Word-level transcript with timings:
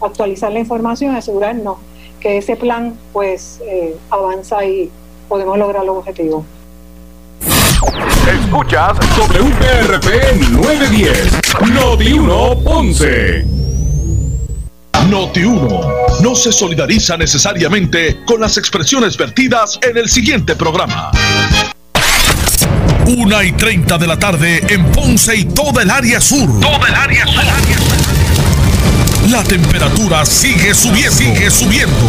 actualizar 0.00 0.52
la 0.52 0.60
información 0.60 1.14
y 1.14 1.18
asegurarnos 1.18 1.78
que 2.20 2.38
ese 2.38 2.56
plan 2.56 2.94
pues 3.12 3.60
eh, 3.64 3.96
avanza 4.10 4.64
y 4.64 4.90
podemos 5.28 5.58
lograr 5.58 5.84
los 5.84 5.98
objetivos. 5.98 6.44
Escuchas 8.28 8.98
WPRP 9.16 10.50
910, 10.50 11.72
Noti 11.72 12.12
1 12.12 12.64
Ponce. 12.64 13.44
Noti 15.08 15.44
1 15.44 15.80
no 16.22 16.34
se 16.34 16.52
solidariza 16.52 17.16
necesariamente 17.16 18.24
con 18.26 18.40
las 18.40 18.58
expresiones 18.58 19.16
vertidas 19.16 19.78
en 19.82 19.96
el 19.96 20.08
siguiente 20.08 20.56
programa. 20.56 21.10
Una 23.06 23.42
y 23.42 23.52
30 23.52 23.96
de 23.96 24.06
la 24.06 24.18
tarde 24.18 24.62
en 24.68 24.84
Ponce 24.92 25.36
y 25.36 25.44
toda 25.44 25.82
el 25.82 25.90
área 25.90 26.20
sur. 26.20 26.60
Toda 26.60 26.88
el 26.88 26.94
área 26.94 27.26
sur. 27.26 27.87
La 29.30 29.44
temperatura 29.44 30.24
sigue 30.24 30.72
subiendo. 30.74 31.16
Sigue 31.16 31.50
subiendo. 31.50 32.08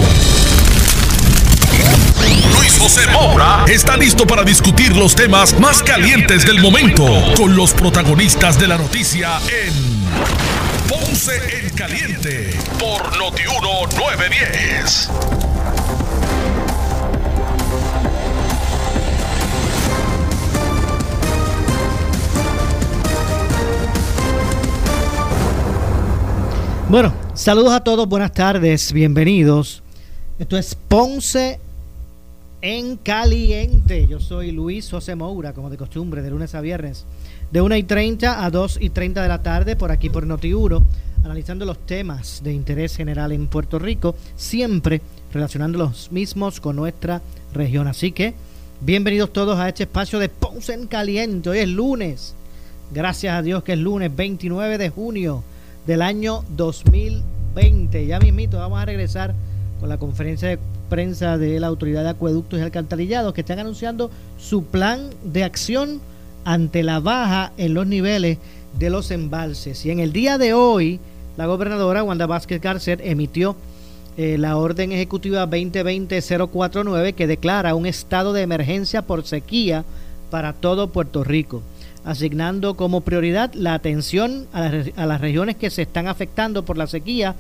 Luis 2.58 2.78
José 2.80 3.08
Moura 3.08 3.66
está 3.68 3.98
listo 3.98 4.26
para 4.26 4.44
discutir 4.44 4.96
los 4.96 5.16
temas 5.16 5.60
más 5.60 5.84
calientes 5.84 6.46
del 6.46 6.62
momento 6.62 7.06
con 7.36 7.58
los 7.58 7.74
protagonistas 7.74 8.58
de 8.58 8.68
la 8.70 8.78
noticia 8.78 9.38
en 9.50 10.06
Ponce 10.88 11.60
en 11.62 11.70
Caliente 11.72 12.58
por 12.80 13.18
Notiuno 13.18 13.88
910. 13.98 15.49
Bueno, 26.90 27.14
saludos 27.36 27.72
a 27.74 27.84
todos, 27.84 28.10
buenas 28.10 28.32
tardes, 28.32 28.92
bienvenidos. 28.92 29.84
Esto 30.40 30.58
es 30.58 30.74
Ponce 30.74 31.60
en 32.64 32.98
Caliente. 32.98 34.08
Yo 34.08 34.20
soy 34.20 34.52
Luis 34.52 34.90
José 34.90 35.14
Moura, 35.14 35.54
como 35.54 35.70
de 35.70 35.78
costumbre, 35.78 36.24
de 36.24 36.32
lunes 36.32 36.56
a 36.56 36.62
viernes, 36.62 37.06
de 37.52 37.62
1 37.62 37.76
y 37.76 37.84
30 37.84 38.44
a 38.44 38.50
2 38.50 38.80
y 38.82 38.90
30 38.90 39.22
de 39.22 39.28
la 39.28 39.44
tarde, 39.44 39.76
por 39.76 39.92
aquí 39.92 40.10
por 40.10 40.26
Notiuro, 40.26 40.82
analizando 41.24 41.64
los 41.64 41.78
temas 41.78 42.42
de 42.44 42.54
interés 42.54 42.96
general 42.96 43.34
en 43.34 43.46
Puerto 43.46 43.78
Rico, 43.78 44.16
siempre 44.36 45.00
relacionando 45.32 45.78
los 45.78 46.12
mismos 46.12 46.60
con 46.60 46.76
nuestra 46.76 47.22
región. 47.54 47.88
Así 47.88 48.14
que, 48.14 48.34
bienvenidos 48.82 49.32
todos 49.32 49.60
a 49.60 49.70
este 49.70 49.84
espacio 49.84 50.18
de 50.18 50.30
Ponce 50.30 50.74
en 50.74 50.88
Caliente. 50.88 51.52
Hoy 51.52 51.60
es 51.60 51.70
lunes. 51.70 52.34
Gracias 52.92 53.36
a 53.36 53.44
Dios 53.44 53.62
que 53.62 53.74
es 53.74 53.80
lunes 53.80 54.16
29 54.16 54.80
de 54.80 54.90
junio 54.90 55.44
del 55.90 56.04
año 56.04 56.44
2020. 56.56 58.06
Ya 58.06 58.20
mismito 58.20 58.60
vamos 58.60 58.80
a 58.80 58.86
regresar 58.86 59.34
con 59.80 59.90
la 59.90 59.98
conferencia 59.98 60.48
de 60.48 60.60
prensa 60.88 61.40
de 61.40 61.60
la 61.60 61.66
Autoridad 61.66 62.04
de 62.04 62.10
Acueductos 62.10 62.60
y 62.60 62.62
Alcantarillados 62.62 63.34
que 63.34 63.42
están 63.42 63.58
anunciando 63.58 64.12
su 64.38 64.66
plan 64.66 65.10
de 65.24 65.44
acción 65.44 66.00
ante 66.46 66.84
la 66.84 67.00
baja 67.00 67.54
en 67.58 67.74
los 67.74 67.88
niveles 67.88 68.38
de 68.78 68.92
los 68.92 69.10
embalses. 69.10 69.84
Y 69.84 69.90
en 69.90 70.00
el 70.00 70.14
día 70.14 70.38
de 70.38 70.54
hoy, 70.54 71.00
la 71.38 71.48
gobernadora 71.48 72.04
Wanda 72.04 72.28
Vázquez 72.28 72.62
Garcet 72.62 73.02
emitió 73.04 73.56
eh, 74.16 74.38
la 74.38 74.58
orden 74.58 74.92
ejecutiva 74.92 75.50
2020-049 75.50 77.16
que 77.16 77.26
declara 77.26 77.74
un 77.74 77.88
estado 77.88 78.32
de 78.32 78.44
emergencia 78.44 79.02
por 79.02 79.26
sequía 79.26 79.86
para 80.30 80.54
todo 80.54 80.92
Puerto 80.92 81.24
Rico 81.24 81.64
asignando 82.06 82.76
como 82.76 83.02
prioridad 83.02 83.54
la 83.54 83.74
atención 83.74 84.48
a 84.54 85.06
las, 85.06 85.22
regiones 85.22 85.56
que 85.56 85.70
se 85.70 85.84
están 85.84 86.08
afectando 86.08 86.64
por 86.64 86.78
la 86.78 86.88
sequía 86.88 87.36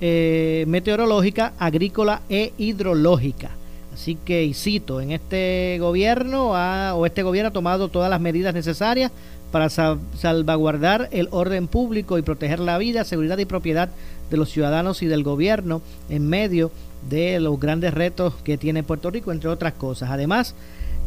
eh, 0.00 0.64
meteorológica, 0.68 1.52
agrícola 1.58 2.22
e 2.28 2.52
hidrológica. 2.58 3.50
Así 3.92 4.16
que, 4.16 4.44
y 4.44 4.54
cito, 4.54 5.00
en 5.00 5.10
este 5.10 5.76
gobierno 5.80 6.52
o 6.52 7.06
este 7.06 7.24
gobierno 7.24 7.48
ha 7.48 7.52
tomado 7.52 7.88
todas 7.88 8.08
las 8.08 8.20
medidas 8.20 8.54
necesarias 8.54 9.10
para 9.50 9.70
salvaguardar 9.70 11.08
el 11.10 11.28
orden 11.30 11.66
público 11.66 12.18
y 12.18 12.22
proteger 12.22 12.60
la 12.60 12.78
vida, 12.78 13.04
seguridad 13.04 13.38
y 13.38 13.44
propiedad 13.44 13.88
de 14.30 14.36
los 14.36 14.50
ciudadanos 14.50 15.02
y 15.02 15.06
del 15.06 15.24
gobierno 15.24 15.82
en 16.10 16.28
medio 16.28 16.70
de 17.08 17.40
los 17.40 17.58
grandes 17.58 17.94
retos 17.94 18.34
que 18.44 18.58
tiene 18.58 18.82
Puerto 18.82 19.10
Rico, 19.10 19.32
entre 19.32 19.48
otras 19.48 19.72
cosas. 19.74 20.10
Además, 20.10 20.54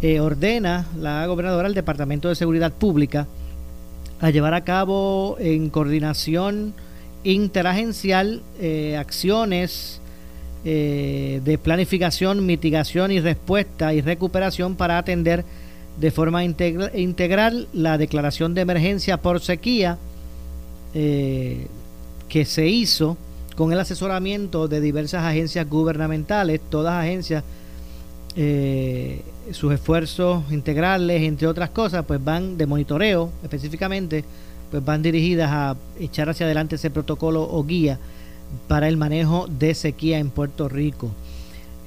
eh, 0.01 0.19
ordena 0.19 0.87
la 0.99 1.27
gobernadora 1.27 1.67
al 1.67 1.75
Departamento 1.75 2.27
de 2.27 2.33
Seguridad 2.33 2.71
Pública 2.71 3.27
a 4.19 4.31
llevar 4.31 4.55
a 4.55 4.63
cabo 4.63 5.37
en 5.39 5.69
coordinación 5.69 6.73
interagencial 7.23 8.41
eh, 8.59 8.97
acciones 8.97 10.01
eh, 10.65 11.39
de 11.45 11.57
planificación, 11.59 12.43
mitigación 12.47 13.11
y 13.11 13.19
respuesta 13.19 13.93
y 13.93 14.01
recuperación 14.01 14.75
para 14.75 14.97
atender 14.97 15.45
de 15.99 16.09
forma 16.09 16.43
integral 16.43 17.67
la 17.71 17.99
declaración 17.99 18.55
de 18.55 18.61
emergencia 18.61 19.17
por 19.17 19.39
sequía 19.39 19.99
que 20.93 22.45
se 22.45 22.67
hizo 22.67 23.17
con 23.55 23.71
el 23.71 23.79
asesoramiento 23.79 24.67
de 24.67 24.81
diversas 24.81 25.23
agencias 25.23 25.69
gubernamentales, 25.69 26.59
todas 26.69 27.03
agencias 27.03 27.43
sus 29.53 29.73
esfuerzos 29.73 30.43
integrales, 30.51 31.21
entre 31.23 31.47
otras 31.47 31.69
cosas, 31.69 32.05
pues 32.05 32.23
van 32.23 32.57
de 32.57 32.65
monitoreo 32.65 33.31
específicamente, 33.43 34.23
pues 34.69 34.83
van 34.83 35.01
dirigidas 35.01 35.49
a 35.51 35.75
echar 35.99 36.29
hacia 36.29 36.45
adelante 36.45 36.75
ese 36.75 36.89
protocolo 36.89 37.43
o 37.43 37.63
guía 37.63 37.99
para 38.67 38.87
el 38.87 38.97
manejo 38.97 39.47
de 39.47 39.73
sequía 39.73 40.19
en 40.19 40.29
Puerto 40.29 40.69
Rico. 40.69 41.11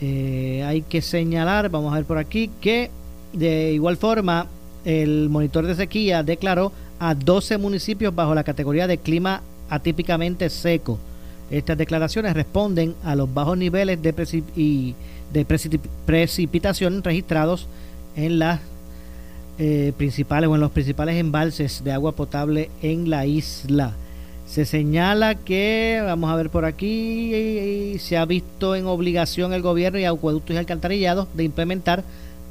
Eh, 0.00 0.64
hay 0.66 0.82
que 0.82 1.02
señalar, 1.02 1.70
vamos 1.70 1.92
a 1.92 1.96
ver 1.96 2.04
por 2.04 2.18
aquí, 2.18 2.50
que 2.60 2.90
de 3.32 3.72
igual 3.72 3.96
forma 3.96 4.46
el 4.84 5.28
monitor 5.30 5.66
de 5.66 5.74
sequía 5.74 6.22
declaró 6.22 6.72
a 6.98 7.14
12 7.14 7.58
municipios 7.58 8.14
bajo 8.14 8.34
la 8.34 8.44
categoría 8.44 8.86
de 8.86 8.98
clima 8.98 9.42
atípicamente 9.70 10.50
seco. 10.50 10.98
Estas 11.50 11.76
declaraciones 11.76 12.34
responden 12.34 12.94
a 13.04 13.14
los 13.14 13.32
bajos 13.32 13.58
niveles 13.58 14.00
de 14.02 14.44
y 14.56 14.94
de 15.32 15.44
precipitación 16.06 17.02
registrados 17.02 17.66
en 18.16 18.38
las 18.38 18.60
eh, 19.58 19.92
principales 19.96 20.48
o 20.48 20.54
en 20.54 20.60
los 20.60 20.70
principales 20.70 21.16
embalses 21.16 21.84
de 21.84 21.92
agua 21.92 22.12
potable 22.12 22.70
en 22.82 23.10
la 23.10 23.26
isla. 23.26 23.92
Se 24.46 24.64
señala 24.64 25.34
que, 25.36 26.02
vamos 26.04 26.30
a 26.30 26.36
ver 26.36 26.50
por 26.50 26.64
aquí, 26.64 27.96
se 27.98 28.16
ha 28.16 28.24
visto 28.24 28.74
en 28.76 28.86
obligación 28.86 29.52
el 29.52 29.62
gobierno 29.62 29.98
y 29.98 30.04
acueductos 30.04 30.54
y 30.54 30.58
alcantarillados 30.58 31.28
de 31.34 31.44
implementar 31.44 32.04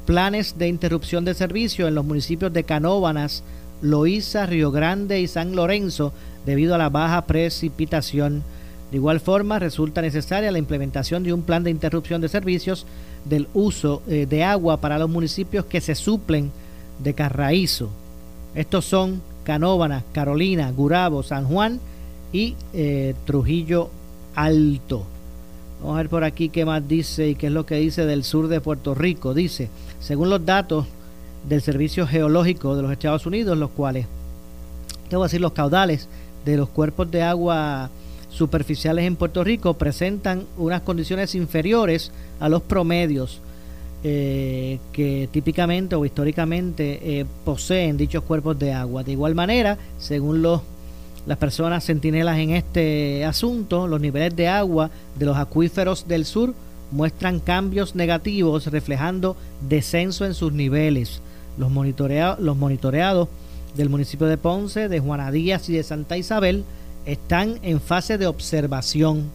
planes 0.04 0.58
de 0.58 0.68
interrupción 0.68 1.24
de 1.24 1.34
servicio 1.34 1.86
en 1.88 1.94
los 1.94 2.04
municipios 2.04 2.52
de 2.52 2.64
Canóbanas, 2.64 3.42
Loíza, 3.80 4.46
Río 4.46 4.70
Grande 4.70 5.20
y 5.20 5.28
San 5.28 5.54
Lorenzo 5.54 6.12
debido 6.46 6.74
a 6.74 6.78
la 6.78 6.90
baja 6.90 7.26
precipitación 7.26 8.42
de 8.90 8.96
igual 8.96 9.20
forma, 9.20 9.58
resulta 9.58 10.02
necesaria 10.02 10.52
la 10.52 10.58
implementación 10.58 11.22
de 11.22 11.32
un 11.32 11.42
plan 11.42 11.64
de 11.64 11.70
interrupción 11.70 12.20
de 12.20 12.28
servicios 12.28 12.86
del 13.24 13.48
uso 13.54 14.02
eh, 14.06 14.26
de 14.28 14.44
agua 14.44 14.80
para 14.80 14.98
los 14.98 15.10
municipios 15.10 15.64
que 15.64 15.80
se 15.80 15.94
suplen 15.94 16.50
de 16.98 17.14
Carraízo. 17.14 17.90
Estos 18.54 18.84
son 18.84 19.20
Canóvana, 19.42 20.04
Carolina, 20.12 20.70
Gurabo, 20.70 21.22
San 21.22 21.46
Juan 21.46 21.80
y 22.32 22.54
eh, 22.72 23.14
Trujillo 23.24 23.90
Alto. 24.34 25.04
Vamos 25.80 25.96
a 25.96 25.98
ver 25.98 26.08
por 26.08 26.24
aquí 26.24 26.48
qué 26.48 26.64
más 26.64 26.86
dice 26.86 27.28
y 27.28 27.34
qué 27.34 27.48
es 27.48 27.52
lo 27.52 27.66
que 27.66 27.76
dice 27.76 28.06
del 28.06 28.24
sur 28.24 28.48
de 28.48 28.60
Puerto 28.60 28.94
Rico. 28.94 29.34
Dice, 29.34 29.68
según 30.00 30.30
los 30.30 30.44
datos 30.46 30.86
del 31.48 31.60
Servicio 31.62 32.06
Geológico 32.06 32.76
de 32.76 32.82
los 32.82 32.92
Estados 32.92 33.26
Unidos, 33.26 33.58
los 33.58 33.70
cuales, 33.70 34.06
tengo 35.08 35.22
que 35.22 35.26
decir, 35.26 35.40
los 35.40 35.52
caudales 35.52 36.08
de 36.44 36.56
los 36.56 36.68
cuerpos 36.68 37.10
de 37.10 37.22
agua 37.22 37.90
superficiales 38.34 39.04
en 39.04 39.16
Puerto 39.16 39.44
Rico 39.44 39.74
presentan 39.74 40.44
unas 40.58 40.82
condiciones 40.82 41.34
inferiores 41.34 42.10
a 42.40 42.48
los 42.48 42.62
promedios 42.62 43.40
eh, 44.02 44.78
que 44.92 45.28
típicamente 45.32 45.94
o 45.94 46.04
históricamente 46.04 46.98
eh, 47.02 47.26
poseen 47.44 47.96
dichos 47.96 48.24
cuerpos 48.24 48.58
de 48.58 48.72
agua. 48.72 49.02
De 49.02 49.12
igual 49.12 49.34
manera, 49.34 49.78
según 49.98 50.42
los, 50.42 50.60
las 51.26 51.38
personas 51.38 51.86
centinelas 51.86 52.38
en 52.38 52.50
este 52.50 53.24
asunto, 53.24 53.86
los 53.86 54.00
niveles 54.00 54.34
de 54.36 54.48
agua 54.48 54.90
de 55.18 55.26
los 55.26 55.38
acuíferos 55.38 56.06
del 56.06 56.26
sur 56.26 56.52
muestran 56.90 57.40
cambios 57.40 57.94
negativos 57.94 58.66
reflejando 58.66 59.36
descenso 59.68 60.26
en 60.26 60.34
sus 60.34 60.52
niveles. 60.52 61.20
Los, 61.56 61.70
los 61.72 62.56
monitoreados 62.56 63.28
del 63.76 63.88
municipio 63.88 64.26
de 64.26 64.36
Ponce, 64.36 64.88
de 64.88 65.00
Juana 65.00 65.30
Díaz 65.30 65.68
y 65.68 65.74
de 65.74 65.82
Santa 65.82 66.16
Isabel 66.18 66.64
están 67.06 67.58
en 67.62 67.80
fase 67.80 68.18
de 68.18 68.26
observación, 68.26 69.30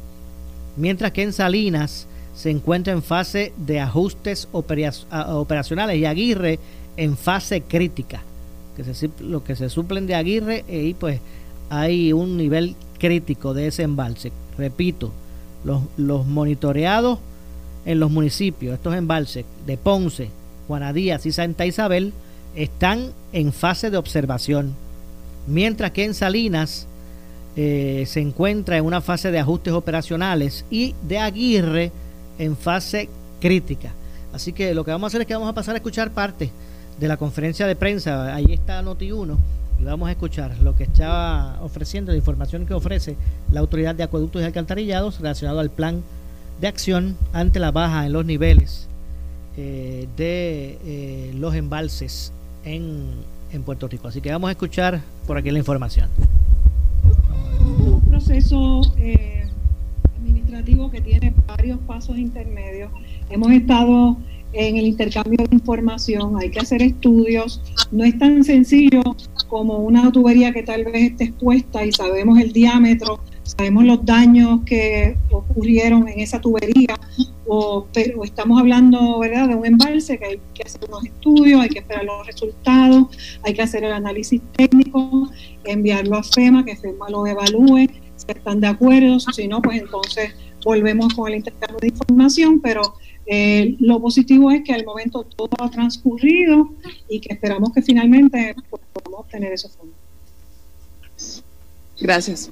mientras 0.78 1.12
que 1.12 1.24
en 1.24 1.34
Salinas 1.34 2.08
se 2.36 2.50
encuentra 2.50 2.94
en 2.94 3.04
fase 3.04 3.54
de 3.58 3.80
ajustes 3.80 4.48
operacionales 4.52 5.98
y 5.98 6.06
Aguirre 6.06 6.60
en 6.98 7.18
fase 7.18 7.62
crítica. 7.62 8.22
Que 8.76 8.84
se, 8.94 9.10
lo 9.20 9.44
que 9.44 9.58
se 9.58 9.70
suplen 9.70 10.08
de 10.08 10.16
Aguirre 10.16 10.64
y 10.70 10.94
pues 10.94 11.20
hay 11.70 12.14
un 12.14 12.38
nivel 12.38 12.76
crítico 12.98 13.54
de 13.54 13.68
ese 13.68 13.84
embalse. 13.84 14.32
Repito, 14.58 15.12
los, 15.66 15.82
los 15.98 16.26
monitoreados 16.26 17.20
en 17.86 18.00
los 18.00 18.10
municipios, 18.10 18.76
estos 18.76 18.96
embalses 18.96 19.46
de 19.66 19.78
Ponce, 19.78 20.30
Juanadías 20.68 21.26
y 21.26 21.32
Santa 21.32 21.66
Isabel, 21.66 22.14
están 22.56 23.12
en 23.34 23.52
fase 23.52 23.90
de 23.90 23.98
observación, 23.98 24.74
mientras 25.48 25.92
que 25.92 26.06
en 26.06 26.14
Salinas 26.14 26.88
eh, 27.56 28.04
se 28.08 28.22
encuentra 28.22 28.78
en 28.78 28.86
una 28.86 29.02
fase 29.02 29.32
de 29.32 29.40
ajustes 29.40 29.74
operacionales 29.74 30.66
y 30.70 30.96
de 31.04 31.20
Aguirre 31.20 31.92
en 32.38 32.56
fase 32.56 33.10
crítica. 33.42 33.92
Así 34.34 34.54
que 34.54 34.74
lo 34.74 34.86
que 34.86 34.92
vamos 34.92 35.08
a 35.08 35.10
hacer 35.10 35.22
es 35.22 35.28
que 35.28 35.34
vamos 35.34 35.50
a 35.50 35.54
pasar 35.54 35.76
a 35.76 35.78
escuchar 35.78 36.12
parte 36.12 36.52
de 37.00 37.08
la 37.08 37.18
conferencia 37.18 37.66
de 37.68 37.76
prensa. 37.76 38.34
Ahí 38.36 38.54
está 38.54 38.82
Noti1 38.82 39.38
y 39.80 39.84
vamos 39.84 40.10
a 40.10 40.12
escuchar 40.12 40.58
lo 40.60 40.76
que 40.76 40.84
estaba 40.84 41.60
ofreciendo, 41.62 42.12
la 42.12 42.18
información 42.18 42.66
que 42.66 42.74
ofrece 42.74 43.16
la 43.52 43.62
Autoridad 43.62 43.96
de 43.96 44.04
Acueductos 44.04 44.42
y 44.42 44.46
Alcantarillados 44.46 45.20
relacionado 45.20 45.60
al 45.60 45.70
plan 45.70 46.04
de 46.62 46.68
acción 46.68 47.18
ante 47.32 47.60
la 47.60 47.72
baja 47.72 48.06
en 48.06 48.14
los 48.14 48.26
niveles 48.26 48.88
eh, 49.58 50.08
de 50.18 50.78
eh, 50.86 51.32
los 51.36 51.56
embalses 51.56 52.34
en, 52.66 53.06
en 53.52 53.64
Puerto 53.64 53.88
Rico. 53.88 54.10
Así 54.10 54.22
que 54.22 54.32
vamos 54.32 54.50
a 54.50 54.52
escuchar 54.52 55.02
por 55.26 55.38
aquí 55.38 55.50
la 55.52 55.60
información. 55.60 56.10
Proceso 58.10 58.82
eh, 58.98 59.46
administrativo 60.18 60.90
que 60.92 61.02
tiene 61.02 61.34
varios 61.48 61.80
pasos 61.88 62.18
intermedios. 62.18 62.92
Hemos 63.30 63.52
estado 63.52 64.18
en 64.54 64.78
el 64.78 64.88
intercambio 64.88 65.46
de 65.48 65.56
información, 65.56 66.36
hay 66.38 66.50
que 66.50 66.60
hacer 66.60 66.82
estudios, 66.82 67.62
no 67.92 68.04
es 68.04 68.18
tan 68.18 68.44
sencillo 68.44 69.02
como 69.48 69.78
una 69.78 70.12
tubería 70.12 70.52
que 70.52 70.64
tal 70.64 70.86
vez 70.86 71.12
esté 71.12 71.26
expuesta 71.26 71.86
y 71.86 71.92
sabemos 71.92 72.40
el 72.40 72.52
diámetro, 72.52 73.20
sabemos 73.44 73.86
los 73.86 74.04
daños 74.06 74.62
que 74.66 75.18
ocurrieron 75.30 76.08
en 76.08 76.20
esa 76.20 76.42
tubería, 76.42 76.96
o, 77.52 77.88
pero 77.92 78.24
estamos 78.24 78.60
hablando 78.60 79.18
¿verdad? 79.18 79.48
de 79.48 79.56
un 79.56 79.66
embalse 79.66 80.20
que 80.20 80.26
hay 80.26 80.42
que 80.54 80.62
hacer 80.64 80.82
unos 80.88 81.04
estudios, 81.04 81.60
hay 81.60 81.70
que 81.70 81.80
esperar 81.80 82.06
los 82.06 82.26
resultados, 82.28 83.08
hay 83.44 83.56
que 83.56 83.64
hacer 83.64 83.84
el 83.84 83.92
análisis 83.92 84.40
técnico, 84.56 85.28
enviarlo 85.64 86.18
a 86.18 86.24
FEMA, 86.24 86.64
que 86.64 86.76
FEMA 86.76 87.10
lo 87.10 87.26
evalúe, 87.26 87.90
si 88.16 88.26
están 88.28 88.62
de 88.62 88.68
acuerdo, 88.68 89.20
si 89.20 89.48
no, 89.48 89.64
pues 89.64 89.82
entonces 89.82 90.36
volvemos 90.64 91.12
con 91.16 91.32
el 91.32 91.38
intercambio 91.38 91.80
de 91.80 91.88
información, 91.88 92.62
pero 92.62 92.82
eh, 93.26 93.76
lo 93.80 94.00
positivo 94.00 94.52
es 94.52 94.64
que 94.64 94.74
al 94.74 94.86
momento 94.86 95.24
todo 95.24 95.50
ha 95.60 95.72
transcurrido 95.72 96.70
y 97.10 97.20
que 97.20 97.34
esperamos 97.34 97.74
que 97.74 97.82
finalmente 97.82 98.56
pues, 98.70 98.82
podamos 98.94 99.22
obtener 99.22 99.54
esos 99.54 99.72
fondos. 99.76 99.96
Gracias. 102.00 102.52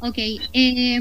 Ok. 0.00 0.18
Eh, 0.52 0.98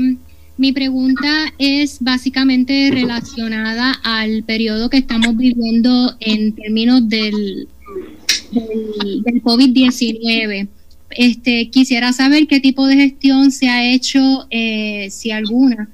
mi 0.57 0.71
pregunta 0.71 1.53
es 1.59 1.97
básicamente 1.99 2.89
relacionada 2.91 3.93
al 4.03 4.43
periodo 4.43 4.89
que 4.89 4.97
estamos 4.97 5.35
viviendo 5.35 6.15
en 6.19 6.53
términos 6.53 7.07
del, 7.09 7.67
del, 8.51 9.23
del 9.23 9.43
COVID-19. 9.43 10.69
Este, 11.11 11.69
quisiera 11.69 12.11
saber 12.13 12.47
qué 12.47 12.59
tipo 12.59 12.87
de 12.87 12.95
gestión 12.95 13.51
se 13.51 13.69
ha 13.69 13.85
hecho, 13.89 14.47
eh, 14.49 15.07
si 15.11 15.31
alguna, 15.31 15.89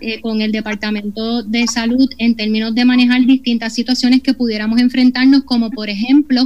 eh, 0.00 0.20
con 0.20 0.42
el 0.42 0.52
Departamento 0.52 1.42
de 1.42 1.66
Salud 1.66 2.08
en 2.18 2.34
términos 2.34 2.74
de 2.74 2.84
manejar 2.84 3.24
distintas 3.24 3.74
situaciones 3.74 4.20
que 4.20 4.34
pudiéramos 4.34 4.80
enfrentarnos, 4.80 5.44
como 5.44 5.70
por 5.70 5.88
ejemplo, 5.88 6.44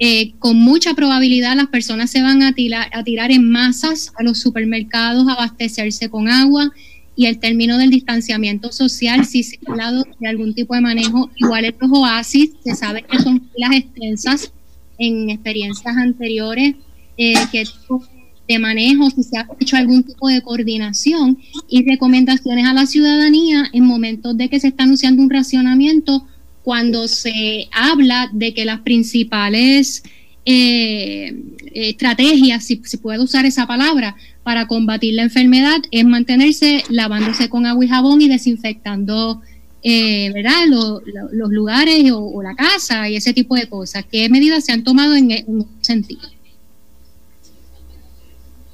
eh, 0.00 0.32
con 0.38 0.56
mucha 0.56 0.94
probabilidad 0.94 1.56
las 1.56 1.68
personas 1.68 2.10
se 2.10 2.22
van 2.22 2.42
a 2.42 2.52
tirar, 2.52 2.88
en 3.30 3.50
masas 3.50 4.12
a 4.16 4.22
los 4.22 4.38
supermercados 4.38 5.26
a 5.28 5.32
abastecerse 5.32 6.08
con 6.08 6.28
agua 6.28 6.70
y 7.16 7.26
el 7.26 7.40
término 7.40 7.78
del 7.78 7.90
distanciamiento 7.90 8.70
social, 8.70 9.24
si 9.24 9.42
se 9.42 9.58
ha 9.66 9.72
hablado 9.72 10.04
de 10.20 10.28
algún 10.28 10.54
tipo 10.54 10.74
de 10.76 10.80
manejo, 10.80 11.30
igual 11.34 11.64
en 11.64 11.74
los 11.80 11.90
oasis, 11.90 12.50
se 12.62 12.76
sabe 12.76 13.02
que 13.02 13.18
son 13.18 13.42
filas 13.52 13.72
extensas 13.72 14.52
en 14.98 15.30
experiencias 15.30 15.96
anteriores 15.96 16.76
eh, 17.16 17.34
tipo 17.50 18.02
de 18.46 18.58
manejo, 18.60 19.10
si 19.10 19.24
se 19.24 19.36
ha 19.36 19.48
hecho 19.58 19.76
algún 19.76 20.04
tipo 20.04 20.28
de 20.28 20.40
coordinación 20.42 21.38
y 21.68 21.84
recomendaciones 21.84 22.66
a 22.66 22.72
la 22.72 22.86
ciudadanía 22.86 23.64
en 23.72 23.84
momentos 23.84 24.36
de 24.36 24.48
que 24.48 24.60
se 24.60 24.68
está 24.68 24.84
anunciando 24.84 25.22
un 25.22 25.28
racionamiento 25.28 26.24
cuando 26.68 27.08
se 27.08 27.66
habla 27.72 28.28
de 28.30 28.52
que 28.52 28.66
las 28.66 28.80
principales 28.80 30.02
eh, 30.44 31.34
estrategias, 31.72 32.66
si 32.66 32.82
se 32.84 32.98
puede 32.98 33.20
usar 33.20 33.46
esa 33.46 33.66
palabra, 33.66 34.16
para 34.42 34.66
combatir 34.66 35.14
la 35.14 35.22
enfermedad 35.22 35.78
es 35.90 36.04
mantenerse 36.04 36.82
lavándose 36.90 37.48
con 37.48 37.64
agua 37.64 37.86
y 37.86 37.88
jabón 37.88 38.20
y 38.20 38.28
desinfectando 38.28 39.40
eh, 39.82 40.30
¿verdad? 40.34 40.66
los 40.66 41.50
lugares 41.50 42.12
o, 42.12 42.42
la 42.42 42.54
casa 42.54 43.08
y 43.08 43.16
ese 43.16 43.32
tipo 43.32 43.54
de 43.54 43.66
cosas. 43.66 44.04
¿Qué 44.04 44.28
medidas 44.28 44.66
se 44.66 44.72
han 44.72 44.84
tomado 44.84 45.14
en, 45.14 45.30
ese 45.30 45.46
sentido? 45.80 46.20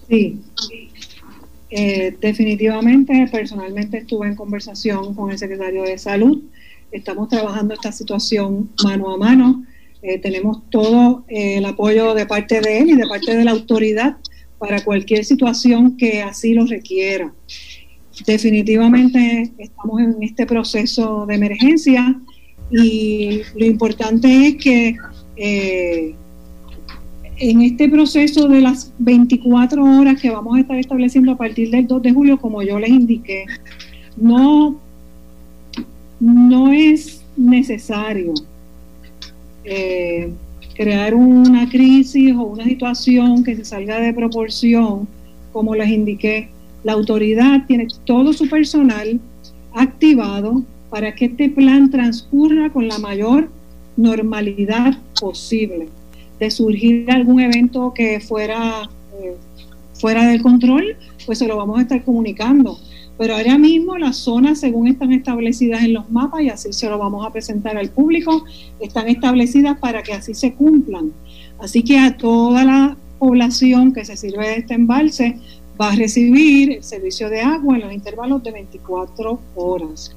Sí, 0.09 0.41
eh, 1.71 2.17
definitivamente, 2.21 3.29
personalmente 3.31 3.99
estuve 3.99 4.27
en 4.27 4.35
conversación 4.35 5.15
con 5.15 5.31
el 5.31 5.39
secretario 5.39 5.85
de 5.85 5.97
Salud. 5.97 6.43
Estamos 6.95 7.29
trabajando 7.29 7.75
esta 7.75 7.91
situación 7.91 8.71
mano 8.85 9.13
a 9.13 9.17
mano. 9.17 9.65
Eh, 10.01 10.19
tenemos 10.19 10.63
todo 10.71 11.25
eh, 11.27 11.59
el 11.59 11.65
apoyo 11.65 12.15
de 12.15 12.25
parte 12.25 12.61
de 12.61 12.79
él 12.79 12.91
y 12.91 12.95
de 12.95 13.05
parte 13.07 13.37
de 13.37 13.45
la 13.45 13.51
autoridad 13.51 14.17
para 14.59 14.85
cualquier 14.85 15.25
situación 15.25 15.97
que 15.97 16.23
así 16.23 16.55
lo 16.55 16.67
requiera. 16.67 17.35
Definitivamente 18.25 19.53
estamos 19.59 20.01
en 20.03 20.23
este 20.23 20.47
proceso 20.47 21.27
de 21.27 21.35
emergencia 21.35 22.21
y 22.71 23.41
lo 23.57 23.67
importante 23.67 24.47
es 24.47 24.57
que 24.57 24.97
en 27.37 27.63
este 27.63 27.89
proceso 27.89 28.47
de 28.47 28.61
las 28.61 28.93
24 28.99 29.83
horas 29.83 30.21
que 30.21 30.31
vamos 30.31 30.57
a 30.57 30.61
estar 30.61 30.79
estableciendo 30.79 31.33
a 31.33 31.37
partir 31.37 31.71
del 31.71 31.89
2 31.89 32.03
de 32.03 32.13
julio, 32.13 32.39
como 32.39 32.63
yo 32.63 32.79
les 32.79 32.91
indiqué, 32.91 33.47
no, 34.17 34.81
no 36.25 36.73
es 36.73 37.23
necesario 37.37 38.33
eh, 39.65 40.33
crear 40.75 41.15
una 41.15 41.69
crisis 41.69 42.35
o 42.35 42.43
una 42.43 42.65
situación 42.65 43.45
que 43.45 43.57
se 43.57 43.65
salga 43.65 44.01
de 44.01 44.15
proporción, 44.15 45.07
como 45.53 45.75
les 45.75 45.89
indiqué. 45.89 46.49
La 46.83 46.93
autoridad 46.93 47.67
tiene 47.67 47.89
todo 48.05 48.33
su 48.33 48.49
personal 48.49 49.21
activado 49.75 50.63
para 50.89 51.15
que 51.15 51.27
este 51.27 51.51
plan 51.51 51.91
transcurra 51.91 52.73
con 52.73 52.89
la 52.89 52.99
mayor 52.99 53.51
normalidad 53.97 54.99
posible 55.21 55.89
de 56.41 56.51
surgir 56.51 57.11
algún 57.11 57.41
evento 57.41 57.93
que 57.95 58.19
fuera 58.21 58.89
eh, 59.21 59.35
fuera 59.93 60.27
del 60.27 60.43
control, 60.43 60.97
pues 61.25 61.39
se 61.39 61.47
lo 61.47 61.57
vamos 61.57 61.79
a 61.79 61.83
estar 61.83 62.03
comunicando. 62.05 62.79
Pero 63.17 63.37
ahora 63.37 63.59
mismo 63.59 63.97
las 63.97 64.17
zonas, 64.17 64.59
según 64.61 64.89
están 64.89 65.13
establecidas 65.13 65.85
en 65.85 65.95
los 65.95 66.11
mapas, 66.11 66.43
y 66.43 66.49
así 66.49 66.73
se 66.73 66.89
lo 66.89 66.99
vamos 66.99 67.25
a 67.27 67.31
presentar 67.31 67.77
al 67.77 67.91
público, 67.91 68.45
están 68.81 69.09
establecidas 69.09 69.79
para 69.79 70.03
que 70.03 70.13
así 70.13 70.35
se 70.35 70.55
cumplan. 70.55 71.13
Así 71.59 71.83
que 71.83 71.99
a 71.99 72.17
toda 72.17 72.65
la 72.65 72.97
población 73.19 73.93
que 73.93 74.05
se 74.05 74.17
sirve 74.17 74.49
de 74.49 74.57
este 74.57 74.75
embalse 74.75 75.39
va 75.81 75.93
a 75.93 75.97
recibir 75.97 76.73
el 76.73 76.85
servicio 76.85 77.29
de 77.29 77.41
agua 77.41 77.77
en 77.77 77.83
los 77.83 77.93
intervalos 77.93 78.43
de 78.43 78.51
24 78.51 79.41
horas. 79.55 80.15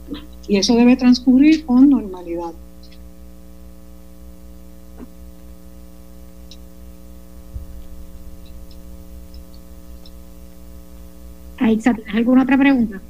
Y 0.47 0.57
eso 0.57 0.75
debe 0.75 0.95
transcurrir 0.95 1.65
con 1.65 1.89
normalidad. 1.89 2.53
¿Tienes 11.57 11.85
alguna 12.13 12.43
otra 12.43 12.57
pregunta? 12.57 13.01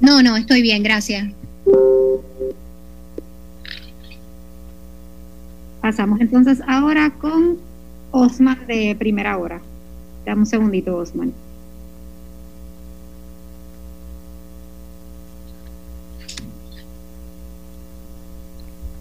No, 0.00 0.22
no, 0.22 0.36
estoy 0.36 0.62
bien, 0.62 0.82
gracias. 0.82 1.28
Pasamos 5.80 6.20
entonces 6.20 6.60
ahora 6.66 7.10
con 7.10 7.58
Osman 8.10 8.66
de 8.66 8.96
primera 8.98 9.38
hora. 9.38 9.60
Dame 10.24 10.40
un 10.40 10.46
segundito, 10.46 10.96
Osman. 10.96 11.32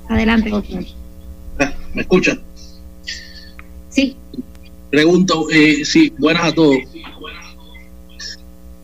Adelante, 0.07 0.53
Osman. 0.53 0.85
Ah, 1.59 1.73
¿Me 1.93 2.01
escuchan? 2.01 2.39
Pregunto, 4.95 5.47
eh, 5.51 5.83
sí, 5.83 6.13
buenas 6.17 6.45
a 6.45 6.51
todos. 6.53 6.77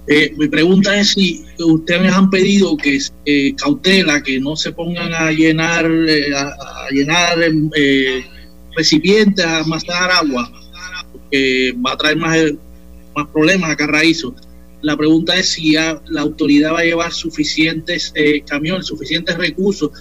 Eh, 0.07 0.33
mi 0.37 0.49
pregunta 0.49 0.99
es 0.99 1.11
si 1.11 1.45
ustedes 1.57 2.11
han 2.11 2.29
pedido 2.29 2.75
que 2.75 2.99
eh, 3.23 3.55
cautela, 3.55 4.21
que 4.21 4.37
no 4.37 4.57
se 4.57 4.73
pongan 4.73 5.13
a 5.13 5.31
llenar, 5.31 5.89
eh, 5.89 6.35
a, 6.35 6.89
llenar 6.91 7.37
eh, 7.77 8.25
recipientes, 8.75 9.45
a 9.45 9.59
almacenar 9.59 10.11
agua, 10.11 10.51
que 11.31 11.73
va 11.77 11.93
a 11.93 11.97
traer 11.97 12.17
más, 12.17 12.37
más 13.15 13.27
problemas 13.27 13.71
a 13.71 13.77
Carraízo. 13.77 14.35
La 14.81 14.97
pregunta 14.97 15.37
es 15.37 15.47
si 15.47 15.75
la 15.75 16.01
autoridad 16.17 16.73
va 16.73 16.79
a 16.79 16.83
llevar 16.83 17.13
suficientes 17.13 18.13
camiones, 18.45 18.87
suficientes 18.87 19.37
recursos, 19.37 19.91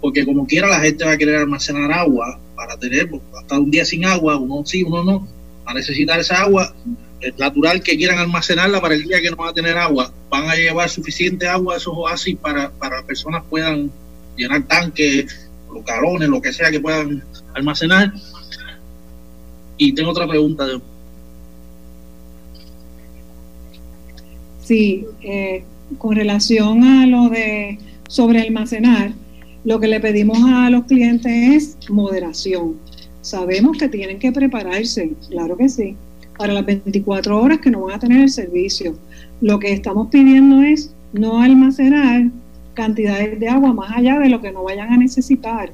porque 0.00 0.24
como 0.24 0.46
quiera 0.46 0.68
la 0.68 0.78
gente 0.78 1.04
va 1.04 1.10
a 1.10 1.18
querer 1.18 1.38
almacenar 1.38 1.90
agua 1.90 2.38
para 2.54 2.76
tener 2.76 3.10
pues, 3.10 3.20
hasta 3.36 3.58
un 3.58 3.72
día 3.72 3.84
sin 3.84 4.04
agua, 4.04 4.36
uno 4.36 4.64
sí, 4.64 4.84
uno 4.84 5.02
no, 5.02 5.35
a 5.66 5.74
necesitar 5.74 6.20
esa 6.20 6.42
agua 6.42 6.74
natural 7.38 7.82
que 7.82 7.96
quieran 7.96 8.18
almacenarla 8.18 8.80
para 8.80 8.94
el 8.94 9.02
día 9.02 9.20
que 9.20 9.30
no 9.30 9.36
van 9.36 9.48
a 9.48 9.52
tener 9.52 9.76
agua. 9.76 10.12
Van 10.30 10.48
a 10.48 10.54
llevar 10.54 10.88
suficiente 10.88 11.48
agua 11.48 11.74
a 11.74 11.76
esos 11.78 11.92
oasis 11.96 12.36
para, 12.36 12.70
para 12.70 13.02
personas 13.02 13.42
puedan 13.48 13.90
llenar 14.36 14.62
tanques, 14.64 15.48
los 15.72 15.84
galones, 15.84 16.28
lo 16.28 16.40
que 16.40 16.52
sea 16.52 16.70
que 16.70 16.80
puedan 16.80 17.22
almacenar. 17.54 18.12
Y 19.76 19.92
tengo 19.92 20.10
otra 20.10 20.26
pregunta. 20.26 20.66
De... 20.66 20.80
Sí, 24.62 25.06
eh, 25.22 25.64
con 25.98 26.16
relación 26.16 26.84
a 26.84 27.06
lo 27.06 27.28
de 27.28 27.78
sobre 28.08 28.40
almacenar, 28.40 29.12
lo 29.64 29.80
que 29.80 29.88
le 29.88 30.00
pedimos 30.00 30.38
a 30.44 30.70
los 30.70 30.84
clientes 30.84 31.32
es 31.32 31.90
moderación. 31.90 32.76
Sabemos 33.26 33.76
que 33.76 33.88
tienen 33.88 34.20
que 34.20 34.30
prepararse, 34.30 35.10
claro 35.28 35.56
que 35.56 35.68
sí, 35.68 35.96
para 36.38 36.52
las 36.52 36.64
24 36.64 37.42
horas 37.42 37.58
que 37.58 37.72
no 37.72 37.80
van 37.80 37.96
a 37.96 37.98
tener 37.98 38.20
el 38.20 38.30
servicio. 38.30 38.96
Lo 39.40 39.58
que 39.58 39.72
estamos 39.72 40.10
pidiendo 40.12 40.62
es 40.62 40.94
no 41.12 41.42
almacenar 41.42 42.30
cantidades 42.74 43.40
de 43.40 43.48
agua 43.48 43.72
más 43.72 43.90
allá 43.96 44.20
de 44.20 44.28
lo 44.28 44.40
que 44.40 44.52
no 44.52 44.62
vayan 44.62 44.92
a 44.92 44.96
necesitar, 44.96 45.72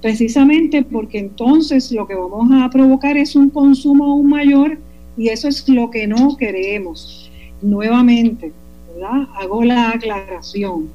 precisamente 0.00 0.84
porque 0.84 1.18
entonces 1.18 1.90
lo 1.90 2.06
que 2.06 2.14
vamos 2.14 2.48
a 2.62 2.70
provocar 2.70 3.16
es 3.16 3.34
un 3.34 3.50
consumo 3.50 4.04
aún 4.04 4.28
mayor 4.28 4.78
y 5.16 5.30
eso 5.30 5.48
es 5.48 5.68
lo 5.68 5.90
que 5.90 6.06
no 6.06 6.36
queremos. 6.36 7.32
Nuevamente, 7.62 8.52
¿verdad? 8.94 9.26
Hago 9.40 9.64
la 9.64 9.90
aclaración 9.90 10.88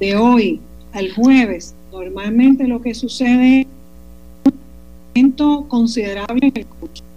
de 0.00 0.16
hoy 0.16 0.60
al 0.92 1.12
jueves. 1.12 1.76
Normalmente 1.92 2.66
lo 2.66 2.82
que 2.82 2.92
sucede 2.92 3.68
considerable 5.68 6.48
en 6.48 6.52
el 6.56 6.66
consumo 6.66 7.14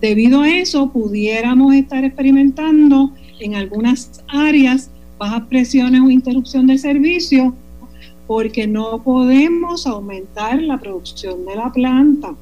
Debido 0.00 0.42
a 0.42 0.50
eso, 0.50 0.90
pudiéramos 0.90 1.74
estar 1.74 2.04
experimentando 2.04 3.12
en 3.40 3.54
algunas 3.54 4.22
áreas 4.28 4.90
bajas 5.18 5.44
presiones 5.48 6.02
o 6.02 6.10
interrupción 6.10 6.66
de 6.66 6.76
servicio 6.76 7.54
porque 8.26 8.66
no 8.66 9.02
podemos 9.02 9.86
aumentar 9.86 10.60
la 10.62 10.78
producción 10.78 11.46
de 11.46 11.56
la 11.56 11.72
planta, 11.72 12.34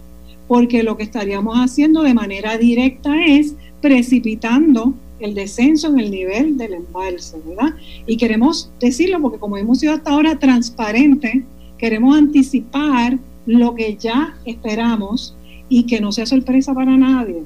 porque 0.48 0.82
lo 0.82 0.96
que 0.96 1.04
estaríamos 1.04 1.56
haciendo 1.56 2.02
de 2.02 2.14
manera 2.14 2.58
directa 2.58 3.24
es 3.24 3.54
precipitando 3.80 4.94
el 5.20 5.34
descenso 5.34 5.88
en 5.88 6.00
el 6.00 6.10
nivel 6.10 6.56
del 6.56 6.74
embalse, 6.74 7.36
¿verdad? 7.46 7.74
Y 8.06 8.16
queremos 8.16 8.70
decirlo 8.80 9.20
porque 9.20 9.38
como 9.38 9.56
hemos 9.56 9.78
sido 9.78 9.94
hasta 9.94 10.10
ahora 10.10 10.38
transparentes, 10.38 11.44
queremos 11.78 12.16
anticipar 12.16 13.18
lo 13.46 13.74
que 13.74 13.96
ya 13.96 14.36
esperamos 14.44 15.34
y 15.68 15.84
que 15.84 16.00
no 16.00 16.12
sea 16.12 16.26
sorpresa 16.26 16.74
para 16.74 16.96
nadie. 16.96 17.42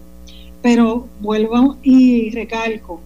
Pero 0.62 1.07
vuelvo 1.21 1.76
y 1.83 2.31
recalco, 2.31 3.00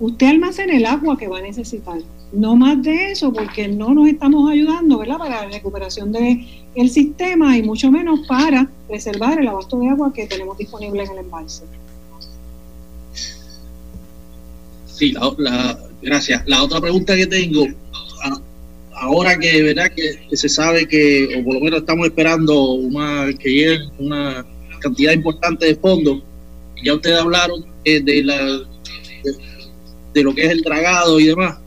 usted 0.00 0.26
almacena 0.28 0.76
el 0.76 0.86
agua 0.86 1.18
que 1.18 1.28
va 1.28 1.38
a 1.38 1.42
necesitar, 1.42 1.98
no 2.32 2.56
más 2.56 2.82
de 2.82 3.12
eso, 3.12 3.32
porque 3.32 3.68
no 3.68 3.94
nos 3.94 4.08
estamos 4.08 4.50
ayudando 4.50 4.98
¿verdad? 4.98 5.18
para 5.18 5.42
la 5.42 5.50
recuperación 5.50 6.12
del 6.12 6.46
el 6.74 6.90
sistema 6.90 7.56
y 7.56 7.62
mucho 7.62 7.90
menos 7.90 8.20
para 8.26 8.70
preservar 8.86 9.40
el 9.40 9.48
abasto 9.48 9.78
de 9.78 9.88
agua 9.88 10.12
que 10.12 10.26
tenemos 10.26 10.56
disponible 10.56 11.02
en 11.04 11.10
el 11.10 11.18
embalse. 11.18 11.64
Sí, 14.86 15.14
la, 15.38 15.78
gracias. 16.02 16.42
La 16.46 16.62
otra 16.62 16.80
pregunta 16.80 17.14
que 17.14 17.26
tengo, 17.26 17.66
ahora 19.00 19.38
que 19.38 19.62
verdad 19.62 19.90
que, 19.94 20.36
se 20.36 20.48
sabe 20.48 20.86
que, 20.86 21.36
o 21.38 21.44
por 21.44 21.54
lo 21.54 21.60
menos 21.60 21.80
estamos 21.80 22.06
esperando 22.06 22.72
una 22.72 23.32
que 23.38 23.50
llegue 23.50 23.78
una 23.98 24.44
cantidad 24.80 25.12
importante 25.12 25.66
de 25.66 25.76
fondos, 25.76 26.22
ya 26.84 26.94
ustedes 26.94 27.18
hablaron 27.18 27.64
de, 27.84 28.00
de 28.00 28.22
la 28.22 28.60
de, 30.14 30.22
lo 30.22 30.34
que 30.34 30.46
es 30.46 30.50
el 30.50 30.62
dragado 30.62 31.20
y 31.20 31.26
demás, 31.26 31.58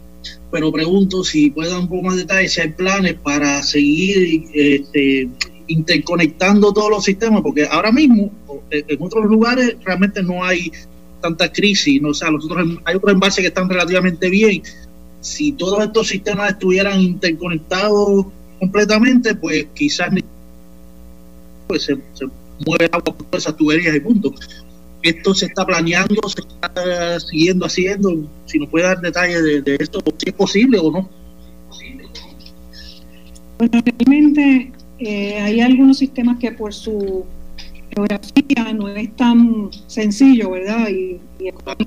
pero 0.52 0.72
pregunto 0.72 1.24
si 1.24 1.50
pueden 1.52 1.72
dar 1.72 1.82
un 1.82 1.88
poco 1.88 2.04
más 2.04 2.16
de 2.16 2.22
detalles, 2.22 2.54
si 2.54 2.62
hay 2.62 2.70
planes 2.70 3.16
para 3.16 3.64
seguir 3.64 4.46
este, 4.54 5.30
interconectando 5.68 6.74
todos 6.74 6.90
los 6.90 7.04
sistemas, 7.04 7.42
porque 7.42 7.66
ahora 7.66 7.92
mismo 7.92 8.32
en 8.72 9.02
otros 9.02 9.26
lugares 9.26 9.76
realmente 9.84 10.22
no 10.22 10.44
hay 10.44 10.72
tanta 11.22 11.52
crisis, 11.52 12.02
¿no? 12.02 12.10
o 12.10 12.14
sea, 12.14 12.32
los 12.32 12.46
otros, 12.46 12.68
hay 12.84 12.96
otros 12.96 13.14
embalses 13.14 13.42
que 13.42 13.48
están 13.48 13.70
relativamente 13.70 14.30
bien, 14.30 14.64
si 15.22 15.52
todos 15.54 15.84
estos 15.84 16.08
sistemas 16.08 16.52
estuvieran 16.52 17.00
interconectados 17.00 18.26
completamente, 18.60 19.36
pues 19.36 19.68
quizás 19.74 20.10
pues 21.68 21.84
se, 21.84 21.96
mueve 22.66 22.90
agua 22.92 23.16
por 23.16 23.40
esas 23.40 23.56
tuberías 23.56 23.96
y 23.96 24.00
punto. 24.00 24.34
Esto 25.04 25.34
se 25.34 25.48
está 25.48 25.66
planeando, 25.66 26.22
se 26.28 26.42
está 26.42 27.20
siguiendo 27.20 27.66
haciendo. 27.66 28.28
Si 28.46 28.60
nos 28.60 28.70
puede 28.70 28.86
dar 28.86 29.00
detalles 29.00 29.64
de, 29.64 29.78
esto, 29.80 30.00
si 30.18 30.30
es 30.30 30.36
posible 30.36 30.78
o 30.80 30.92
no. 30.92 31.10
Bueno, 33.58 33.84
realmente 33.86 34.72
eh, 35.00 35.40
hay 35.40 35.62
algunos 35.62 35.98
sistemas 35.98 36.38
que 36.40 36.52
por 36.52 36.74
su 36.74 37.26
geografía 37.90 38.74
no 38.74 38.90
es 38.90 39.16
tan 39.16 39.70
sencillo, 39.88 40.52
¿verdad? 40.52 40.88
Y, 40.90 41.20
y 41.40 41.52
Bueno, 41.66 41.86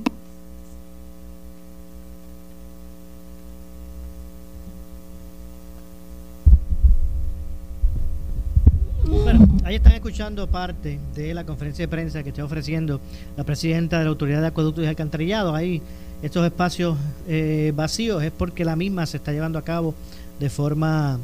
ahí 9.65 9.77
están 9.77 9.93
escuchando 9.93 10.47
parte 10.47 10.99
de 11.15 11.35
la 11.35 11.45
conferencia 11.45 11.85
de 11.85 11.89
prensa 11.89 12.23
que 12.23 12.29
está 12.29 12.45
ofreciendo 12.45 13.01
la 13.37 13.45
presidenta 13.45 13.99
de 13.99 14.05
la 14.05 14.11
Autoridad 14.11 14.41
de 14.43 14.49
Acueductos 14.49 14.85
y 14.85 14.87
Alcantarillados. 14.87 15.55
Ahí 15.55 15.81
estos 16.23 16.45
espacios 16.45 16.97
eh, 17.27 17.73
vacíos 17.75 18.23
es 18.23 18.31
porque 18.31 18.65
la 18.65 18.77
misma 18.77 19.07
se 19.07 19.17
está 19.17 19.33
llevando 19.33 19.59
a 19.59 19.63
cabo 19.63 19.95
de 20.39 20.51
forma 20.51 21.19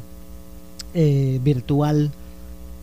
eh, 0.93 1.39
virtual 1.43 2.11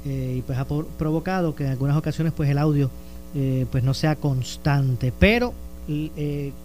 eh, 0.06 0.36
y 0.38 0.42
pues 0.42 0.58
ha 0.58 0.64
provocado 0.64 1.54
que 1.54 1.64
en 1.64 1.70
algunas 1.70 1.96
ocasiones 1.96 2.32
pues 2.34 2.48
el 2.48 2.58
audio 2.58 2.90
eh, 3.34 3.66
pues 3.70 3.84
no 3.84 3.94
sea 3.94 4.16
constante. 4.16 5.12
Pero 5.18 5.52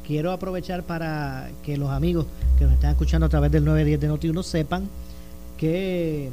quiero 0.06 0.34
aprovechar 0.34 0.84
para 0.84 1.50
que 1.64 1.78
los 1.78 1.90
amigos 1.90 2.26
que 2.58 2.66
nos 2.66 2.74
están 2.74 2.92
escuchando 2.92 3.26
a 3.26 3.30
través 3.30 3.52
del 3.54 3.64
910 3.64 4.02
de 4.02 4.10
Noti1 4.10 4.44
sepan 4.44 4.90
que 5.58 6.30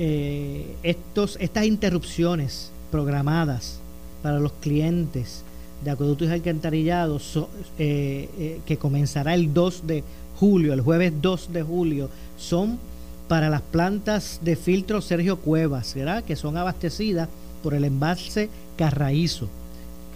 eh, 0.00 0.76
estos, 0.84 1.36
estas 1.40 1.64
interrupciones 1.64 2.70
programadas 2.92 3.80
para 4.22 4.38
los 4.38 4.52
clientes 4.52 5.42
de 5.82 5.90
acueductos 5.90 6.28
y 6.28 6.30
alcantarillados 6.30 7.36
eh, 7.80 8.28
eh, 8.38 8.60
que 8.64 8.76
comenzará 8.76 9.34
el 9.34 9.52
2 9.52 9.88
de 9.88 10.04
julio, 10.38 10.72
el 10.72 10.82
jueves 10.82 11.12
2 11.20 11.52
de 11.52 11.62
julio, 11.62 12.10
son 12.36 12.78
para 13.26 13.50
las 13.50 13.60
plantas 13.60 14.38
de 14.42 14.54
filtro 14.54 15.00
Sergio 15.00 15.38
Cuevas, 15.38 15.96
que 16.26 16.36
son 16.36 16.56
abastecidas 16.56 17.28
por 17.62 17.74
el 17.74 17.84
embalse 17.84 18.48
Carraízo, 18.76 19.48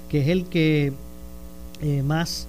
que 0.08 0.22
es 0.22 0.28
el 0.28 0.44
que 0.44 0.92
más 2.04 2.46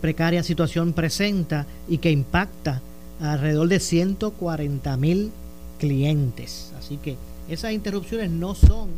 precaria 0.00 0.42
situación 0.42 0.94
presenta 0.94 1.66
y 1.88 1.98
que 1.98 2.10
impacta 2.10 2.80
alrededor 3.20 3.68
de 3.68 3.78
140 3.78 4.96
mil 4.96 5.30
clientes. 5.78 6.72
Así 6.78 6.96
que 6.98 7.16
esas 7.48 7.72
interrupciones 7.72 8.30
no 8.30 8.54
son, 8.54 8.88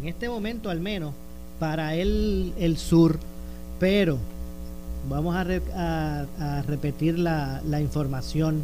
en 0.00 0.08
este 0.08 0.28
momento 0.28 0.70
al 0.70 0.80
menos, 0.80 1.14
para 1.58 1.94
el, 1.94 2.52
el 2.58 2.76
sur, 2.76 3.18
pero 3.78 4.18
vamos 5.08 5.34
a, 5.34 5.44
re, 5.44 5.62
a, 5.74 6.26
a 6.38 6.62
repetir 6.62 7.18
la, 7.18 7.60
la, 7.68 7.80
información. 7.80 8.62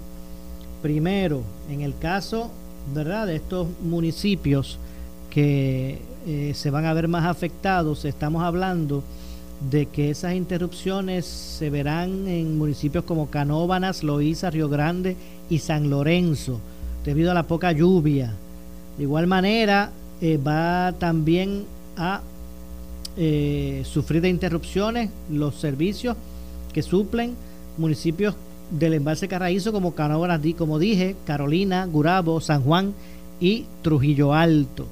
Primero, 0.83 1.43
en 1.71 1.81
el 1.81 1.97
caso 1.99 2.50
¿verdad? 2.95 3.26
de 3.26 3.37
estos 3.37 3.67
municipios, 3.81 4.78
que 5.31 6.00
eh, 6.26 6.52
se 6.55 6.71
van 6.71 6.85
a 6.85 6.93
ver 6.93 7.09
más 7.09 7.26
afectados, 7.26 8.05
estamos 8.05 8.43
hablando 8.43 9.02
de 9.71 9.87
que 9.87 10.11
esas 10.11 10.35
interrupciones 10.35 11.26
se 11.26 11.71
verán 11.71 12.28
en 12.28 12.59
municipios 12.59 13.05
como 13.05 13.28
Canóbanas, 13.28 14.02
Loíza, 14.02 14.50
Río 14.50 14.69
Grande 14.69 15.17
y 15.50 15.59
San 15.59 15.90
Lorenzo, 15.90 16.61
debido 17.09 17.31
a 17.31 17.35
la 17.35 17.45
poca 17.45 17.73
lluvia. 17.73 18.35
De 18.99 19.05
igual 19.05 19.27
manera, 19.27 19.91
eh, 20.21 20.37
va 20.37 20.93
también 20.99 21.65
a 21.97 22.21
eh, 23.17 23.83
sufrir 23.87 24.21
de 24.21 24.29
interrupciones 24.29 25.09
los 25.31 25.55
servicios 25.55 26.19
que 26.71 26.83
suplen 26.83 27.35
municipios 27.79 28.35
del 28.71 28.93
embalse 28.93 29.27
Carraízo 29.27 29.73
como 29.73 29.95
Canóvanas, 29.95 30.43
como 30.59 30.79
dije, 30.79 31.17
Carolina, 31.25 31.87
Gurabo, 31.87 32.43
San 32.43 32.61
Juan 32.62 32.93
y 33.41 33.65
Trujillo 33.81 34.35
Alto. 34.35 34.87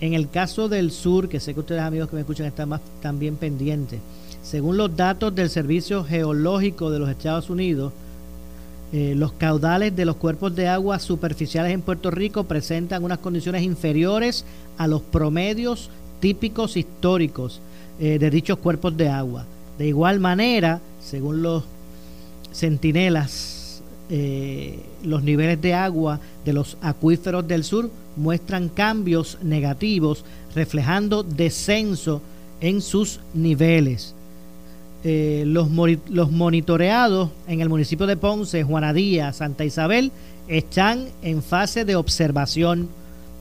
En 0.00 0.14
el 0.14 0.30
caso 0.30 0.70
del 0.70 0.90
sur, 0.90 1.28
que 1.28 1.40
sé 1.40 1.52
que 1.52 1.60
ustedes 1.60 1.82
amigos 1.82 2.08
que 2.08 2.16
me 2.16 2.20
escuchan 2.20 2.46
están 2.46 2.70
más 2.70 2.80
también 3.02 3.36
pendientes, 3.36 4.00
según 4.42 4.78
los 4.78 4.96
datos 4.96 5.34
del 5.34 5.50
Servicio 5.50 6.04
Geológico 6.04 6.90
de 6.90 7.00
los 7.00 7.10
Estados 7.10 7.50
Unidos, 7.50 7.92
eh, 8.92 9.14
los 9.16 9.32
caudales 9.32 9.94
de 9.94 10.04
los 10.04 10.16
cuerpos 10.16 10.56
de 10.56 10.66
agua 10.66 10.98
superficiales 10.98 11.72
en 11.72 11.80
Puerto 11.80 12.10
Rico 12.10 12.44
presentan 12.44 13.04
unas 13.04 13.18
condiciones 13.18 13.62
inferiores 13.62 14.44
a 14.78 14.88
los 14.88 15.00
promedios 15.00 15.90
típicos 16.18 16.76
históricos 16.76 17.60
eh, 18.00 18.18
de 18.18 18.30
dichos 18.30 18.58
cuerpos 18.58 18.96
de 18.96 19.08
agua. 19.08 19.44
De 19.78 19.86
igual 19.86 20.18
manera, 20.18 20.80
según 21.00 21.42
los 21.42 21.62
centinelas, 22.52 23.80
eh, 24.10 24.80
los 25.04 25.22
niveles 25.22 25.62
de 25.62 25.72
agua 25.72 26.18
de 26.44 26.52
los 26.52 26.76
acuíferos 26.82 27.46
del 27.46 27.62
sur 27.62 27.90
muestran 28.16 28.68
cambios 28.68 29.38
negativos, 29.40 30.24
reflejando 30.54 31.22
descenso 31.22 32.20
en 32.60 32.80
sus 32.80 33.20
niveles. 33.34 34.14
Eh, 35.02 35.44
los, 35.46 35.68
los 36.10 36.30
monitoreados 36.30 37.30
en 37.48 37.62
el 37.62 37.70
municipio 37.70 38.06
de 38.06 38.18
Ponce, 38.18 38.64
Juanadía, 38.64 39.32
Santa 39.32 39.64
Isabel, 39.64 40.12
están 40.46 41.06
en 41.22 41.42
fase 41.42 41.84
de 41.84 41.96
observación, 41.96 42.88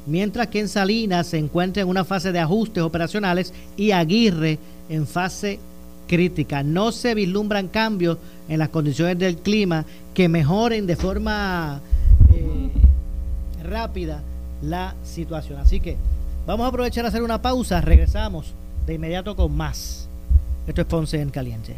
mientras 0.06 0.48
que 0.48 0.62
en 0.62 0.70
Salinas 0.70 1.28
se 1.28 1.38
encuentra 1.38 1.82
en 1.82 1.90
una 1.90 2.06
fase 2.06 2.32
de 2.32 2.40
ajustes 2.40 2.82
operacionales 2.82 3.54
y 3.76 3.92
Aguirre 3.92 4.58
en 4.88 5.06
fase 5.06 5.60
crítica. 6.08 6.64
No 6.64 6.92
se 6.92 7.14
vislumbran 7.14 7.68
cambios 7.68 8.18
en 8.48 8.60
las 8.60 8.70
condiciones 8.70 9.20
del 9.20 9.38
clima 9.38 9.86
que 10.14 10.28
mejoren 10.28 10.88
de 10.88 10.96
forma 10.96 11.82
eh, 12.34 12.70
rápida 13.64 14.22
la 14.62 14.96
situación. 15.04 15.60
Así 15.60 15.80
que 15.80 15.98
vamos 16.46 16.66
a 16.66 16.70
aprovechar 16.70 17.06
a 17.06 17.10
hacer 17.10 17.22
una 17.24 17.42
pausa, 17.42 17.80
regresamos 17.82 18.54
de 18.86 18.96
inmediato 18.96 19.36
con 19.36 19.56
más. 19.56 20.09
Esto 20.68 20.82
es 20.82 20.88
Ponce 20.88 21.22
en 21.22 21.30
Caliente. 21.30 21.76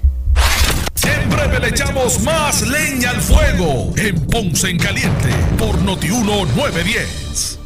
Siempre 0.95 1.59
le 1.59 1.69
echamos 1.69 2.21
más 2.21 2.67
leña 2.67 3.11
al 3.11 3.21
fuego 3.21 3.93
en 3.97 4.19
Ponce 4.27 4.69
en 4.69 4.77
Caliente 4.77 5.29
por 5.57 5.81
Notiuno 5.81 6.45
910. 6.45 7.60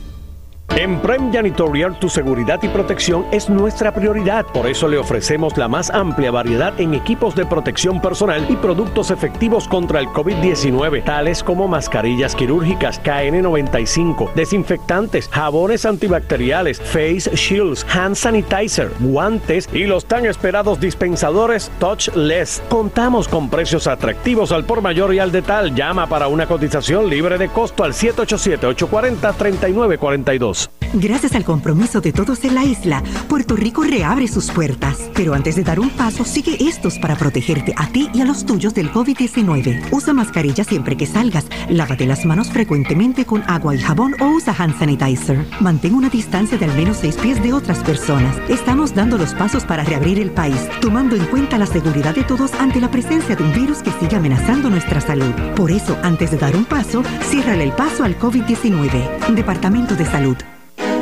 En 0.78 1.00
Prime 1.00 1.32
Janitorial 1.32 1.98
tu 2.00 2.10
seguridad 2.10 2.62
y 2.62 2.68
protección 2.68 3.26
es 3.32 3.50
nuestra 3.50 3.94
prioridad. 3.94 4.46
Por 4.48 4.68
eso 4.68 4.90
le 4.90 4.98
ofrecemos 4.98 5.56
la 5.56 5.70
más 5.70 5.90
amplia 5.90 6.32
variedad 6.32 6.78
en 6.82 6.94
equipos 6.94 7.34
de 7.34 7.46
protección 7.46 8.02
personal 8.02 8.46
y 8.50 8.58
productos 8.58 9.10
efectivos 9.10 9.70
contra 9.70 10.02
el 10.02 10.08
COVID-19, 10.08 11.06
tales 11.06 11.44
como 11.44 11.70
mascarillas 11.70 12.36
quirúrgicas 12.36 13.02
KN95, 13.02 14.34
desinfectantes, 14.34 15.30
jabones 15.30 15.86
antibacteriales, 15.86 16.82
face 16.82 17.34
shields, 17.34 17.86
hand 17.90 18.16
sanitizer, 18.18 18.92
guantes 19.00 19.70
y 19.72 19.86
los 19.86 20.04
tan 20.06 20.26
esperados 20.26 20.82
dispensadores 20.82 21.72
touchless. 21.80 22.62
Contamos 22.68 23.30
con 23.30 23.50
precios 23.50 23.88
atractivos 23.88 24.52
al 24.52 24.66
por 24.66 24.82
mayor 24.82 25.14
y 25.14 25.20
al 25.20 25.32
detal. 25.32 25.74
Llama 25.74 26.08
para 26.08 26.28
una 26.28 26.48
cotización 26.48 27.10
libre 27.10 27.38
de 27.38 27.48
costo 27.48 27.86
al 27.86 27.94
787 27.94 28.68
840 28.68 29.32
3942. 29.32 30.65
Gracias 30.98 31.36
al 31.36 31.44
compromiso 31.44 32.00
de 32.00 32.14
todos 32.14 32.46
en 32.46 32.56
la 32.56 32.64
isla, 32.64 33.04
Puerto 33.28 33.58
Rico 33.58 33.84
reabre 33.84 34.30
sus 34.30 34.50
puertas. 34.50 34.98
Pero 35.14 35.34
antes 35.34 35.58
de 35.58 35.64
dar 35.64 35.78
un 35.78 35.90
paso, 35.90 36.24
sigue 36.24 36.56
estos 36.70 37.00
para 37.00 37.18
protegerte 37.18 37.74
a 37.76 37.88
ti 37.88 38.10
y 38.14 38.22
a 38.22 38.26
los 38.26 38.46
tuyos 38.46 38.74
del 38.74 38.90
COVID-19. 38.94 39.92
Usa 39.92 40.14
mascarilla 40.14 40.64
siempre 40.64 40.96
que 40.96 41.06
salgas, 41.06 41.48
lávate 41.68 42.06
las 42.06 42.24
manos 42.24 42.50
frecuentemente 42.50 43.26
con 43.26 43.44
agua 43.48 43.76
y 43.76 43.80
jabón 43.80 44.16
o 44.22 44.28
usa 44.28 44.56
hand 44.58 44.80
sanitizer. 44.80 45.46
Mantén 45.60 45.96
una 45.96 46.10
distancia 46.10 46.58
de 46.58 46.64
al 46.64 46.76
menos 46.78 46.98
seis 47.02 47.18
pies 47.18 47.44
de 47.44 47.52
otras 47.52 47.80
personas. 47.80 48.38
Estamos 48.48 48.96
dando 48.96 49.18
los 49.18 49.34
pasos 49.34 49.66
para 49.66 49.84
reabrir 49.84 50.18
el 50.18 50.32
país, 50.32 50.62
tomando 50.80 51.18
en 51.18 51.26
cuenta 51.26 51.58
la 51.58 51.66
seguridad 51.66 52.16
de 52.16 52.24
todos 52.24 52.54
ante 52.54 52.80
la 52.80 52.90
presencia 52.90 53.36
de 53.36 53.44
un 53.44 53.52
virus 53.52 53.80
que 53.80 53.92
sigue 54.00 54.16
amenazando 54.16 54.70
nuestra 54.70 55.02
salud. 55.02 55.34
Por 55.58 55.72
eso, 55.72 55.98
antes 56.04 56.32
de 56.32 56.38
dar 56.38 56.56
un 56.56 56.64
paso, 56.64 57.04
ciérrale 57.30 57.66
el 57.66 57.74
paso 57.74 58.06
al 58.06 58.18
COVID-19. 58.18 59.36
Departamento 59.36 59.96
de 59.98 60.06
Salud. 60.06 60.38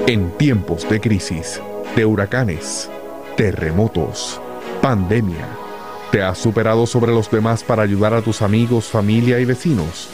En 0.05 0.31
tiempos 0.37 0.87
de 0.89 0.99
crisis, 0.99 1.61
de 1.95 2.05
huracanes, 2.05 2.89
terremotos, 3.37 4.41
pandemia, 4.81 5.47
¿te 6.11 6.21
has 6.21 6.37
superado 6.37 6.85
sobre 6.85 7.13
los 7.13 7.31
demás 7.31 7.63
para 7.63 7.83
ayudar 7.83 8.13
a 8.13 8.21
tus 8.21 8.41
amigos, 8.41 8.87
familia 8.87 9.39
y 9.39 9.45
vecinos? 9.45 10.09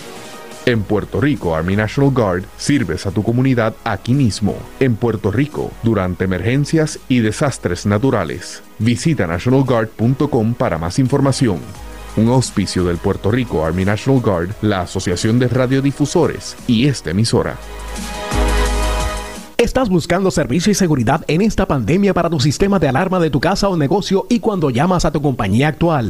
En 0.67 0.83
Puerto 0.83 1.19
Rico, 1.19 1.55
Army 1.55 1.75
National 1.75 2.11
Guard 2.11 2.43
sirves 2.55 3.07
a 3.07 3.11
tu 3.11 3.23
comunidad 3.23 3.73
aquí 3.83 4.13
mismo, 4.13 4.55
en 4.79 4.95
Puerto 4.95 5.31
Rico, 5.31 5.71
durante 5.81 6.25
emergencias 6.25 6.99
y 7.07 7.21
desastres 7.21 7.87
naturales. 7.87 8.61
Visita 8.77 9.25
nationalguard.com 9.25 10.53
para 10.53 10.77
más 10.77 10.99
información. 10.99 11.61
Un 12.15 12.27
auspicio 12.27 12.83
del 12.83 12.97
Puerto 12.97 13.31
Rico 13.31 13.65
Army 13.65 13.85
National 13.85 14.21
Guard, 14.21 14.49
la 14.61 14.81
Asociación 14.81 15.39
de 15.39 15.47
Radiodifusores 15.47 16.55
y 16.67 16.87
esta 16.87 17.09
emisora. 17.09 17.57
¿Estás 19.59 19.89
buscando 19.89 20.31
servicio 20.31 20.71
y 20.71 20.73
seguridad 20.73 21.25
en 21.27 21.41
esta 21.41 21.65
pandemia 21.65 22.13
para 22.13 22.29
tu 22.29 22.39
sistema 22.39 22.79
de 22.79 22.87
alarma 22.87 23.19
de 23.19 23.29
tu 23.29 23.41
casa 23.41 23.67
o 23.67 23.75
negocio 23.75 24.25
y 24.29 24.39
cuando 24.39 24.69
llamas 24.69 25.03
a 25.03 25.11
tu 25.11 25.21
compañía 25.21 25.67
actual? 25.67 26.09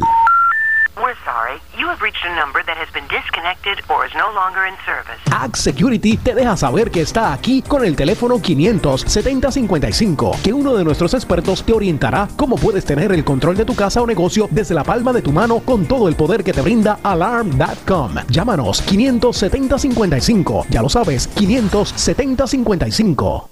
We're 0.96 1.16
sorry. 1.26 1.60
You 1.80 1.88
have 1.88 2.02
reached 2.02 2.26
a 2.26 2.36
number 2.36 2.62
that 2.65 2.78
has 2.78 2.92
been 2.92 3.08
disconnected 3.08 3.80
or 3.88 4.06
is 4.06 4.13
no 4.13 4.30
longer 4.34 4.68
in 4.68 4.76
service. 4.86 5.18
Act 5.32 5.56
Security 5.56 6.18
te 6.18 6.36
deja 6.36 6.58
saber 6.58 6.92
que 6.92 7.00
está 7.00 7.32
aquí 7.32 7.62
con 7.62 7.86
el 7.86 7.96
teléfono 7.96 8.42
57055, 8.42 10.39
que 10.44 10.52
uno 10.52 10.76
de 10.76 10.84
nuestros 10.84 11.13
expertos 11.13 11.63
te 11.63 11.72
orientará 11.72 12.28
cómo 12.36 12.58
puedes 12.58 12.84
tener 12.84 13.13
el 13.13 13.24
control 13.24 13.56
de 13.56 13.63
tu 13.63 13.76
casa 13.76 14.02
o 14.02 14.08
negocio 14.08 14.50
desde 14.52 14.76
la 14.76 14.84
palma 14.84 15.13
de 15.13 15.22
tu 15.22 15.32
mano 15.32 15.62
con 15.62 15.86
todo 15.86 16.10
el 16.10 16.18
poder 16.18 16.44
que 16.44 16.52
te 16.52 16.62
brinda 16.62 17.00
Alarm.com. 17.02 18.15
Llámanos 18.28 18.82
57055, 18.82 20.65
ya 20.70 20.82
lo 20.82 20.89
sabes, 20.89 21.30
57055. 21.30 23.52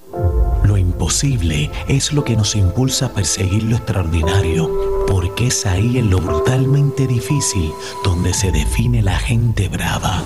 Lo 0.68 0.78
imposible 0.78 1.72
es 1.88 2.12
lo 2.12 2.26
que 2.26 2.36
nos 2.36 2.54
impulsa 2.58 3.06
a 3.06 3.14
perseguir 3.14 3.64
lo 3.64 3.78
extraordinario, 3.78 4.70
porque 5.08 5.48
es 5.48 5.66
ahí 5.66 5.98
en 5.98 6.10
lo 6.10 6.20
brutalmente 6.20 7.08
difícil 7.08 7.72
donde 8.04 8.17
se 8.34 8.52
define 8.52 9.02
la 9.02 9.18
gente 9.18 9.70
brava. 9.70 10.24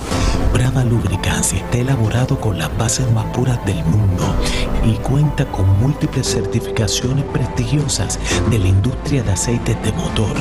Brava 0.52 0.84
Lubricants 0.84 1.52
está 1.52 1.78
elaborado 1.78 2.40
con 2.40 2.58
las 2.58 2.76
bases 2.76 3.10
más 3.12 3.24
puras 3.26 3.64
del 3.64 3.82
mundo 3.84 4.34
y 4.84 4.94
cuenta 4.94 5.44
con 5.46 5.78
múltiples 5.78 6.26
certificaciones 6.26 7.24
prestigiosas 7.26 8.18
de 8.50 8.58
la 8.58 8.68
industria 8.68 9.22
de 9.22 9.32
aceites 9.32 9.80
de 9.82 9.92
motor. 9.92 10.34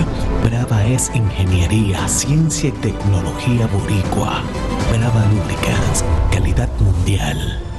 Brava 0.43 0.85
es 0.85 1.11
ingeniería, 1.13 2.07
ciencia 2.07 2.69
y 2.69 2.73
tecnología 2.73 3.67
boricua. 3.67 4.41
Brava 4.89 5.25
Lubricants, 5.27 6.03
calidad 6.31 6.69
mundial. 6.79 7.70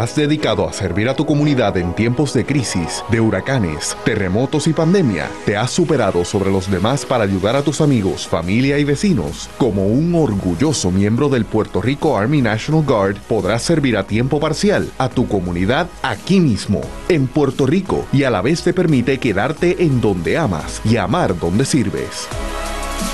Has 0.00 0.16
dedicado 0.16 0.66
a 0.66 0.72
servir 0.72 1.10
a 1.10 1.14
tu 1.14 1.26
comunidad 1.26 1.76
en 1.76 1.94
tiempos 1.94 2.32
de 2.32 2.46
crisis, 2.46 3.04
de 3.10 3.20
huracanes, 3.20 3.94
terremotos 4.02 4.66
y 4.66 4.72
pandemia, 4.72 5.28
te 5.44 5.58
has 5.58 5.70
superado 5.70 6.24
sobre 6.24 6.50
los 6.50 6.70
demás 6.70 7.04
para 7.04 7.24
ayudar 7.24 7.54
a 7.54 7.62
tus 7.62 7.82
amigos, 7.82 8.26
familia 8.26 8.78
y 8.78 8.84
vecinos. 8.84 9.50
Como 9.58 9.86
un 9.86 10.14
orgulloso 10.14 10.90
miembro 10.90 11.28
del 11.28 11.44
Puerto 11.44 11.82
Rico 11.82 12.16
Army 12.16 12.40
National 12.40 12.82
Guard, 12.82 13.18
podrás 13.28 13.62
servir 13.62 13.98
a 13.98 14.06
tiempo 14.06 14.40
parcial 14.40 14.90
a 14.96 15.10
tu 15.10 15.28
comunidad 15.28 15.86
aquí 16.02 16.40
mismo, 16.40 16.80
en 17.10 17.26
Puerto 17.26 17.66
Rico, 17.66 18.06
y 18.10 18.22
a 18.22 18.30
la 18.30 18.40
vez 18.40 18.62
te 18.62 18.72
permite 18.72 19.18
quedarte 19.18 19.84
en 19.84 20.00
donde 20.00 20.38
amas 20.38 20.80
y 20.82 20.96
amar 20.96 21.38
donde 21.38 21.66
sirves. 21.66 22.26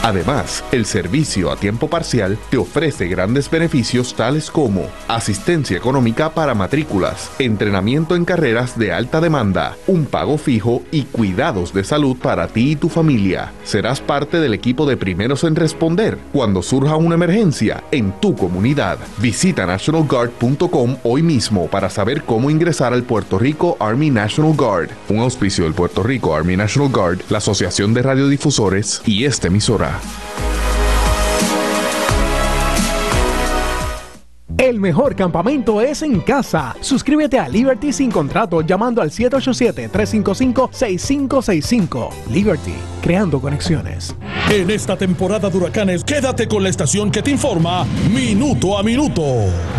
Además, 0.03 0.62
el 0.70 0.87
servicio 0.87 1.51
a 1.51 1.57
tiempo 1.57 1.88
parcial 1.88 2.38
te 2.51 2.57
ofrece 2.57 3.09
grandes 3.09 3.51
beneficios 3.51 4.14
tales 4.14 4.51
como 4.51 4.87
asistencia 5.09 5.77
económica 5.77 6.31
para 6.31 6.55
matrículas, 6.55 7.31
entrenamiento 7.38 8.14
en 8.14 8.25
carreras 8.25 8.79
de 8.79 8.92
alta 8.92 9.20
demanda, 9.20 9.77
un 9.87 10.07
pago 10.07 10.38
fijo 10.38 10.83
y 10.92 11.03
cuidados 11.03 11.72
de 11.72 11.85
salud 11.85 12.16
para 12.16 12.49
ti 12.49 12.72
y 12.72 12.77
tu 12.77 12.88
familia. 12.88 13.53
Serás 13.64 14.01
parte 14.01 14.38
del 14.38 14.55
equipo 14.55 14.87
de 14.87 14.96
primeros 14.96 15.44
en 15.44 15.57
responder 15.57 16.18
cuando 16.33 16.62
surja 16.62 16.96
una 16.96 17.16
emergencia 17.16 17.83
en 17.90 18.12
tu 18.20 18.37
comunidad. 18.37 18.99
Visita 19.18 19.66
nationalguard.com 19.66 20.96
hoy 21.03 21.22
mismo 21.22 21.66
para 21.66 21.90
saber 21.90 22.22
cómo 22.22 22.51
ingresar 22.51 22.92
al 22.92 23.03
Puerto 23.03 23.38
Rico 23.38 23.77
Army 23.81 24.11
National 24.11 24.55
Guard, 24.55 24.90
un 25.09 25.18
auspicio 25.18 25.64
del 25.64 25.75
Puerto 25.75 26.03
Rico 26.03 26.35
Army 26.35 26.57
National 26.57 26.90
Guard, 26.92 27.20
la 27.29 27.38
Asociación 27.38 27.92
de 27.92 28.03
Radiodifusores 28.03 29.03
y 29.05 29.25
este 29.25 29.51
emisora. 29.77 30.86
El 34.59 34.81
mejor 34.81 35.15
campamento 35.17 35.81
es 35.81 36.03
en 36.03 36.21
casa. 36.21 36.77
Suscríbete 36.81 37.37
a 37.39 37.49
Liberty 37.49 37.93
sin 37.93 38.13
contrato 38.13 38.63
llamando 38.63 39.03
al 39.03 39.11
787-355-6565. 39.11 42.11
Liberty, 42.31 42.75
creando 43.03 43.41
conexiones. 43.41 44.15
En 44.49 44.71
esta 44.71 44.97
temporada 44.97 45.51
de 45.51 45.59
huracanes, 45.59 46.05
quédate 46.05 46.47
con 46.47 46.63
la 46.63 46.69
estación 46.69 47.11
que 47.11 47.23
te 47.23 47.33
informa 47.33 47.85
minuto 48.15 48.79
a 48.79 48.85
minuto. 48.85 49.23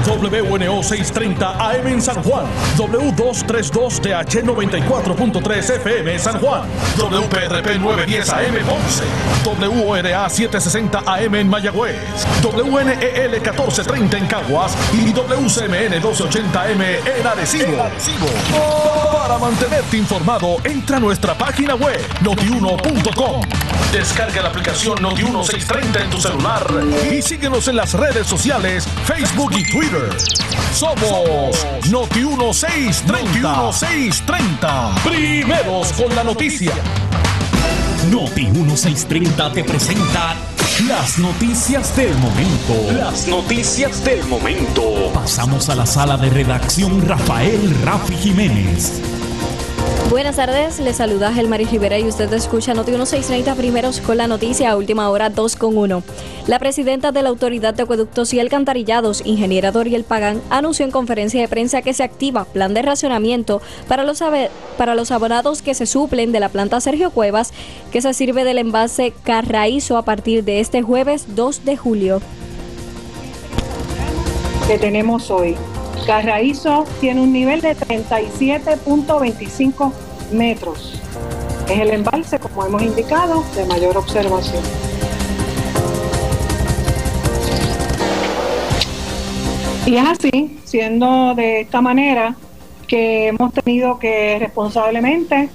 WNO 0.06 0.84
630 0.84 1.70
AM 1.70 1.88
en 1.88 2.02
San 2.02 2.22
Juan, 2.22 2.46
W232TH 2.76 4.44
94.3 4.44 5.76
FM 5.78 6.20
San 6.20 6.42
Juan, 6.42 6.64
WPRP 6.98 7.80
910 7.80 8.30
AM 8.30 8.56
Ponce, 8.66 9.06
WORA 9.46 10.30
760 10.30 11.04
AM 11.06 11.36
en 11.36 11.48
Mayagüez, 11.48 11.96
WNEL 12.44 13.32
1430 13.32 14.18
en 14.18 14.28
Caguas 14.68 14.78
y 14.94 15.12
WCMN 15.14 16.02
1280M 16.02 17.20
en 17.20 17.28
Arecibo. 17.28 17.78
Para 19.14 19.38
mantenerte 19.38 19.98
informado, 19.98 20.58
entra 20.64 20.98
a 20.98 21.00
nuestra 21.00 21.38
página 21.38 21.76
web 21.76 22.00
notiuno.com. 22.22 23.42
Descarga 23.92 24.42
la 24.42 24.50
aplicación 24.50 24.98
Noti1630 24.98 26.02
en 26.04 26.10
tu 26.10 26.20
celular 26.20 26.66
y 27.12 27.22
síguenos 27.22 27.68
en 27.68 27.76
las 27.78 27.94
redes 27.94 28.28
sociales, 28.28 28.88
Facebook 29.06 29.52
y 29.58 29.64
Twitter. 29.72 30.10
Somos 30.74 31.66
Noti1630. 31.86 33.42
Noti1630. 33.42 35.04
Primeros 35.04 35.94
con 35.94 36.16
la 36.16 36.24
noticia. 36.24 36.74
Noti 38.12 38.48
1630 38.48 39.52
te 39.52 39.64
presenta 39.64 40.36
las 40.86 41.18
noticias 41.18 41.96
del 41.98 42.16
momento. 42.20 42.92
Las 42.94 43.28
noticias 43.28 44.04
del 44.04 44.24
momento. 44.28 45.12
Pasamos 45.12 45.70
a 45.70 45.76
la 45.76 45.88
sala 45.88 46.18
de 46.18 46.30
redacción 46.30 47.02
Rafael 47.02 47.76
Rafi 47.84 48.16
Jiménez. 48.16 49.17
Buenas 50.10 50.38
tardes, 50.38 50.80
les 50.80 50.96
saluda 50.96 51.34
Gelmaris 51.34 51.70
Rivera 51.70 52.00
y 52.00 52.08
usted 52.08 52.32
escucha 52.32 52.74
Noti 52.74 52.92
1630 52.92 53.56
primeros 53.56 54.00
con 54.00 54.16
la 54.16 54.28
noticia 54.28 54.72
a 54.72 54.78
última 54.78 55.10
hora 55.10 55.30
2 55.30 55.58
con 55.58 55.78
1. 55.78 56.02
La 56.48 56.60
presidenta 56.60 57.12
de 57.12 57.22
la 57.22 57.28
Autoridad 57.28 57.74
de 57.74 57.84
Acueductos 57.84 58.34
y 58.34 58.40
Alcantarillados, 58.40 59.22
ingeniera 59.26 59.74
Doriel 59.74 60.06
Pagán, 60.06 60.42
anunció 60.50 60.86
en 60.86 60.92
conferencia 60.92 61.42
de 61.42 61.50
prensa 61.50 61.82
que 61.82 61.94
se 61.94 62.04
activa 62.04 62.46
plan 62.46 62.74
de 62.74 62.84
racionamiento 62.84 63.62
para 63.90 64.04
los, 64.04 64.24
para 64.78 64.96
los 64.96 65.12
abonados 65.12 65.62
que 65.62 65.74
se 65.74 65.86
suplen 65.86 66.32
de 66.32 66.40
la 66.40 66.48
planta 66.48 66.80
Sergio 66.80 67.12
Cuevas, 67.12 67.52
que 67.92 68.02
se 68.02 68.14
sirve 68.14 68.46
del 68.46 68.60
envase 68.60 69.14
Carraízo 69.24 69.98
a 69.98 70.04
partir 70.04 70.46
de 70.46 70.62
este 70.62 70.84
jueves 70.84 71.36
2 71.36 71.66
de 71.66 71.76
julio. 71.76 72.22
Que 74.70 74.78
tenemos 74.78 75.30
hoy. 75.30 75.58
Carraízo 76.08 76.86
tiene 77.02 77.20
un 77.20 77.34
nivel 77.34 77.60
de 77.60 77.76
37.25 77.76 79.92
metros. 80.32 81.02
Es 81.70 81.82
el 81.82 81.90
embalse, 81.90 82.40
como 82.40 82.66
hemos 82.66 82.82
indicado, 82.82 83.44
de 83.54 83.66
mayor 83.66 83.98
observación. 83.98 84.64
Y 89.86 89.98
es 89.98 90.06
así, 90.08 90.58
siendo 90.64 91.36
de 91.36 91.60
esta 91.60 91.82
manera, 91.82 92.38
que 92.88 93.28
hemos 93.28 93.54
tenido 93.54 94.00
que 94.00 94.40
responsablemente 94.40 95.50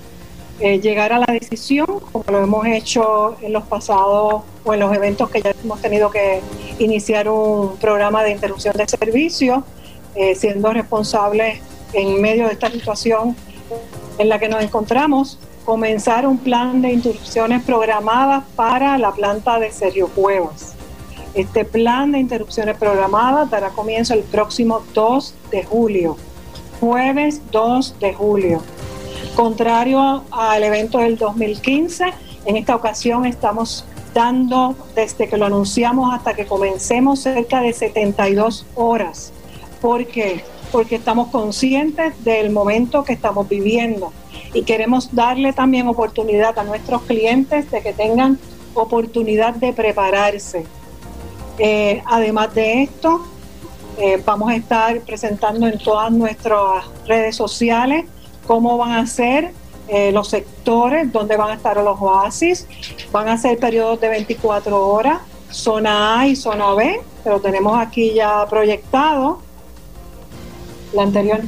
eh, 0.60 0.80
llegar 0.80 1.14
a 1.14 1.18
la 1.18 1.32
decisión, 1.32 1.86
como 2.12 2.24
lo 2.30 2.42
hemos 2.42 2.66
hecho 2.66 3.38
en 3.40 3.54
los 3.54 3.64
pasados 3.64 4.42
o 4.64 4.74
en 4.74 4.80
los 4.80 4.94
eventos 4.94 5.30
que 5.30 5.40
ya 5.40 5.54
hemos 5.64 5.80
tenido 5.80 6.10
que 6.10 6.42
iniciar 6.78 7.30
un 7.30 7.78
programa 7.78 8.22
de 8.22 8.32
interrupción 8.32 8.76
de 8.76 8.86
servicio, 8.86 9.64
eh, 10.14 10.34
siendo 10.34 10.72
responsables 10.72 11.60
en 11.92 12.20
medio 12.20 12.46
de 12.46 12.52
esta 12.52 12.70
situación 12.70 13.36
en 14.18 14.28
la 14.28 14.38
que 14.38 14.48
nos 14.48 14.62
encontramos, 14.62 15.38
comenzar 15.64 16.26
un 16.26 16.38
plan 16.38 16.82
de 16.82 16.92
interrupciones 16.92 17.62
programadas 17.62 18.44
para 18.56 18.98
la 18.98 19.12
planta 19.12 19.58
de 19.58 19.70
Sergio 19.70 20.08
Cuevas. 20.08 20.74
Este 21.34 21.64
plan 21.64 22.12
de 22.12 22.18
interrupciones 22.18 22.76
programadas 22.76 23.50
dará 23.50 23.70
comienzo 23.70 24.14
el 24.14 24.20
próximo 24.20 24.82
2 24.92 25.34
de 25.50 25.64
julio, 25.64 26.16
jueves 26.80 27.40
2 27.50 28.00
de 28.00 28.12
julio. 28.12 28.62
Contrario 29.34 30.24
al 30.30 30.62
evento 30.62 30.98
del 30.98 31.16
2015, 31.16 32.04
en 32.44 32.56
esta 32.56 32.76
ocasión 32.76 33.24
estamos 33.24 33.86
dando, 34.12 34.74
desde 34.94 35.26
que 35.28 35.38
lo 35.38 35.46
anunciamos 35.46 36.12
hasta 36.12 36.34
que 36.34 36.44
comencemos, 36.44 37.20
cerca 37.20 37.62
de 37.62 37.72
72 37.72 38.66
horas. 38.74 39.32
¿Por 39.82 40.06
qué? 40.06 40.42
Porque 40.70 40.94
estamos 40.94 41.28
conscientes 41.28 42.24
del 42.24 42.50
momento 42.50 43.04
que 43.04 43.12
estamos 43.12 43.46
viviendo 43.46 44.14
y 44.54 44.62
queremos 44.62 45.14
darle 45.14 45.52
también 45.52 45.88
oportunidad 45.88 46.58
a 46.58 46.64
nuestros 46.64 47.02
clientes 47.02 47.70
de 47.70 47.82
que 47.82 47.92
tengan 47.92 48.38
oportunidad 48.74 49.54
de 49.54 49.74
prepararse 49.74 50.64
eh, 51.58 52.02
además 52.06 52.54
de 52.54 52.84
esto, 52.84 53.26
eh, 53.98 54.22
vamos 54.24 54.50
a 54.50 54.56
estar 54.56 55.00
presentando 55.00 55.66
en 55.66 55.78
todas 55.78 56.10
nuestras 56.10 56.84
redes 57.06 57.36
sociales 57.36 58.06
cómo 58.46 58.78
van 58.78 58.92
a 58.92 59.06
ser 59.06 59.52
eh, 59.88 60.10
los 60.12 60.28
sectores, 60.28 61.12
dónde 61.12 61.36
van 61.36 61.50
a 61.50 61.54
estar 61.54 61.76
los 61.76 62.00
oasis. 62.00 62.66
Van 63.10 63.28
a 63.28 63.36
ser 63.36 63.58
periodos 63.58 64.00
de 64.00 64.08
24 64.08 64.88
horas, 64.88 65.20
zona 65.50 66.20
A 66.20 66.26
y 66.26 66.36
zona 66.36 66.72
B, 66.74 67.00
pero 67.22 67.40
tenemos 67.40 67.78
aquí 67.78 68.14
ya 68.14 68.46
proyectado 68.48 69.40
la 70.92 71.02
anterior. 71.02 71.40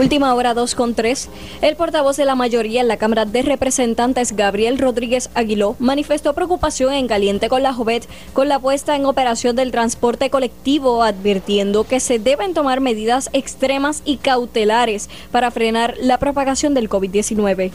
Última 0.00 0.34
hora 0.34 0.54
2 0.54 0.74
con 0.76 0.94
3. 0.94 1.28
El 1.60 1.76
portavoz 1.76 2.16
de 2.16 2.24
la 2.24 2.34
mayoría 2.34 2.80
en 2.80 2.88
la 2.88 2.96
Cámara 2.96 3.26
de 3.26 3.42
Representantes, 3.42 4.34
Gabriel 4.34 4.78
Rodríguez 4.78 5.28
Aguiló, 5.34 5.76
manifestó 5.78 6.32
preocupación 6.32 6.94
en 6.94 7.06
caliente 7.06 7.50
con 7.50 7.62
la 7.62 7.74
Jovet 7.74 8.08
con 8.32 8.48
la 8.48 8.58
puesta 8.58 8.96
en 8.96 9.04
operación 9.04 9.56
del 9.56 9.72
transporte 9.72 10.30
colectivo, 10.30 11.02
advirtiendo 11.02 11.84
que 11.84 12.00
se 12.00 12.18
deben 12.18 12.54
tomar 12.54 12.80
medidas 12.80 13.28
extremas 13.34 14.00
y 14.06 14.16
cautelares 14.16 15.10
para 15.32 15.50
frenar 15.50 15.94
la 16.00 16.18
propagación 16.18 16.72
del 16.72 16.88
COVID-19. 16.88 17.70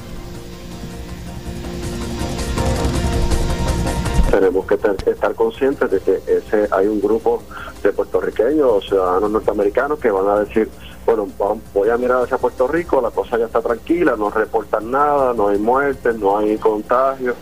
Tenemos 4.35 4.65
que 4.65 4.75
estar 4.75 5.33
conscientes 5.33 5.89
de 5.89 5.99
que 6.01 6.21
ese 6.27 6.67
hay 6.71 6.87
un 6.87 6.99
grupo 6.99 7.41
de 7.81 7.93
puertorriqueños, 7.93 8.85
ciudadanos 8.85 9.31
norteamericanos 9.31 9.97
que 9.97 10.11
van 10.11 10.27
a 10.27 10.39
decir, 10.41 10.69
bueno, 11.05 11.25
voy 11.73 11.89
a 11.89 11.95
mirar 11.95 12.23
hacia 12.23 12.37
Puerto 12.37 12.67
Rico, 12.67 12.99
la 12.99 13.11
cosa 13.11 13.37
ya 13.37 13.45
está 13.45 13.61
tranquila, 13.61 14.15
no 14.17 14.29
reportan 14.29 14.91
nada, 14.91 15.33
no 15.33 15.47
hay 15.47 15.57
muertes, 15.57 16.17
no 16.17 16.37
hay 16.37 16.57
contagios, 16.57 17.33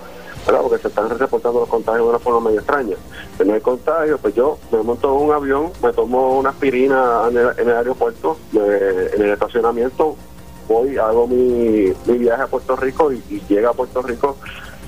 ¿verdad? 0.45 0.61
Porque 0.61 0.77
se 0.83 0.89
están 0.89 1.09
reportando 1.17 1.61
los 1.61 1.69
contagios 1.69 2.03
de 2.03 2.09
una 2.09 2.19
forma 2.19 2.41
medio 2.41 2.59
extraña. 2.59 2.95
Si 3.39 3.43
no 3.43 3.55
hay 3.55 3.61
contagios, 3.61 4.19
pues 4.21 4.35
yo 4.35 4.59
me 4.71 4.83
monto 4.83 5.17
en 5.17 5.25
un 5.25 5.33
avión, 5.33 5.71
me 5.81 5.91
tomo 5.93 6.37
una 6.37 6.51
aspirina 6.51 7.23
en 7.27 7.37
el, 7.37 7.75
aeropuerto, 7.75 8.37
en 8.53 9.19
el 9.19 9.31
estacionamiento, 9.31 10.15
voy, 10.67 10.95
hago 10.97 11.27
mi, 11.27 11.91
viaje 12.05 12.43
a 12.43 12.47
Puerto 12.47 12.75
Rico 12.75 13.11
y, 13.11 13.41
llega 13.49 13.71
a 13.71 13.73
Puerto 13.73 14.03
Rico 14.03 14.37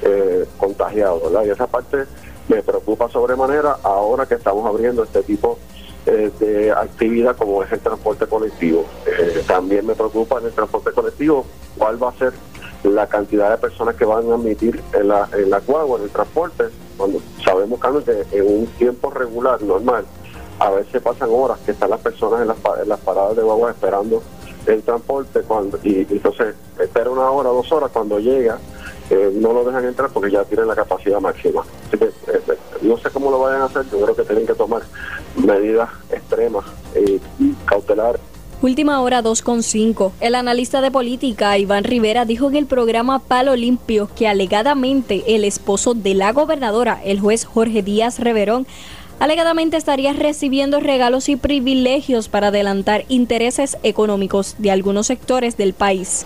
eh, 0.02 0.46
contagiado, 0.58 1.22
¿verdad? 1.22 1.46
Y 1.46 1.50
esa 1.50 1.68
parte 1.68 2.06
me 2.48 2.62
preocupa 2.62 3.10
sobremanera 3.10 3.78
ahora 3.84 4.26
que 4.26 4.36
estamos 4.36 4.66
abriendo 4.66 5.04
este 5.04 5.24
tipo 5.24 5.58
eh, 6.06 6.32
de 6.40 6.72
actividad 6.72 7.36
como 7.36 7.64
es 7.64 7.72
el 7.72 7.80
transporte 7.80 8.28
colectivo. 8.28 8.86
Eh, 9.08 9.44
también 9.48 9.86
me 9.86 9.96
preocupa 9.96 10.40
en 10.40 10.46
el 10.46 10.52
transporte 10.52 10.92
colectivo 10.92 11.46
cuál 11.78 12.02
va 12.02 12.10
a 12.10 12.14
ser 12.14 12.34
la 12.84 13.08
cantidad 13.08 13.50
de 13.50 13.58
personas 13.58 13.96
que 13.96 14.06
van 14.06 14.30
a 14.32 14.36
admitir 14.36 14.82
en 14.94 15.08
la, 15.08 15.28
en 15.34 15.50
la 15.50 15.60
guagua, 15.60 15.98
en 15.98 16.04
el 16.04 16.12
transporte, 16.12 16.66
cuando 16.98 17.20
sabemos 17.44 17.80
Carlos, 17.80 18.04
que 18.04 18.38
en 18.38 18.46
un 18.46 18.68
tiempo 18.78 19.10
regular, 19.10 19.62
normal, 19.64 20.06
a 20.60 20.70
veces 20.70 21.02
pasan 21.02 21.30
horas 21.32 21.60
que 21.66 21.72
están 21.72 21.90
las 21.90 22.00
personas 22.00 22.42
en 22.42 22.48
las, 22.48 22.58
en 22.82 22.90
las 22.90 23.00
paradas 23.00 23.36
de 23.36 23.42
guagua 23.42 23.72
esperando 23.72 24.22
el 24.66 24.82
transporte 24.84 25.42
cuando 25.42 25.80
y, 25.84 26.08
entonces 26.10 26.56
espera 26.80 27.10
una 27.10 27.30
hora, 27.30 27.50
dos 27.50 27.72
horas, 27.72 27.92
cuando 27.92 28.20
llega 28.20 28.58
eh, 29.10 29.32
no 29.34 29.54
lo 29.54 29.64
dejan 29.64 29.86
entrar 29.86 30.10
porque 30.12 30.32
ya 30.32 30.44
tienen 30.44 30.68
la 30.68 30.76
capacidad 30.76 31.20
máxima. 31.20 31.64
Así 31.88 31.98
que, 31.98 32.06
eh, 32.06 32.58
no 32.82 32.98
sé 32.98 33.10
cómo 33.12 33.32
lo 33.32 33.40
vayan 33.40 33.62
a 33.62 33.66
hacer, 33.66 33.86
yo 33.92 34.02
creo 34.02 34.16
que 34.16 34.24
tienen 34.24 34.46
que 34.46 34.54
tomar 34.54 34.82
medidas 35.36 35.90
extremas 36.12 36.66
y 36.96 37.20
cautelares 37.66 38.22
Última 38.62 39.02
hora 39.02 39.22
2.5. 39.22 40.14
El 40.22 40.34
analista 40.34 40.82
de 40.82 40.90
política 40.90 41.58
Iván 41.58 41.84
Rivera 41.84 42.26
dijo 42.26 42.48
en 42.48 42.56
el 42.56 42.66
programa 42.66 43.20
Palo 43.20 43.56
Limpio 43.56 44.10
que 44.16 44.28
alegadamente 44.28 45.36
el 45.36 45.44
esposo 45.44 45.94
de 45.94 46.16
la 46.16 46.32
gobernadora, 46.32 47.00
el 47.04 47.20
juez 47.20 47.46
Jorge 47.46 47.84
Díaz 47.84 48.18
Reverón, 48.18 48.66
alegadamente 49.20 49.78
estaría 49.78 50.14
recibiendo 50.14 50.80
regalos 50.80 51.30
y 51.30 51.36
privilegios 51.36 52.28
para 52.28 52.48
adelantar 52.48 53.06
intereses 53.08 53.78
económicos 53.84 54.56
de 54.58 54.72
algunos 54.72 55.08
sectores 55.08 55.58
del 55.58 55.74
país. 55.74 56.26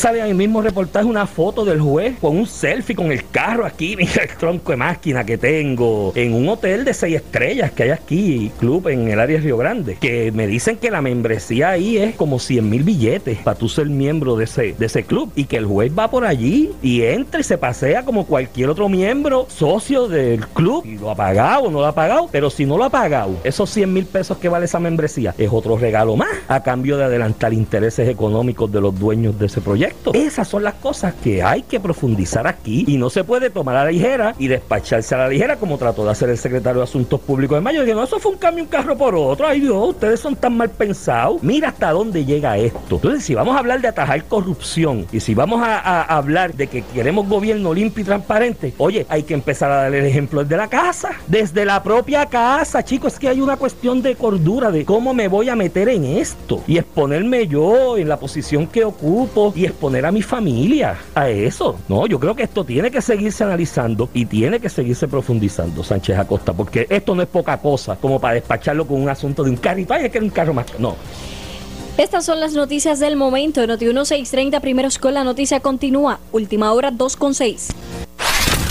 Sale 0.00 0.22
el 0.22 0.34
mismo 0.34 0.62
reportaje 0.62 1.04
una 1.04 1.26
foto 1.26 1.62
del 1.62 1.78
juez 1.78 2.14
con 2.22 2.34
un 2.34 2.46
selfie 2.46 2.96
con 2.96 3.12
el 3.12 3.28
carro 3.28 3.66
aquí, 3.66 3.96
mira 3.98 4.22
el 4.22 4.34
tronco 4.34 4.72
de 4.72 4.78
máquina 4.78 5.26
que 5.26 5.36
tengo, 5.36 6.14
en 6.14 6.32
un 6.32 6.48
hotel 6.48 6.86
de 6.86 6.94
seis 6.94 7.16
estrellas 7.16 7.70
que 7.72 7.82
hay 7.82 7.90
aquí, 7.90 8.50
club 8.58 8.88
en 8.88 9.08
el 9.08 9.20
área 9.20 9.36
de 9.36 9.42
Río 9.42 9.58
Grande, 9.58 9.98
que 10.00 10.32
me 10.32 10.46
dicen 10.46 10.78
que 10.78 10.90
la 10.90 11.02
membresía 11.02 11.68
ahí 11.68 11.98
es 11.98 12.14
como 12.14 12.38
100 12.38 12.70
mil 12.70 12.82
billetes 12.82 13.40
para 13.40 13.58
tú 13.58 13.68
ser 13.68 13.90
miembro 13.90 14.36
de 14.36 14.44
ese, 14.44 14.72
de 14.72 14.86
ese 14.86 15.02
club 15.02 15.32
y 15.36 15.44
que 15.44 15.58
el 15.58 15.66
juez 15.66 15.92
va 15.92 16.08
por 16.08 16.24
allí 16.24 16.72
y 16.80 17.02
entra 17.02 17.40
y 17.40 17.44
se 17.44 17.58
pasea 17.58 18.02
como 18.02 18.24
cualquier 18.24 18.70
otro 18.70 18.88
miembro, 18.88 19.48
socio 19.50 20.08
del 20.08 20.46
club, 20.46 20.82
y 20.86 20.96
lo 20.96 21.10
ha 21.10 21.14
pagado 21.14 21.64
o 21.64 21.70
no 21.70 21.80
lo 21.80 21.86
ha 21.86 21.94
pagado, 21.94 22.30
pero 22.32 22.48
si 22.48 22.64
no 22.64 22.78
lo 22.78 22.84
ha 22.84 22.90
pagado, 22.90 23.36
esos 23.44 23.68
100 23.68 23.92
mil 23.92 24.06
pesos 24.06 24.38
que 24.38 24.48
vale 24.48 24.64
esa 24.64 24.80
membresía 24.80 25.34
es 25.36 25.50
otro 25.52 25.76
regalo 25.76 26.16
más 26.16 26.30
a 26.48 26.62
cambio 26.62 26.96
de 26.96 27.04
adelantar 27.04 27.52
intereses 27.52 28.08
económicos 28.08 28.72
de 28.72 28.80
los 28.80 28.98
dueños 28.98 29.38
de 29.38 29.44
ese 29.44 29.60
proyecto. 29.60 29.89
Esas 30.12 30.48
son 30.48 30.64
las 30.64 30.74
cosas 30.74 31.14
que 31.22 31.42
hay 31.42 31.62
que 31.62 31.80
profundizar 31.80 32.46
aquí 32.46 32.84
y 32.86 32.96
no 32.96 33.10
se 33.10 33.24
puede 33.24 33.50
tomar 33.50 33.76
a 33.76 33.84
la 33.84 33.90
ligera 33.90 34.34
y 34.38 34.48
despacharse 34.48 35.14
a 35.14 35.18
la 35.18 35.28
ligera 35.28 35.56
como 35.56 35.78
trató 35.78 36.04
de 36.04 36.10
hacer 36.10 36.30
el 36.30 36.38
secretario 36.38 36.80
de 36.80 36.84
Asuntos 36.84 37.20
Públicos 37.20 37.56
de 37.56 37.60
Mayo. 37.60 37.84
Que 37.84 37.94
no, 37.94 38.02
eso 38.02 38.18
fue 38.18 38.32
un 38.32 38.38
cambio, 38.38 38.64
un 38.64 38.70
carro 38.70 38.96
por 38.96 39.14
otro. 39.14 39.46
Ay 39.46 39.60
Dios, 39.60 39.90
ustedes 39.90 40.20
son 40.20 40.36
tan 40.36 40.56
mal 40.56 40.70
pensados. 40.70 41.42
Mira 41.42 41.68
hasta 41.68 41.90
dónde 41.92 42.24
llega 42.24 42.58
esto. 42.58 42.96
Entonces, 42.96 43.24
si 43.24 43.34
vamos 43.34 43.54
a 43.56 43.58
hablar 43.58 43.80
de 43.80 43.88
atajar 43.88 44.24
corrupción 44.24 45.06
y 45.12 45.20
si 45.20 45.34
vamos 45.34 45.60
a, 45.62 46.02
hablar 46.02 46.54
de 46.54 46.66
que 46.66 46.82
queremos 46.82 47.28
gobierno 47.28 47.72
limpio 47.72 48.02
y 48.02 48.04
transparente, 48.04 48.74
oye, 48.78 49.06
hay 49.08 49.22
que 49.22 49.34
empezar 49.34 49.70
a 49.70 49.82
darle 49.82 50.00
el 50.00 50.06
ejemplo 50.06 50.42
desde 50.42 50.56
la 50.56 50.68
casa, 50.68 51.10
desde 51.26 51.64
la 51.64 51.82
propia 51.82 52.26
casa, 52.26 52.84
chicos. 52.84 53.14
Es 53.14 53.18
que 53.18 53.28
hay 53.28 53.40
una 53.40 53.56
cuestión 53.56 54.02
de 54.02 54.14
cordura 54.14 54.70
de 54.70 54.84
cómo 54.84 55.14
me 55.14 55.28
voy 55.28 55.48
a 55.48 55.56
meter 55.56 55.88
en 55.88 56.04
esto 56.04 56.62
y 56.66 56.78
exponerme 56.78 57.46
yo 57.46 57.96
en 57.96 58.08
la 58.08 58.18
posición 58.18 58.66
que 58.66 58.84
ocupo 58.84 59.52
y 59.56 59.64
exponer 59.80 60.04
a 60.04 60.12
mi 60.12 60.20
familia 60.20 60.94
a 61.14 61.30
eso. 61.30 61.78
No, 61.88 62.06
yo 62.06 62.20
creo 62.20 62.36
que 62.36 62.42
esto 62.42 62.64
tiene 62.64 62.90
que 62.90 63.00
seguirse 63.00 63.44
analizando 63.44 64.10
y 64.12 64.26
tiene 64.26 64.60
que 64.60 64.68
seguirse 64.68 65.08
profundizando, 65.08 65.82
Sánchez 65.82 66.18
Acosta, 66.18 66.52
porque 66.52 66.86
esto 66.90 67.14
no 67.14 67.22
es 67.22 67.28
poca 67.28 67.56
cosa 67.56 67.96
como 67.96 68.20
para 68.20 68.34
despacharlo 68.34 68.86
con 68.86 69.00
un 69.00 69.08
asunto 69.08 69.42
de 69.42 69.48
un 69.48 69.56
carrito. 69.56 69.94
Ay, 69.94 70.04
es 70.04 70.12
que 70.12 70.18
es 70.18 70.24
un 70.24 70.28
carro 70.28 70.52
más. 70.52 70.66
No. 70.78 70.96
Estas 71.96 72.26
son 72.26 72.40
las 72.40 72.52
noticias 72.52 73.00
del 73.00 73.16
momento. 73.16 73.66
Noti 73.66 73.86
1630, 73.86 74.60
primeros 74.60 74.98
con 74.98 75.14
la 75.14 75.24
noticia 75.24 75.60
continúa. 75.60 76.20
Última 76.30 76.72
hora 76.72 76.92
2.6. 76.92 77.72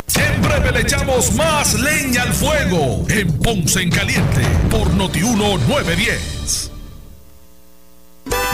Siempre 0.05 0.71
le 0.71 0.81
echamos 0.81 1.33
más 1.33 1.73
leña 1.79 2.21
al 2.21 2.33
fuego 2.33 3.03
en 3.09 3.35
Ponce 3.39 3.81
en 3.81 3.89
Caliente 3.89 4.41
por 4.69 4.93
Noti 4.93 5.21
1910. 5.21 6.68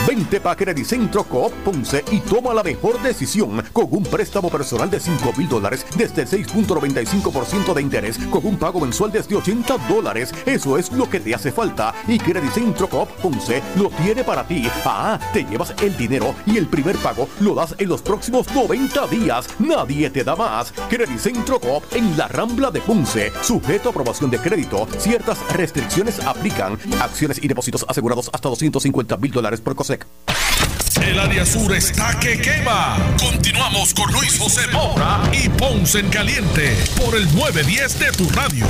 Vente 0.06 0.40
pa' 0.40 0.54
Centro 0.84 1.24
Coop 1.24 1.52
Ponce 1.64 2.04
y 2.12 2.20
toma 2.20 2.54
la 2.54 2.62
mejor 2.62 3.02
decisión 3.02 3.60
con 3.72 3.88
un 3.90 4.04
préstamo 4.04 4.48
personal 4.48 4.88
de 4.88 5.00
5 5.00 5.32
mil 5.36 5.48
dólares 5.48 5.84
desde 5.96 6.24
6.95% 6.24 7.74
de 7.74 7.82
interés 7.82 8.16
con 8.30 8.46
un 8.46 8.56
pago 8.56 8.78
mensual 8.78 9.10
desde 9.10 9.34
80 9.34 9.76
dólares. 9.88 10.32
Eso 10.46 10.78
es 10.78 10.92
lo 10.92 11.10
que 11.10 11.18
te 11.18 11.34
hace 11.34 11.50
falta 11.50 11.92
y 12.06 12.20
Centro 12.50 12.88
Coop 12.88 13.08
Ponce 13.20 13.62
lo 13.76 13.88
tiene 13.90 14.22
para 14.22 14.46
ti. 14.46 14.68
Ah, 14.84 15.18
te 15.32 15.44
llevas 15.44 15.74
el 15.82 15.96
dinero 15.96 16.36
y 16.46 16.56
el 16.56 16.68
primer 16.68 16.96
pago 16.98 17.28
lo 17.40 17.54
das 17.54 17.74
en 17.78 17.88
los 17.88 18.00
próximos 18.00 18.46
90 18.54 19.08
días. 19.08 19.48
Nadie 19.58 20.08
te 20.10 20.22
da 20.22 20.36
más. 20.36 20.72
Centro 21.18 21.58
Coop 21.58 21.82
en 21.94 22.16
la 22.16 22.28
Rambla 22.28 22.70
de 22.70 22.80
Ponce. 22.80 23.32
Sujeto 23.42 23.88
a 23.88 23.90
aprobación 23.90 24.30
de 24.30 24.38
crédito. 24.38 24.86
Ciertas 24.98 25.38
restricciones 25.52 26.20
aplican. 26.20 26.78
Acciones 27.00 27.42
y 27.42 27.48
depósitos 27.48 27.84
asegurados 27.88 28.30
hasta 28.32 28.48
250 28.48 29.16
mil 29.16 29.32
dólares 29.32 29.60
por 29.60 29.74
El 31.02 31.18
área 31.18 31.46
sur 31.46 31.72
está 31.74 32.18
que 32.18 32.40
quema. 32.40 32.96
Continuamos 33.20 33.94
con 33.94 34.12
Luis 34.12 34.38
José 34.38 34.66
Moura 34.72 35.22
y 35.32 35.48
Ponce 35.48 36.00
en 36.00 36.08
Caliente 36.08 36.76
por 36.96 37.14
el 37.14 37.24
910 37.34 37.98
de 37.98 38.12
tu 38.12 38.28
radio. 38.30 38.66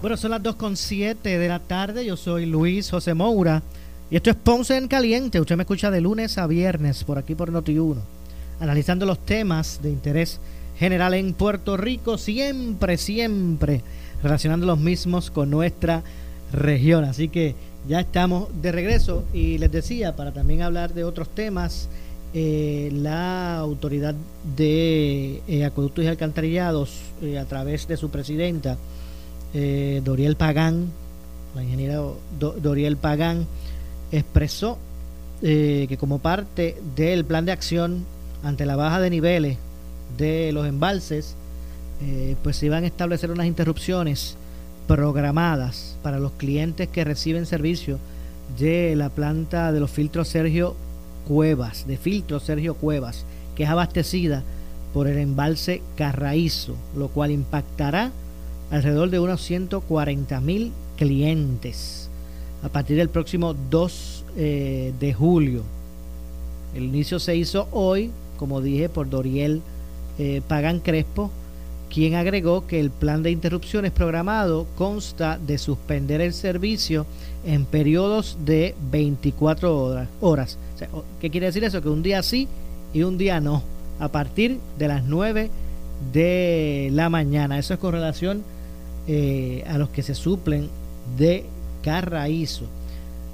Bueno, 0.00 0.16
son 0.16 0.30
las 0.30 0.42
2.7 0.42 1.22
de 1.22 1.48
la 1.48 1.60
tarde. 1.60 2.04
Yo 2.04 2.16
soy 2.16 2.46
Luis 2.46 2.90
José 2.90 3.14
Moura 3.14 3.62
y 4.10 4.16
esto 4.16 4.30
es 4.30 4.36
Ponce 4.36 4.76
en 4.76 4.88
Caliente. 4.88 5.40
Usted 5.40 5.56
me 5.56 5.62
escucha 5.62 5.90
de 5.90 6.00
lunes 6.00 6.36
a 6.38 6.46
viernes 6.46 7.04
por 7.04 7.18
aquí 7.18 7.34
por 7.34 7.52
Noti1, 7.52 7.96
analizando 8.58 9.06
los 9.06 9.24
temas 9.24 9.80
de 9.82 9.90
interés 9.90 10.40
general 10.78 11.14
en 11.14 11.32
Puerto 11.34 11.76
Rico, 11.76 12.18
siempre, 12.18 12.96
siempre 12.96 13.82
relacionando 14.22 14.66
los 14.66 14.78
mismos 14.78 15.30
con 15.30 15.50
nuestra 15.50 16.02
región. 16.52 17.04
Así 17.04 17.28
que 17.28 17.54
ya 17.88 18.00
estamos 18.00 18.48
de 18.60 18.72
regreso 18.72 19.24
y 19.32 19.58
les 19.58 19.70
decía, 19.70 20.16
para 20.16 20.32
también 20.32 20.62
hablar 20.62 20.92
de 20.92 21.04
otros 21.04 21.28
temas, 21.28 21.88
eh, 22.32 22.90
la 22.92 23.58
autoridad 23.58 24.14
de 24.56 25.42
eh, 25.48 25.64
acueductos 25.64 26.04
y 26.04 26.08
alcantarillados, 26.08 27.00
eh, 27.22 27.38
a 27.38 27.44
través 27.44 27.86
de 27.88 27.96
su 27.96 28.10
presidenta, 28.10 28.76
Doriel 30.04 30.36
Pagán, 30.36 30.92
la 31.56 31.64
ingeniera 31.64 32.00
Doriel 32.38 32.96
Pagán, 32.96 33.48
expresó 34.12 34.78
eh, 35.42 35.86
que 35.88 35.96
como 35.96 36.18
parte 36.18 36.76
del 36.96 37.24
plan 37.24 37.46
de 37.46 37.52
acción 37.52 38.04
ante 38.42 38.66
la 38.66 38.76
baja 38.76 39.00
de 39.00 39.10
niveles 39.10 39.56
de 40.18 40.52
los 40.52 40.66
embalses, 40.66 41.34
eh, 42.02 42.36
pues 42.42 42.56
se 42.56 42.66
iban 42.66 42.84
a 42.84 42.88
establecer 42.88 43.30
unas 43.30 43.46
interrupciones 43.46 44.36
programadas 44.86 45.96
para 46.02 46.18
los 46.18 46.32
clientes 46.32 46.88
que 46.88 47.04
reciben 47.04 47.46
servicio 47.46 47.98
de 48.58 48.96
la 48.96 49.08
planta 49.08 49.72
de 49.72 49.80
los 49.80 49.90
filtros 49.90 50.28
Sergio 50.28 50.74
Cuevas, 51.28 51.86
de 51.86 51.96
filtros 51.96 52.42
Sergio 52.42 52.74
Cuevas, 52.74 53.24
que 53.54 53.62
es 53.62 53.68
abastecida 53.70 54.42
por 54.92 55.06
el 55.06 55.18
embalse 55.18 55.82
Carraízo, 55.96 56.74
lo 56.96 57.08
cual 57.08 57.30
impactará 57.30 58.10
alrededor 58.70 59.10
de 59.10 59.20
unos 59.20 59.42
140 59.42 60.40
mil 60.40 60.72
clientes 60.96 62.09
a 62.62 62.68
partir 62.68 62.96
del 62.96 63.08
próximo 63.08 63.54
2 63.70 64.24
eh, 64.36 64.92
de 64.98 65.12
julio. 65.14 65.62
El 66.74 66.84
inicio 66.84 67.18
se 67.18 67.36
hizo 67.36 67.68
hoy, 67.72 68.10
como 68.38 68.60
dije, 68.60 68.88
por 68.88 69.08
Doriel 69.08 69.62
eh, 70.18 70.42
Pagan 70.46 70.80
Crespo, 70.80 71.30
quien 71.92 72.14
agregó 72.14 72.66
que 72.66 72.78
el 72.78 72.90
plan 72.90 73.22
de 73.22 73.32
interrupciones 73.32 73.90
programado 73.90 74.66
consta 74.76 75.38
de 75.44 75.58
suspender 75.58 76.20
el 76.20 76.32
servicio 76.32 77.04
en 77.44 77.64
periodos 77.64 78.38
de 78.44 78.74
24 78.92 80.06
horas. 80.20 80.58
¿Qué 81.20 81.30
quiere 81.30 81.46
decir 81.46 81.64
eso? 81.64 81.82
Que 81.82 81.88
un 81.88 82.02
día 82.02 82.22
sí 82.22 82.46
y 82.94 83.02
un 83.02 83.18
día 83.18 83.40
no, 83.40 83.62
a 83.98 84.08
partir 84.08 84.58
de 84.78 84.88
las 84.88 85.04
9 85.04 85.50
de 86.12 86.90
la 86.92 87.10
mañana. 87.10 87.58
Eso 87.58 87.74
es 87.74 87.80
con 87.80 87.92
relación 87.92 88.44
eh, 89.08 89.64
a 89.66 89.76
los 89.76 89.88
que 89.90 90.02
se 90.02 90.14
suplen 90.14 90.68
de 91.18 91.44
Carraízo. 91.82 92.64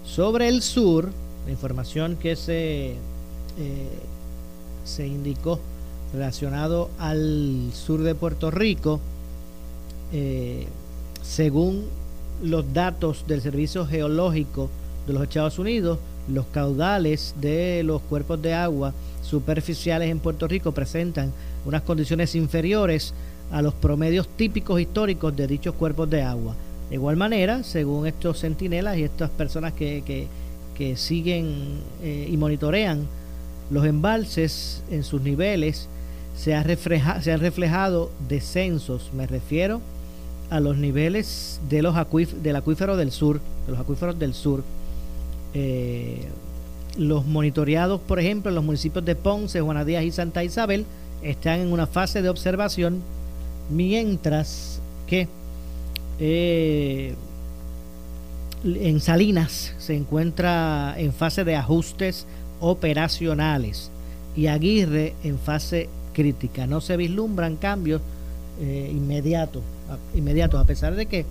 Sobre 0.05 0.49
el 0.49 0.63
sur, 0.63 1.11
la 1.45 1.53
información 1.53 2.17
que 2.17 2.37
se, 2.37 2.91
eh, 2.91 2.97
se 4.85 5.07
indicó 5.07 5.61
relacionado 6.13 6.91
al 6.99 7.71
sur 7.73 8.03
de 8.03 8.15
Puerto 8.15 8.51
Rico, 8.51 9.01
eh, 10.13 10.67
según 11.23 11.85
los 12.43 12.73
datos 12.73 13.25
del 13.27 13.41
Servicio 13.43 13.87
Geológico 13.87 14.71
de 15.07 15.13
los 15.13 15.23
Estados 15.23 15.59
Unidos, 15.59 15.99
los 16.29 16.47
caudales 16.47 17.35
de 17.41 17.83
los 17.85 18.03
cuerpos 18.03 18.41
de 18.43 18.55
agua 18.55 18.93
superficiales 19.23 20.11
en 20.11 20.19
Puerto 20.19 20.47
Rico 20.49 20.73
presentan 20.73 21.33
unas 21.65 21.83
condiciones 21.83 22.35
inferiores 22.35 23.15
a 23.51 23.63
los 23.63 23.75
promedios 23.75 24.29
típicos 24.29 24.81
históricos 24.81 25.37
de 25.37 25.47
dichos 25.47 25.75
cuerpos 25.75 26.11
de 26.11 26.23
agua. 26.23 26.55
De 26.89 26.97
igual 26.97 27.17
manera, 27.17 27.63
según 27.63 28.07
estos 28.07 28.41
centinelas 28.41 28.97
y 28.97 29.03
estas 29.03 29.31
personas 29.31 29.73
que, 29.73 30.03
que, 30.75 30.97
siguen 30.97 31.81
eh, 32.03 32.29
y 32.31 32.37
monitorean 32.37 33.07
los 33.71 33.87
embalses 33.87 34.83
en 34.91 35.03
sus 35.03 35.23
niveles, 35.23 35.89
se, 36.37 36.55
ha 36.55 36.63
se 37.23 37.33
han 37.33 37.41
reflejado 37.41 38.11
descensos, 38.29 39.11
me 39.15 39.27
refiero 39.27 39.81
a 40.51 40.61
los 40.61 40.77
niveles 40.77 41.61
de 41.69 41.83
los 41.83 41.95
del 42.43 42.57
acuífero 42.57 42.97
del 42.97 43.11
sur, 43.11 43.41
de 43.67 43.73
los 43.73 43.81
acuíferos 43.81 44.19
del 44.19 44.35
sur. 44.35 44.63
Eh, 45.55 46.21
los 46.97 47.27
monitoreados, 47.27 48.01
por 48.01 48.21
ejemplo, 48.21 48.51
en 48.51 48.55
los 48.55 48.65
municipios 48.65 49.05
de 49.05 49.17
Ponce, 49.17 49.61
Juana 49.61 49.85
Díaz 49.85 50.05
y 50.05 50.13
Santa 50.13 50.45
Isabel, 50.45 50.87
están 51.23 51.61
en 51.61 51.73
una 51.73 51.87
fase 51.87 52.23
de 52.23 52.29
observación, 52.29 53.03
mientras 53.71 54.81
que 55.07 55.29
eh, 56.19 57.15
en 58.65 59.01
Salinas 59.01 59.75
se 59.79 59.95
encuentra 59.95 60.95
en 60.97 61.13
fase 61.13 61.45
de 61.45 61.57
ajustes 61.57 62.27
operacionales 62.61 63.91
y 64.35 64.47
Aguirre 64.49 65.15
en 65.23 65.39
fase 65.39 65.89
crítica. 66.13 66.67
No 66.67 66.81
se 66.81 66.97
vislumbran 66.97 67.57
cambios 67.57 68.01
eh, 68.61 68.91
inmediatos, 68.91 69.63
inmediatos, 70.15 70.61
a 70.61 70.65
pesar 70.65 70.95
de 70.95 71.07
que 71.07 71.27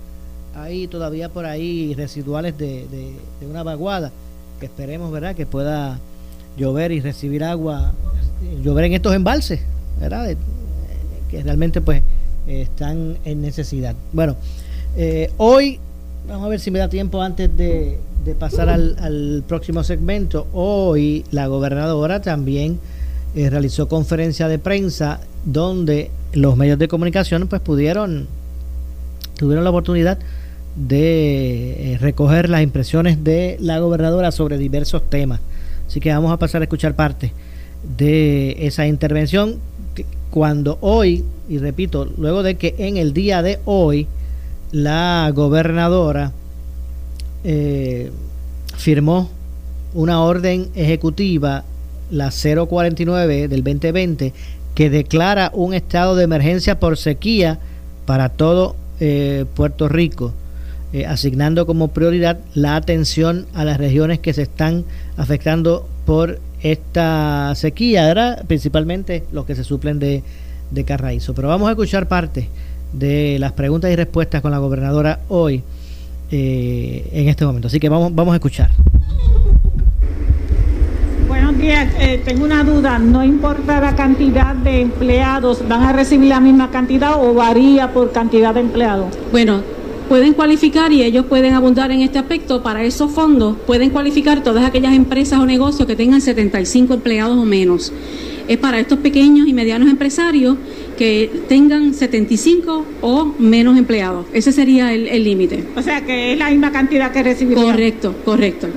hay 0.56 0.88
todavía 0.88 1.30
por 1.30 1.46
ahí 1.46 1.94
residuales 1.96 2.58
de, 2.58 2.88
de, 2.88 3.48
una 3.48 3.64
vaguada 3.64 4.12
que 4.60 4.68
esperemos, 4.68 5.12
¿verdad?, 5.12 5.36
que 5.36 5.46
pueda 5.46 6.00
llover 6.56 6.92
y 6.92 7.02
recibir 7.02 7.44
agua, 7.44 7.92
llover 8.64 8.86
en 8.86 8.94
estos 8.94 9.14
embalses, 9.14 9.60
¿verdad?, 10.00 10.32
eh, 10.32 10.38
que 11.30 11.44
realmente 11.44 11.82
pues 11.82 12.04
están 12.48 13.18
en 13.26 13.42
necesidad. 13.42 13.96
Bueno, 14.14 14.38
eh, 14.98 15.32
hoy, 15.38 15.80
vamos 16.28 16.46
a 16.46 16.50
ver 16.50 16.60
si 16.60 16.72
me 16.72 16.80
da 16.80 16.88
tiempo 16.88 17.22
antes 17.22 17.56
de, 17.56 18.00
pasar 18.40 18.70
al, 18.70 19.44
próximo 19.48 19.84
segmento. 19.84 20.48
Hoy 20.54 21.26
la 21.32 21.48
gobernadora 21.48 22.22
también 22.22 22.80
eh, 23.36 23.50
realizó 23.50 23.88
conferencia 23.88 24.48
de 24.48 24.58
prensa 24.58 25.20
donde 25.46 26.10
los 26.34 26.58
medios 26.58 26.80
de 26.80 26.88
comunicación 26.88 27.48
pues 27.48 27.62
pudieron, 27.62 28.28
tuvieron 29.38 29.64
la 29.64 29.70
oportunidad 29.70 30.18
de 30.76 31.94
eh, 31.94 31.98
recoger 32.00 32.50
las 32.50 32.62
impresiones 32.62 33.24
de 33.24 33.58
la 33.60 33.80
gobernadora 33.80 34.32
sobre 34.32 34.58
diversos 34.58 35.10
temas. 35.10 35.40
Así 35.88 36.00
que 36.00 36.12
vamos 36.12 36.32
a 36.32 36.38
pasar 36.38 36.62
a 36.62 36.66
escuchar 36.66 36.96
parte 36.96 37.32
de 37.98 38.56
esa 38.66 38.88
intervención 38.88 39.58
cuando 40.32 40.78
hoy, 40.82 41.24
y 41.48 41.60
repito, 41.60 42.12
luego 42.18 42.44
de 42.44 42.56
que 42.56 42.76
en 42.80 42.98
el 42.98 43.14
día 43.14 43.42
de 43.42 43.60
hoy 43.66 44.08
la 44.72 45.32
gobernadora 45.34 46.32
eh, 47.44 48.12
firmó 48.78 49.30
una 49.94 50.22
orden 50.22 50.70
ejecutiva, 50.76 51.64
la 52.12 52.32
049 52.32 53.48
del 53.48 53.64
2020, 53.64 54.34
que 54.74 54.90
declara 54.90 55.52
un 55.54 55.74
estado 55.74 56.16
de 56.16 56.26
emergencia 56.26 56.80
por 56.80 56.98
sequía 56.98 57.60
para 58.06 58.30
todo 58.30 58.76
eh, 59.00 59.46
Puerto 59.56 59.88
Rico, 59.88 60.34
eh, 60.92 61.06
asignando 61.06 61.66
como 61.66 61.90
prioridad 61.90 62.40
la 62.54 62.76
atención 62.76 63.48
a 63.54 63.64
las 63.64 63.78
regiones 63.78 64.20
que 64.20 64.34
se 64.34 64.44
están 64.44 64.84
afectando 65.18 65.88
por 66.06 66.40
esta 66.62 67.54
sequía, 67.56 68.44
principalmente 68.48 69.24
los 69.32 69.46
que 69.46 69.56
se 69.56 69.64
suplen 69.64 70.00
de, 70.00 70.24
de 70.72 70.84
Carraízo. 70.84 71.34
Pero 71.34 71.48
vamos 71.48 71.68
a 71.70 71.72
escuchar 71.72 72.08
parte 72.08 72.50
de 72.98 73.38
las 73.40 73.52
preguntas 73.54 73.92
y 73.92 73.96
respuestas 73.96 74.42
con 74.42 74.52
la 74.52 74.58
gobernadora 74.58 75.20
hoy 75.30 75.64
eh, 76.32 77.10
en 77.12 77.30
este 77.30 77.46
momento. 77.46 77.68
Así 77.68 77.80
que 77.80 77.90
vamos, 77.90 78.14
vamos 78.14 78.34
a 78.34 78.36
escuchar. 78.36 78.70
Buenos 81.28 81.58
días, 81.58 81.94
eh, 82.00 82.22
tengo 82.24 82.46
una 82.46 82.64
duda, 82.64 83.00
no 83.00 83.24
importa 83.24 83.82
la 83.82 83.96
cantidad 83.96 84.56
de 84.56 84.82
empleados, 84.82 85.68
¿van 85.68 85.84
a 85.84 85.94
recibir 85.94 86.30
la 86.30 86.40
misma 86.40 86.70
cantidad 86.70 87.22
o 87.22 87.34
varía 87.34 87.92
por 87.92 88.12
cantidad 88.12 88.54
de 88.54 88.62
empleados? 88.62 89.08
Bueno, 89.32 89.62
pueden 90.08 90.34
cualificar 90.34 90.92
y 90.92 91.04
ellos 91.04 91.26
pueden 91.26 91.54
abundar 91.54 91.92
en 91.92 92.02
este 92.02 92.20
aspecto. 92.20 92.62
Para 92.62 92.84
esos 92.84 93.12
fondos 93.12 93.58
pueden 93.66 93.90
cualificar 93.90 94.44
todas 94.44 94.64
aquellas 94.66 94.94
empresas 94.94 95.40
o 95.40 95.46
negocios 95.46 95.88
que 95.88 95.96
tengan 95.96 96.22
75 96.22 96.94
empleados 96.94 97.38
o 97.38 97.46
menos. 97.46 97.92
Es 98.48 98.58
para 98.58 98.80
estos 98.80 99.00
pequeños 99.00 99.48
y 99.48 99.54
medianos 99.54 99.90
empresarios 99.90 100.58
que 100.98 101.30
tengan 101.48 101.94
75 101.94 102.86
o 103.02 103.26
menos 103.40 103.78
empleados. 103.78 104.26
Ese 104.34 104.52
sería 104.52 104.94
el 104.94 105.24
límite. 105.24 105.64
O 105.76 105.82
sea 105.82 106.06
que 106.06 106.34
es 106.34 106.40
la 106.40 106.50
misma 106.50 106.72
cantidad 106.72 107.12
que 107.12 107.24
recibirían. 107.24 107.66
Correcto, 107.66 108.16
correcto. 108.24 108.68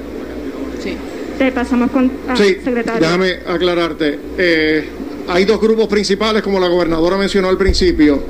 Sí. 0.82 0.94
Te 1.38 1.52
pasamos 1.52 1.90
con 1.92 2.10
ah, 2.28 2.36
sí, 2.36 2.56
Déjame 2.98 3.38
aclararte. 3.46 4.18
Eh, 4.36 4.88
hay 5.28 5.44
dos 5.44 5.60
grupos 5.60 5.86
principales, 5.86 6.42
como 6.42 6.58
la 6.58 6.66
gobernadora 6.68 7.16
mencionó 7.16 7.48
al 7.48 7.56
principio. 7.56 8.20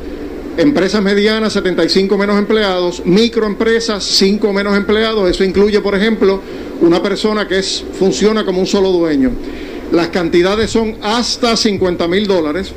Empresas 0.58 1.00
medianas, 1.00 1.54
75 1.54 2.18
menos 2.18 2.36
empleados. 2.36 3.02
Microempresas, 3.06 4.04
5 4.04 4.52
menos 4.52 4.76
empleados. 4.76 5.30
Eso 5.30 5.42
incluye, 5.42 5.80
por 5.80 5.94
ejemplo, 5.94 6.42
una 6.82 7.02
persona 7.02 7.48
que 7.48 7.60
es, 7.60 7.82
funciona 7.98 8.44
como 8.44 8.60
un 8.60 8.66
solo 8.66 8.90
dueño. 8.90 9.30
Las 9.92 10.08
cantidades 10.08 10.70
son 10.70 10.96
hasta 11.00 11.56
50 11.56 12.06
mil 12.08 12.26
dólares 12.26 12.72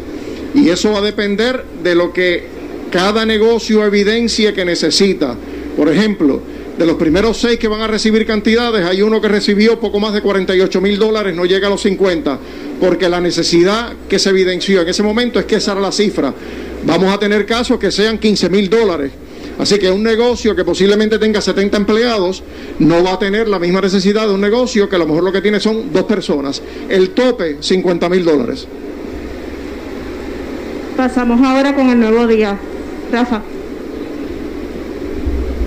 y 0.53 0.69
eso 0.69 0.91
va 0.91 0.99
a 0.99 1.01
depender 1.01 1.63
de 1.83 1.95
lo 1.95 2.11
que 2.13 2.45
cada 2.91 3.25
negocio 3.25 3.85
evidencia 3.85 4.53
que 4.53 4.65
necesita. 4.65 5.35
Por 5.77 5.89
ejemplo, 5.89 6.41
de 6.77 6.85
los 6.85 6.95
primeros 6.95 7.37
seis 7.37 7.57
que 7.59 7.67
van 7.67 7.81
a 7.81 7.87
recibir 7.87 8.25
cantidades, 8.25 8.85
hay 8.85 9.01
uno 9.01 9.21
que 9.21 9.27
recibió 9.27 9.79
poco 9.79 9.99
más 9.99 10.13
de 10.13 10.21
48 10.21 10.81
mil 10.81 10.97
dólares, 10.97 11.35
no 11.35 11.45
llega 11.45 11.67
a 11.67 11.69
los 11.69 11.81
50, 11.81 12.39
porque 12.79 13.07
la 13.07 13.21
necesidad 13.21 13.93
que 14.09 14.19
se 14.19 14.29
evidenció 14.29 14.81
en 14.81 14.89
ese 14.89 15.03
momento 15.03 15.39
es 15.39 15.45
que 15.45 15.55
esa 15.55 15.73
era 15.73 15.81
la 15.81 15.91
cifra. 15.91 16.33
Vamos 16.85 17.13
a 17.13 17.19
tener 17.19 17.45
casos 17.45 17.79
que 17.79 17.91
sean 17.91 18.17
15 18.17 18.49
mil 18.49 18.69
dólares. 18.69 19.11
Así 19.59 19.77
que 19.77 19.91
un 19.91 20.01
negocio 20.01 20.55
que 20.55 20.65
posiblemente 20.65 21.19
tenga 21.19 21.39
70 21.39 21.77
empleados 21.77 22.41
no 22.79 23.03
va 23.03 23.13
a 23.13 23.19
tener 23.19 23.47
la 23.47 23.59
misma 23.59 23.81
necesidad 23.81 24.27
de 24.27 24.33
un 24.33 24.41
negocio 24.41 24.89
que 24.89 24.95
a 24.95 24.99
lo 24.99 25.05
mejor 25.05 25.23
lo 25.23 25.31
que 25.31 25.41
tiene 25.41 25.59
son 25.59 25.93
dos 25.93 26.05
personas. 26.05 26.61
El 26.89 27.11
tope, 27.11 27.57
50 27.59 28.09
mil 28.09 28.25
dólares. 28.25 28.65
Pasamos 31.01 31.41
ahora 31.41 31.73
con 31.73 31.89
el 31.89 31.99
nuevo 31.99 32.27
día. 32.27 32.59
Rafa. 33.11 33.41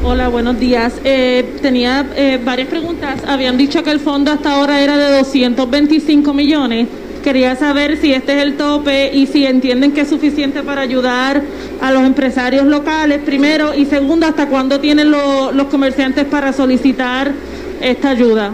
Hola, 0.05 0.29
buenos 0.29 0.61
días. 0.61 0.95
Eh, 1.03 1.57
tenía 1.61 2.09
eh, 2.15 2.39
varias 2.45 2.69
preguntas. 2.69 3.21
Habían 3.27 3.59
dicho 3.59 3.83
que 3.83 3.91
el 3.91 3.99
fondo 3.99 4.31
hasta 4.31 4.53
ahora 4.53 4.81
era 4.81 4.97
de 4.97 5.11
225 5.19 6.33
millones. 6.33 6.87
Quería 7.25 7.57
saber 7.57 7.97
si 7.97 8.13
este 8.13 8.37
es 8.37 8.45
el 8.45 8.57
tope 8.57 9.11
y 9.13 9.27
si 9.27 9.45
entienden 9.45 9.91
que 9.91 10.03
es 10.03 10.09
suficiente 10.09 10.63
para 10.63 10.83
ayudar 10.83 11.43
a 11.81 11.91
los 11.91 12.05
empresarios 12.05 12.67
locales, 12.67 13.19
primero, 13.25 13.75
y 13.75 13.87
segundo, 13.87 14.27
hasta 14.27 14.47
cuándo 14.47 14.79
tienen 14.79 15.11
los 15.11 15.67
comerciantes 15.69 16.27
para 16.27 16.53
solicitar 16.53 17.33
esta 17.81 18.11
ayuda. 18.11 18.53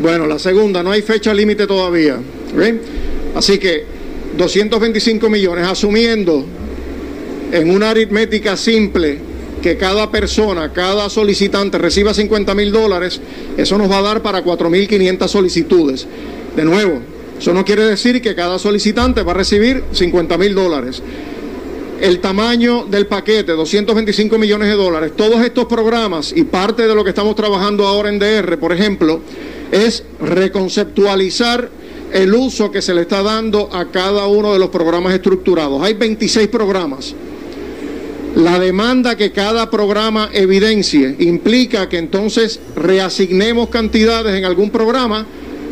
Bueno, 0.00 0.28
la 0.28 0.38
segunda, 0.38 0.80
no 0.80 0.92
hay 0.92 1.02
fecha 1.02 1.34
límite 1.34 1.66
todavía. 1.66 2.18
Así 3.34 3.58
que 3.58 3.93
225 4.36 5.28
millones, 5.28 5.66
asumiendo 5.66 6.44
en 7.52 7.70
una 7.70 7.90
aritmética 7.90 8.56
simple 8.56 9.18
que 9.62 9.76
cada 9.76 10.10
persona, 10.10 10.72
cada 10.72 11.08
solicitante 11.08 11.78
reciba 11.78 12.12
50 12.12 12.54
mil 12.54 12.72
dólares, 12.72 13.20
eso 13.56 13.78
nos 13.78 13.90
va 13.90 13.98
a 13.98 14.02
dar 14.02 14.22
para 14.22 14.44
4.500 14.44 15.28
solicitudes. 15.28 16.06
De 16.54 16.64
nuevo, 16.64 17.00
eso 17.38 17.54
no 17.54 17.64
quiere 17.64 17.84
decir 17.84 18.20
que 18.20 18.34
cada 18.34 18.58
solicitante 18.58 19.22
va 19.22 19.32
a 19.32 19.36
recibir 19.36 19.82
50 19.92 20.36
mil 20.38 20.54
dólares. 20.54 21.02
El 22.00 22.20
tamaño 22.20 22.84
del 22.84 23.06
paquete, 23.06 23.52
225 23.52 24.36
millones 24.36 24.68
de 24.68 24.74
dólares, 24.74 25.12
todos 25.16 25.42
estos 25.44 25.64
programas 25.66 26.32
y 26.36 26.44
parte 26.44 26.86
de 26.86 26.94
lo 26.94 27.04
que 27.04 27.10
estamos 27.10 27.34
trabajando 27.34 27.86
ahora 27.86 28.10
en 28.10 28.18
DR, 28.18 28.58
por 28.58 28.72
ejemplo, 28.72 29.20
es 29.70 30.04
reconceptualizar 30.20 31.70
el 32.14 32.32
uso 32.32 32.70
que 32.70 32.80
se 32.80 32.94
le 32.94 33.02
está 33.02 33.24
dando 33.24 33.68
a 33.72 33.86
cada 33.86 34.26
uno 34.28 34.52
de 34.52 34.60
los 34.60 34.70
programas 34.70 35.12
estructurados. 35.12 35.82
Hay 35.82 35.94
26 35.94 36.46
programas. 36.46 37.12
La 38.36 38.60
demanda 38.60 39.16
que 39.16 39.32
cada 39.32 39.68
programa 39.68 40.30
evidencie 40.32 41.16
implica 41.18 41.88
que 41.88 41.98
entonces 41.98 42.60
reasignemos 42.76 43.68
cantidades 43.68 44.36
en 44.36 44.44
algún 44.44 44.70
programa 44.70 45.26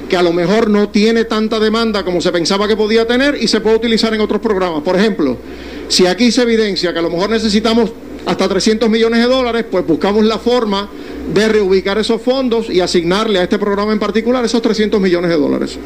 que 0.09 0.17
a 0.17 0.23
lo 0.23 0.33
mejor 0.33 0.69
no 0.69 0.89
tiene 0.89 1.25
tanta 1.25 1.61
demanda 1.61 2.05
como 2.05 2.21
se 2.21 2.33
pensaba 2.33 2.67
que 2.67 2.77
podía 2.77 3.07
tener 3.07 3.37
y 3.41 3.47
se 3.47 3.61
puede 3.61 3.77
utilizar 3.77 4.13
en 4.13 4.21
otros 4.21 4.41
programas. 4.41 4.83
Por 4.83 4.97
ejemplo, 4.97 5.39
si 5.87 6.07
aquí 6.07 6.33
se 6.33 6.43
evidencia 6.43 6.93
que 6.93 6.99
a 6.99 7.03
lo 7.03 7.11
mejor 7.11 7.31
necesitamos 7.31 7.93
hasta 8.27 8.49
300 8.49 8.91
millones 8.91 9.21
de 9.21 9.27
dólares, 9.27 9.65
pues 9.71 9.87
buscamos 9.87 10.25
la 10.25 10.39
forma 10.39 10.89
de 11.33 11.49
reubicar 11.49 11.99
esos 11.99 12.21
fondos 12.21 12.69
y 12.69 12.81
asignarle 12.81 13.39
a 13.39 13.45
este 13.45 13.61
programa 13.61 13.93
en 13.93 14.01
particular 14.01 14.45
esos 14.45 14.61
300 14.61 15.01
millones 15.01 15.31
de 15.31 15.37
dólares. 15.37 15.79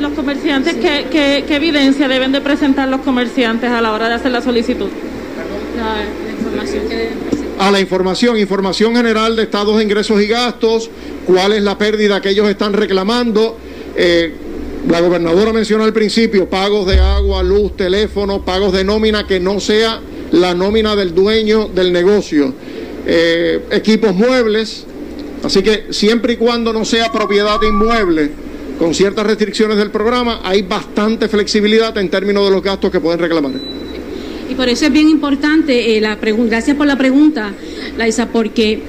Los 0.00 0.12
comerciantes, 0.12 0.74
¿qué, 0.76 1.06
qué, 1.10 1.44
qué 1.46 1.56
evidencia 1.56 2.08
deben 2.08 2.32
de 2.32 2.40
presentar 2.40 2.88
los 2.88 3.02
comerciantes 3.02 3.70
a 3.70 3.82
la 3.82 3.92
hora 3.92 4.08
de 4.08 4.14
hacer 4.14 4.32
la 4.32 4.40
solicitud? 4.40 4.88
La, 5.76 5.96
la 5.96 6.32
información 6.32 6.88
que 6.88 6.96
deben 6.96 7.18
presentar. 7.18 7.66
a 7.66 7.70
la 7.70 7.80
información, 7.80 8.38
información 8.38 8.96
general 8.96 9.36
de 9.36 9.42
estados 9.42 9.76
de 9.76 9.84
ingresos 9.84 10.20
y 10.22 10.26
gastos, 10.26 10.90
cuál 11.26 11.52
es 11.52 11.62
la 11.62 11.76
pérdida 11.76 12.20
que 12.22 12.30
ellos 12.30 12.48
están 12.48 12.72
reclamando. 12.72 13.58
Eh, 13.94 14.32
la 14.88 15.00
gobernadora 15.00 15.52
mencionó 15.52 15.84
al 15.84 15.92
principio 15.92 16.48
pagos 16.48 16.86
de 16.86 16.98
agua, 16.98 17.42
luz, 17.42 17.76
teléfono, 17.76 18.42
pagos 18.42 18.72
de 18.72 18.84
nómina 18.84 19.26
que 19.26 19.38
no 19.38 19.60
sea 19.60 20.00
la 20.32 20.54
nómina 20.54 20.96
del 20.96 21.14
dueño 21.14 21.68
del 21.68 21.92
negocio, 21.92 22.54
eh, 23.06 23.60
equipos 23.70 24.14
muebles, 24.14 24.86
así 25.44 25.62
que 25.62 25.88
siempre 25.90 26.32
y 26.32 26.36
cuando 26.36 26.72
no 26.72 26.86
sea 26.86 27.12
propiedad 27.12 27.58
inmueble, 27.62 28.30
con 28.80 28.94
ciertas 28.94 29.26
restricciones 29.26 29.76
del 29.76 29.90
programa, 29.90 30.40
hay 30.42 30.62
bastante 30.62 31.28
flexibilidad 31.28 31.96
en 31.98 32.08
términos 32.08 32.46
de 32.46 32.50
los 32.50 32.62
gastos 32.62 32.90
que 32.90 32.98
pueden 32.98 33.20
reclamar. 33.20 33.52
Y 34.48 34.54
por 34.54 34.70
eso 34.70 34.86
es 34.86 34.92
bien 34.92 35.06
importante 35.06 35.98
eh, 35.98 36.00
la 36.00 36.16
pregunta. 36.16 36.52
Gracias 36.52 36.78
por 36.78 36.86
la 36.86 36.96
pregunta, 36.96 37.52
Laisa, 37.98 38.32
porque 38.32 38.82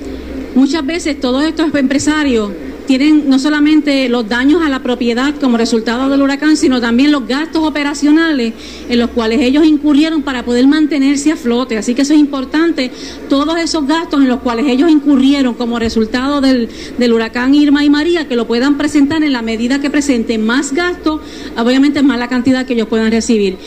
muchas 0.56 0.86
veces 0.86 1.20
todos 1.20 1.44
estos 1.44 1.76
empresarios 1.76 2.52
tienen 2.86 3.30
no 3.30 3.40
solamente 3.40 4.10
los 4.10 4.28
daños 4.28 4.62
a 4.62 4.70
la 4.70 4.82
propiedad 4.82 5.34
como 5.36 5.58
resultado 5.58 6.10
del 6.10 6.22
huracán, 6.22 6.58
sino 6.58 6.82
también 6.82 7.12
los 7.12 7.28
gastos 7.28 7.64
operacionales 7.64 8.54
en 8.90 9.00
los 9.00 9.10
cuales 9.12 9.42
ellos 9.42 9.66
incurrieron 9.66 10.22
para 10.22 10.44
poder 10.44 10.68
mantenerse 10.68 11.32
a 11.32 11.36
flote. 11.36 11.78
Así 11.78 11.94
que 11.96 12.02
eso 12.02 12.14
es 12.14 12.20
importante, 12.20 12.92
todos 13.30 13.58
esos 13.60 13.88
gastos 13.88 14.22
en 14.22 14.28
los 14.28 14.40
cuales 14.42 14.66
ellos 14.68 14.90
incurrieron 14.90 15.54
como 15.54 15.80
resultado 15.80 16.42
del, 16.42 16.70
del 16.98 17.14
huracán 17.14 17.54
Irma 17.56 17.84
y 17.84 17.90
María, 17.90 18.28
que 18.28 18.36
lo 18.36 18.48
puedan 18.48 18.78
presentar 18.78 19.24
en 19.24 19.34
la 19.34 19.42
medida 19.42 19.80
que 19.80 19.90
presenten 19.90 20.46
más 20.46 20.74
gastos, 20.74 21.22
obviamente 21.58 22.02
más 22.04 22.20
la 22.20 22.28
cantidad 22.28 22.66
que 22.66 22.74
ellos 22.74 22.88
puedan 22.88 23.12
recibir. 23.12 23.58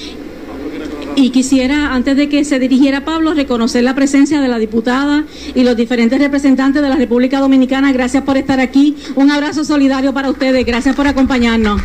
Y 1.16 1.30
quisiera, 1.30 1.94
antes 1.94 2.16
de 2.16 2.28
que 2.28 2.44
se 2.44 2.58
dirigiera 2.58 3.04
Pablo, 3.04 3.34
reconocer 3.34 3.84
la 3.84 3.94
presencia 3.94 4.40
de 4.40 4.48
la 4.48 4.58
diputada 4.58 5.24
y 5.54 5.62
los 5.62 5.76
diferentes 5.76 6.18
representantes 6.18 6.82
de 6.82 6.88
la 6.88 6.96
República 6.96 7.38
Dominicana. 7.38 7.92
Gracias 7.92 8.24
por 8.24 8.36
estar 8.36 8.58
aquí. 8.58 8.96
Un 9.14 9.30
abrazo 9.30 9.64
solidario 9.64 10.12
para 10.12 10.28
ustedes. 10.28 10.66
Gracias 10.66 10.96
por 10.96 11.06
acompañarnos. 11.06 11.80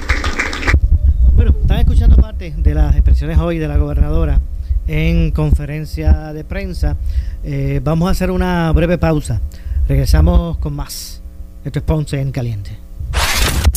Bueno, 1.36 1.54
están 1.62 1.80
escuchando 1.80 2.16
parte 2.16 2.56
de 2.58 2.74
las 2.74 2.96
expresiones 2.96 3.38
hoy 3.38 3.60
de 3.60 3.68
la 3.68 3.78
gobernadora 3.78 4.42
en 4.88 5.30
conferencia 5.30 6.34
de 6.34 6.44
prensa. 6.44 6.98
Eh, 7.44 7.82
vamos 7.84 8.08
a 8.08 8.12
hacer 8.12 8.32
una 8.32 8.72
breve 8.72 8.98
pausa. 8.98 9.42
Regresamos 9.88 10.58
con 10.58 10.74
más. 10.74 11.22
Esto 11.64 11.80
es 11.80 11.86
Ponce 11.86 12.20
en 12.20 12.32
Caliente. 12.32 12.89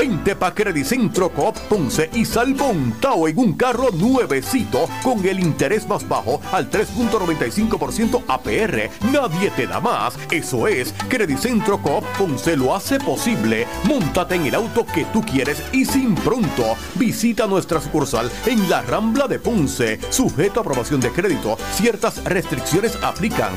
Vente 0.00 0.34
pa' 0.34 0.54
Credicentro 0.54 1.28
Coop 1.28 1.58
Ponce 1.68 2.08
y 2.14 2.24
sal 2.24 2.54
montado 2.54 3.28
en 3.28 3.36
un 3.36 3.52
carro 3.52 3.90
nuevecito 3.90 4.88
con 5.02 5.22
el 5.26 5.38
interés 5.38 5.86
más 5.86 6.08
bajo 6.08 6.40
al 6.52 6.70
3.95% 6.70 8.24
APR. 8.26 8.88
Nadie 9.12 9.50
te 9.50 9.66
da 9.66 9.78
más. 9.78 10.18
Eso 10.30 10.66
es, 10.68 10.94
Credicentro 11.10 11.76
Coop 11.82 12.02
Ponce 12.16 12.56
lo 12.56 12.74
hace 12.74 12.98
posible. 12.98 13.66
Móntate 13.84 14.36
en 14.36 14.46
el 14.46 14.54
auto 14.54 14.86
que 14.86 15.04
tú 15.04 15.20
quieres 15.20 15.62
y 15.70 15.84
sin 15.84 16.14
pronto. 16.14 16.76
Visita 16.94 17.46
nuestra 17.46 17.78
sucursal 17.78 18.32
en 18.46 18.70
la 18.70 18.80
Rambla 18.80 19.28
de 19.28 19.38
Ponce. 19.38 20.00
Sujeto 20.08 20.60
a 20.60 20.62
aprobación 20.62 21.02
de 21.02 21.10
crédito. 21.10 21.58
Ciertas 21.74 22.24
restricciones 22.24 22.96
aplican. 23.02 23.52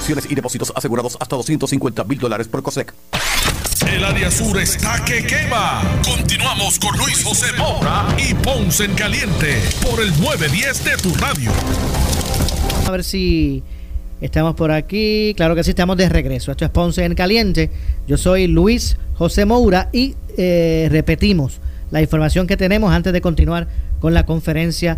Acciones 0.00 0.30
y 0.30 0.34
depósitos 0.34 0.72
asegurados 0.74 1.14
hasta 1.20 1.36
250 1.36 2.04
mil 2.04 2.18
dólares 2.18 2.48
por 2.48 2.62
COSEC. 2.62 2.94
El 3.86 4.02
área 4.02 4.30
sur 4.30 4.58
está 4.58 5.04
que 5.04 5.26
quema. 5.26 5.82
Continuamos 6.02 6.78
con 6.78 6.96
Luis 6.96 7.22
José 7.22 7.52
Moura 7.58 8.06
y 8.16 8.32
Ponce 8.32 8.86
en 8.86 8.94
Caliente 8.94 9.60
por 9.82 10.00
el 10.00 10.08
910 10.18 10.84
de 10.84 10.96
tu 10.96 11.14
radio. 11.16 11.52
A 12.86 12.90
ver 12.90 13.04
si 13.04 13.62
estamos 14.22 14.54
por 14.54 14.70
aquí. 14.70 15.34
Claro 15.36 15.54
que 15.54 15.62
sí, 15.64 15.70
estamos 15.70 15.98
de 15.98 16.08
regreso. 16.08 16.50
Esto 16.50 16.64
es 16.64 16.70
Ponce 16.70 17.04
en 17.04 17.14
Caliente. 17.14 17.70
Yo 18.08 18.16
soy 18.16 18.46
Luis 18.46 18.96
José 19.16 19.44
Moura 19.44 19.90
y 19.92 20.14
eh, 20.38 20.88
repetimos 20.90 21.60
la 21.90 22.00
información 22.00 22.46
que 22.46 22.56
tenemos 22.56 22.90
antes 22.90 23.12
de 23.12 23.20
continuar 23.20 23.68
con 24.00 24.14
la 24.14 24.24
conferencia 24.24 24.96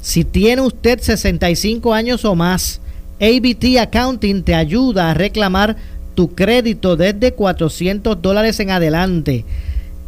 si 0.00 0.24
tiene 0.24 0.62
usted 0.62 1.00
65 1.00 1.94
años 1.94 2.24
o 2.24 2.34
más, 2.34 2.80
ABT 3.20 3.78
Accounting 3.80 4.42
te 4.42 4.54
ayuda 4.56 5.10
a 5.10 5.14
reclamar 5.14 5.76
tu 6.16 6.34
crédito 6.34 6.96
desde 6.96 7.32
400 7.34 8.20
dólares 8.20 8.58
en 8.58 8.70
adelante. 8.70 9.44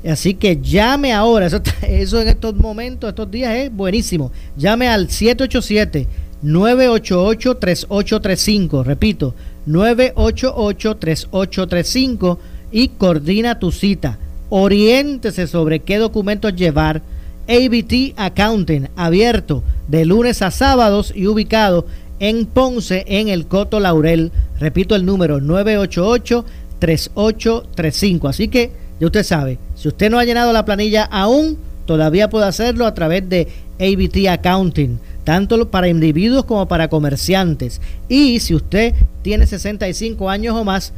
Así 0.04 0.34
que 0.34 0.60
llame 0.60 1.12
ahora, 1.12 1.46
eso, 1.46 1.62
eso 1.82 2.20
en 2.20 2.28
estos 2.28 2.56
momentos, 2.56 3.08
estos 3.08 3.30
días 3.30 3.54
es 3.54 3.72
buenísimo. 3.72 4.32
Llame 4.56 4.88
al 4.88 5.08
787 5.08 6.08
988 6.44 7.56
3835, 7.56 8.84
repito, 8.84 9.34
988 9.66 10.96
3835 10.96 12.38
y 12.70 12.88
coordina 12.88 13.58
tu 13.58 13.72
cita. 13.72 14.18
Oriéntese 14.50 15.46
sobre 15.46 15.80
qué 15.80 15.96
documentos 15.98 16.54
llevar. 16.54 17.02
ABT 17.46 18.14
Accounting, 18.16 18.88
abierto 18.96 19.62
de 19.86 20.06
lunes 20.06 20.40
a 20.40 20.50
sábados 20.50 21.12
y 21.14 21.26
ubicado 21.26 21.84
en 22.18 22.46
Ponce, 22.46 23.04
en 23.06 23.28
el 23.28 23.46
Coto 23.46 23.80
Laurel. 23.80 24.32
Repito 24.58 24.94
el 24.94 25.04
número 25.04 25.40
988-3835. 25.40 28.30
Así 28.30 28.48
que 28.48 28.72
ya 28.98 29.06
usted 29.06 29.24
sabe, 29.24 29.58
si 29.74 29.88
usted 29.88 30.10
no 30.10 30.18
ha 30.18 30.24
llenado 30.24 30.54
la 30.54 30.64
planilla 30.64 31.04
aún, 31.04 31.58
todavía 31.84 32.30
puede 32.30 32.46
hacerlo 32.46 32.86
a 32.86 32.94
través 32.94 33.28
de 33.28 33.46
ABT 33.78 34.28
Accounting, 34.30 34.98
tanto 35.24 35.70
para 35.70 35.88
individuos 35.88 36.44
como 36.44 36.68
para 36.68 36.88
comerciantes. 36.88 37.80
Y 38.08 38.38
si 38.40 38.54
usted 38.54 38.94
tiene 39.22 39.46
65 39.46 40.30
años 40.30 40.54
o 40.54 40.64
más, 40.64 40.92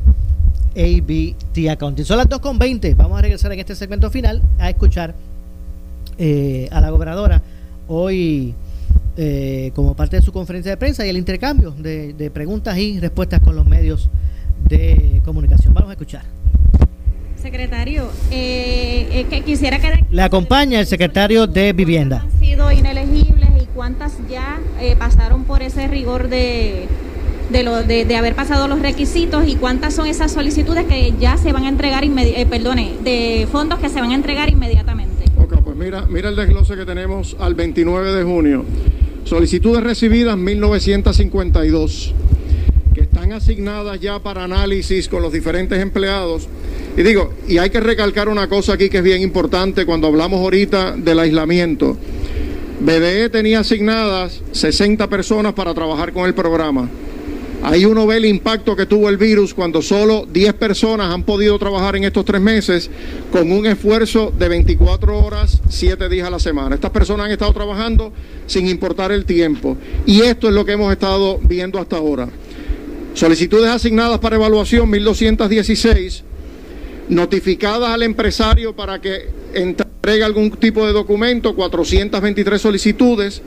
ABT 0.75 1.69
Accounting. 1.69 2.05
Son 2.05 2.17
las 2.17 2.27
2.20. 2.27 2.95
Vamos 2.95 3.17
a 3.17 3.21
regresar 3.21 3.51
en 3.53 3.59
este 3.59 3.75
segmento 3.75 4.09
final 4.09 4.41
a 4.59 4.69
escuchar 4.69 5.15
eh, 6.17 6.67
a 6.71 6.81
la 6.81 6.89
gobernadora 6.89 7.41
hoy 7.87 8.53
eh, 9.17 9.71
como 9.75 9.95
parte 9.95 10.15
de 10.15 10.21
su 10.21 10.31
conferencia 10.31 10.71
de 10.71 10.77
prensa 10.77 11.05
y 11.05 11.09
el 11.09 11.17
intercambio 11.17 11.71
de, 11.71 12.13
de 12.13 12.31
preguntas 12.31 12.77
y 12.77 12.99
respuestas 12.99 13.39
con 13.41 13.55
los 13.55 13.65
medios 13.65 14.09
de 14.67 15.21
comunicación. 15.25 15.73
Vamos 15.73 15.89
a 15.89 15.93
escuchar. 15.93 16.23
Secretario, 17.43 18.09
eh, 18.31 19.07
eh, 19.11 19.25
que 19.29 19.41
quisiera 19.41 19.77
que 19.77 20.05
Le 20.09 20.21
acompaña 20.21 20.79
el 20.79 20.87
secretario 20.87 21.45
de 21.45 21.73
Vivienda. 21.73 22.21
han 22.21 22.39
sido 22.39 22.71
inelegibles 22.71 23.49
y 23.61 23.65
cuántas 23.75 24.13
ya 24.29 24.61
eh, 24.79 24.95
pasaron 24.97 25.43
por 25.43 25.61
ese 25.61 25.87
rigor 25.89 26.29
de, 26.29 26.87
de, 27.49 27.63
lo, 27.63 27.83
de, 27.83 28.05
de 28.05 28.15
haber 28.15 28.35
pasado 28.35 28.67
los 28.67 28.79
requisitos 28.79 29.47
y 29.47 29.55
cuántas 29.55 29.93
son 29.93 30.07
esas 30.07 30.31
solicitudes 30.31 30.85
que 30.85 31.13
ya 31.19 31.37
se 31.37 31.51
van 31.51 31.65
a 31.65 31.69
entregar, 31.69 32.03
eh, 32.03 32.97
de 33.03 33.47
fondos 33.51 33.79
que 33.79 33.89
se 33.89 33.99
van 33.99 34.11
a 34.11 34.15
entregar 34.15 34.49
inmediatamente. 34.49 35.25
Ok, 35.37 35.61
pues 35.63 35.75
mira, 35.75 36.05
mira 36.09 36.29
el 36.29 36.35
desglose 36.35 36.75
que 36.75 36.85
tenemos 36.85 37.35
al 37.39 37.55
29 37.55 38.13
de 38.13 38.23
junio. 38.23 38.65
Solicitudes 39.25 39.83
recibidas 39.83 40.37
1952, 40.37 42.13
que 42.93 43.01
están 43.01 43.31
asignadas 43.31 43.99
ya 43.99 44.19
para 44.19 44.43
análisis 44.43 45.07
con 45.07 45.21
los 45.21 45.31
diferentes 45.31 45.81
empleados. 45.81 46.47
Y 46.97 47.03
digo, 47.03 47.33
y 47.47 47.57
hay 47.57 47.69
que 47.69 47.79
recalcar 47.79 48.29
una 48.29 48.47
cosa 48.47 48.73
aquí 48.73 48.89
que 48.89 48.97
es 48.97 49.03
bien 49.03 49.21
importante 49.21 49.85
cuando 49.85 50.07
hablamos 50.07 50.39
ahorita 50.39 50.95
del 50.95 51.19
aislamiento. 51.19 51.97
BDE 52.79 53.29
tenía 53.29 53.61
asignadas 53.61 54.41
60 54.51 55.07
personas 55.09 55.53
para 55.53 55.73
trabajar 55.73 56.11
con 56.11 56.25
el 56.25 56.33
programa. 56.33 56.89
Ahí 57.63 57.85
uno 57.85 58.05
ve 58.05 58.17
el 58.17 58.25
impacto 58.25 58.75
que 58.75 58.85
tuvo 58.85 59.07
el 59.07 59.15
virus 59.15 59.53
cuando 59.53 59.81
solo 59.81 60.27
10 60.29 60.53
personas 60.55 61.13
han 61.13 61.23
podido 61.23 61.57
trabajar 61.57 61.95
en 61.95 62.03
estos 62.03 62.25
tres 62.25 62.41
meses 62.41 62.89
con 63.31 63.53
un 63.53 63.65
esfuerzo 63.65 64.33
de 64.37 64.49
24 64.49 65.17
horas, 65.17 65.61
7 65.69 66.09
días 66.09 66.27
a 66.27 66.29
la 66.29 66.39
semana. 66.39 66.75
Estas 66.75 66.91
personas 66.91 67.27
han 67.27 67.31
estado 67.31 67.53
trabajando 67.53 68.11
sin 68.47 68.67
importar 68.67 69.13
el 69.13 69.23
tiempo. 69.23 69.77
Y 70.05 70.23
esto 70.23 70.49
es 70.49 70.53
lo 70.53 70.65
que 70.65 70.73
hemos 70.73 70.91
estado 70.91 71.39
viendo 71.41 71.79
hasta 71.79 71.95
ahora. 71.95 72.27
Solicitudes 73.13 73.69
asignadas 73.69 74.19
para 74.19 74.35
evaluación 74.35 74.89
1216, 74.89 76.25
notificadas 77.09 77.89
al 77.89 78.03
empresario 78.03 78.75
para 78.75 78.99
que 79.01 79.29
entregue 79.53 80.23
algún 80.23 80.51
tipo 80.51 80.85
de 80.85 80.93
documento, 80.93 81.55
423 81.55 82.61
solicitudes. 82.61 83.41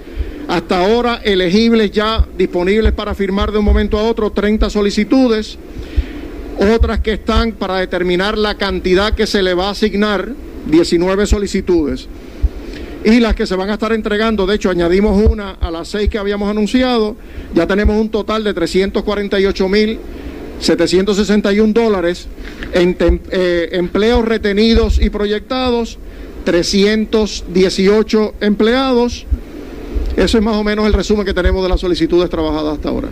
Hasta 0.49 0.85
ahora 0.85 1.21
elegibles 1.25 1.91
ya 1.91 2.27
disponibles 2.39 2.93
para 2.93 3.15
firmar 3.15 3.51
de 3.51 3.59
un 3.59 3.65
momento 3.65 3.99
a 3.99 4.05
otro 4.05 4.31
30 4.31 4.71
solicitudes. 4.71 5.59
Otras 6.59 7.01
que 7.01 7.15
están 7.15 7.53
para 7.53 7.77
determinar 7.77 8.39
la 8.39 8.57
cantidad 8.57 9.15
que 9.15 9.27
se 9.27 9.43
le 9.43 9.55
va 9.55 9.69
a 9.69 9.71
asignar, 9.73 10.33
19 10.67 11.27
solicitudes. 11.27 12.09
Y 13.05 13.21
las 13.21 13.35
que 13.35 13.47
se 13.47 13.55
van 13.55 13.71
a 13.71 13.75
estar 13.75 13.93
entregando, 13.93 14.47
de 14.47 14.57
hecho 14.57 14.71
añadimos 14.71 15.23
una 15.31 15.51
a 15.53 15.71
las 15.71 15.89
seis 15.89 16.09
que 16.09 16.19
habíamos 16.19 16.51
anunciado, 16.51 17.17
ya 17.55 17.67
tenemos 17.67 18.01
un 18.01 18.09
total 18.09 18.43
de 18.43 18.55
348 18.55 19.69
mil 19.69 19.99
761 20.61 21.73
dólares 21.73 22.27
en 22.73 22.97
tem- 22.97 23.21
eh, 23.31 23.69
empleos 23.73 24.25
retenidos 24.25 25.01
y 25.01 25.11
proyectados, 25.11 25.99
318 26.45 28.35
empleados. 28.41 29.27
Eso 30.17 30.39
es 30.39 30.45
más 30.45 30.57
o 30.57 30.65
menos 30.65 30.87
el 30.87 30.93
resumen 30.93 31.27
que 31.27 31.35
tenemos 31.35 31.63
de 31.63 31.69
las 31.69 31.81
solicitudes 31.81 32.31
trabajadas 32.31 32.75
hasta 32.75 32.89
ahora. 32.89 33.09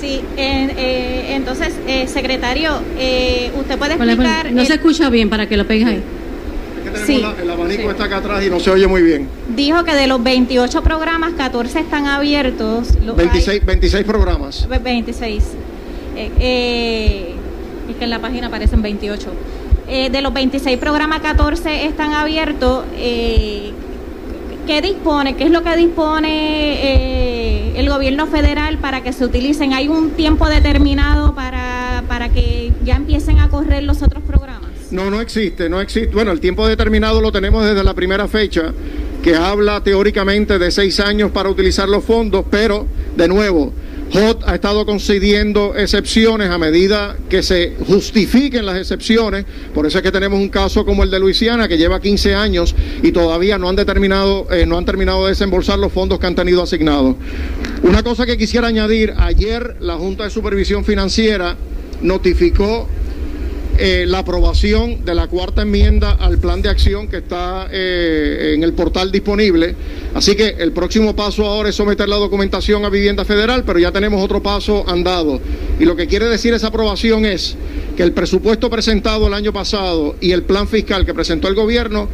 Sí, 0.00 0.20
en- 0.36 0.70
eh, 0.78 1.34
entonces, 1.34 1.74
eh, 1.86 2.06
secretario, 2.08 2.70
eh, 2.98 3.50
usted 3.58 3.76
puede 3.78 3.94
explicar... 3.94 4.50
No 4.50 4.64
se 4.64 4.74
escucha 4.74 5.10
bien 5.10 5.28
para 5.28 5.46
que 5.48 5.56
lo 5.58 5.66
pegues 5.66 5.86
ahí. 5.88 6.02
Sí, 7.06 7.22
el 7.42 7.50
abanico 7.50 7.90
está 7.90 8.04
acá 8.04 8.18
atrás 8.18 8.44
y 8.44 8.50
no 8.50 8.60
se 8.60 8.70
oye 8.70 8.86
muy 8.86 9.02
bien. 9.02 9.28
dijo 9.54 9.84
que 9.84 9.94
de 9.94 10.06
los 10.06 10.22
28 10.22 10.82
programas, 10.82 11.32
14 11.34 11.80
están 11.80 12.06
abiertos. 12.06 12.88
Lo- 13.04 13.14
26, 13.14 13.64
26 13.64 14.04
programas. 14.04 14.66
hay- 14.70 14.78
26. 14.78 15.44
Eh, 16.16 16.30
eh, 16.38 17.34
es 17.90 17.96
que 17.96 18.04
en 18.04 18.10
la 18.10 18.18
página 18.20 18.46
aparecen 18.48 18.82
28. 18.82 19.30
Eh, 19.88 20.10
de 20.10 20.22
los 20.22 20.32
26 20.32 20.78
programas, 20.78 21.20
14 21.20 21.86
están 21.86 22.12
abiertos. 22.14 22.84
¿Qué 24.66 24.82
dispone? 24.82 25.34
¿Qué 25.34 25.44
es 25.44 25.50
lo 25.50 25.62
que 25.64 25.76
dispone 25.76 27.78
el 27.78 27.88
gobierno 27.88 28.26
federal 28.26 28.78
para 28.78 29.02
que 29.02 29.12
se 29.12 29.24
utilicen? 29.24 29.72
¿Hay 29.72 29.88
un 29.88 30.10
tiempo 30.10 30.48
determinado 30.48 31.34
para, 31.34 32.04
para 32.08 32.28
que 32.28 32.72
ya 32.84 32.94
empiecen 32.96 33.40
a 33.40 33.48
correr 33.48 33.82
los 33.82 34.02
otros 34.02 34.22
programas? 34.22 34.59
No, 34.90 35.08
no 35.08 35.20
existe, 35.20 35.68
no 35.68 35.80
existe. 35.80 36.14
Bueno, 36.14 36.32
el 36.32 36.40
tiempo 36.40 36.66
determinado 36.66 37.20
lo 37.20 37.30
tenemos 37.30 37.64
desde 37.64 37.84
la 37.84 37.94
primera 37.94 38.26
fecha, 38.26 38.72
que 39.22 39.36
habla 39.36 39.82
teóricamente 39.84 40.58
de 40.58 40.70
seis 40.70 40.98
años 40.98 41.30
para 41.30 41.48
utilizar 41.48 41.88
los 41.88 42.04
fondos, 42.04 42.44
pero, 42.50 42.86
de 43.16 43.28
nuevo, 43.28 43.72
HOT 44.12 44.42
ha 44.48 44.56
estado 44.56 44.84
concediendo 44.84 45.76
excepciones 45.76 46.50
a 46.50 46.58
medida 46.58 47.16
que 47.28 47.44
se 47.44 47.76
justifiquen 47.86 48.66
las 48.66 48.78
excepciones. 48.78 49.44
Por 49.72 49.86
eso 49.86 49.98
es 49.98 50.02
que 50.02 50.10
tenemos 50.10 50.40
un 50.40 50.48
caso 50.48 50.84
como 50.84 51.04
el 51.04 51.10
de 51.10 51.20
Luisiana, 51.20 51.68
que 51.68 51.78
lleva 51.78 52.00
15 52.00 52.34
años 52.34 52.74
y 53.02 53.12
todavía 53.12 53.56
no 53.58 53.68
han 53.68 53.76
determinado, 53.76 54.48
eh, 54.50 54.66
no 54.66 54.76
han 54.76 54.84
terminado 54.84 55.24
de 55.24 55.30
desembolsar 55.30 55.78
los 55.78 55.92
fondos 55.92 56.18
que 56.18 56.26
han 56.26 56.34
tenido 56.34 56.62
asignados. 56.62 57.14
Una 57.82 58.02
cosa 58.02 58.26
que 58.26 58.36
quisiera 58.36 58.66
añadir, 58.66 59.14
ayer 59.16 59.76
la 59.78 59.94
Junta 59.94 60.24
de 60.24 60.30
Supervisión 60.30 60.84
Financiera 60.84 61.56
notificó 62.02 62.88
eh, 63.82 64.04
la 64.06 64.18
aprobación 64.18 65.06
de 65.06 65.14
la 65.14 65.26
cuarta 65.26 65.62
enmienda 65.62 66.12
al 66.12 66.36
plan 66.36 66.60
de 66.60 66.68
acción 66.68 67.08
que 67.08 67.16
está 67.16 67.66
eh, 67.72 68.52
en 68.54 68.62
el 68.62 68.74
portal 68.74 69.10
disponible. 69.10 69.74
Así 70.12 70.36
que 70.36 70.48
el 70.58 70.72
próximo 70.72 71.16
paso 71.16 71.46
ahora 71.46 71.70
es 71.70 71.76
someter 71.76 72.06
la 72.06 72.16
documentación 72.16 72.84
a 72.84 72.90
Vivienda 72.90 73.24
Federal, 73.24 73.64
pero 73.64 73.78
ya 73.78 73.90
tenemos 73.90 74.22
otro 74.22 74.42
paso 74.42 74.84
andado. 74.86 75.40
Y 75.78 75.86
lo 75.86 75.96
que 75.96 76.06
quiere 76.06 76.26
decir 76.26 76.52
esa 76.52 76.66
aprobación 76.66 77.24
es 77.24 77.56
que 77.96 78.02
el 78.02 78.12
presupuesto 78.12 78.68
presentado 78.68 79.28
el 79.28 79.32
año 79.32 79.50
pasado 79.50 80.14
y 80.20 80.32
el 80.32 80.42
plan 80.42 80.68
fiscal 80.68 81.06
que 81.06 81.14
presentó 81.14 81.48
el 81.48 81.54
gobierno 81.54 82.06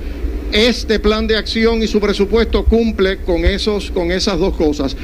este 0.52 1.00
plan 1.00 1.26
de 1.26 1.36
acción 1.36 1.82
y 1.82 1.88
su 1.88 1.98
presupuesto 1.98 2.64
cumple 2.64 3.16
con, 3.18 3.44
esos, 3.44 3.90
con 3.90 4.12
esas 4.12 4.38
dos 4.38 4.54
cosas. 4.54 4.96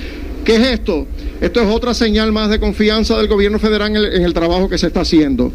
¿Qué 0.44 0.54
es 0.54 0.62
esto? 0.68 1.08
Esto 1.40 1.60
es 1.60 1.66
otra 1.66 1.92
señal 1.92 2.30
más 2.30 2.50
de 2.50 2.60
confianza 2.60 3.16
del 3.18 3.26
gobierno 3.26 3.58
federal 3.58 3.88
en 3.90 3.96
el, 3.96 4.04
en 4.14 4.22
el 4.22 4.32
trabajo 4.32 4.68
que 4.68 4.78
se 4.78 4.86
está 4.86 5.00
haciendo. 5.00 5.50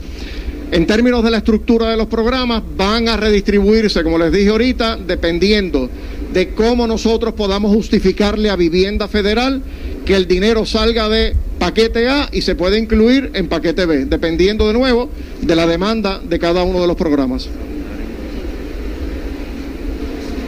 En 0.72 0.86
términos 0.86 1.24
de 1.24 1.32
la 1.32 1.38
estructura 1.38 1.90
de 1.90 1.98
los 1.98 2.08
programas, 2.08 2.62
van 2.76 3.08
a 3.08 3.16
redistribuirse, 3.16 4.04
como 4.04 4.18
les 4.18 4.32
dije 4.34 4.50
ahorita, 4.50 4.98
dependiendo 4.98 5.90
de 6.34 6.50
cómo 6.50 6.86
nosotros 6.88 7.34
podamos 7.34 7.74
justificarle 7.74 8.50
a 8.50 8.58
Vivienda 8.58 9.08
Federal 9.08 9.62
que 10.06 10.16
el 10.16 10.28
dinero 10.28 10.66
salga 10.66 11.08
de 11.08 11.36
paquete 11.58 12.10
A 12.10 12.30
y 12.34 12.42
se 12.42 12.56
puede 12.56 12.78
incluir 12.78 13.32
en 13.34 13.48
paquete 13.48 13.86
B, 13.86 14.06
dependiendo 14.06 14.68
de 14.68 14.74
nuevo 14.74 15.10
de 15.42 15.56
la 15.56 15.66
demanda 15.66 16.20
de 16.20 16.38
cada 16.38 16.64
uno 16.64 16.82
de 16.82 16.88
los 16.88 16.98
programas. 16.98 17.48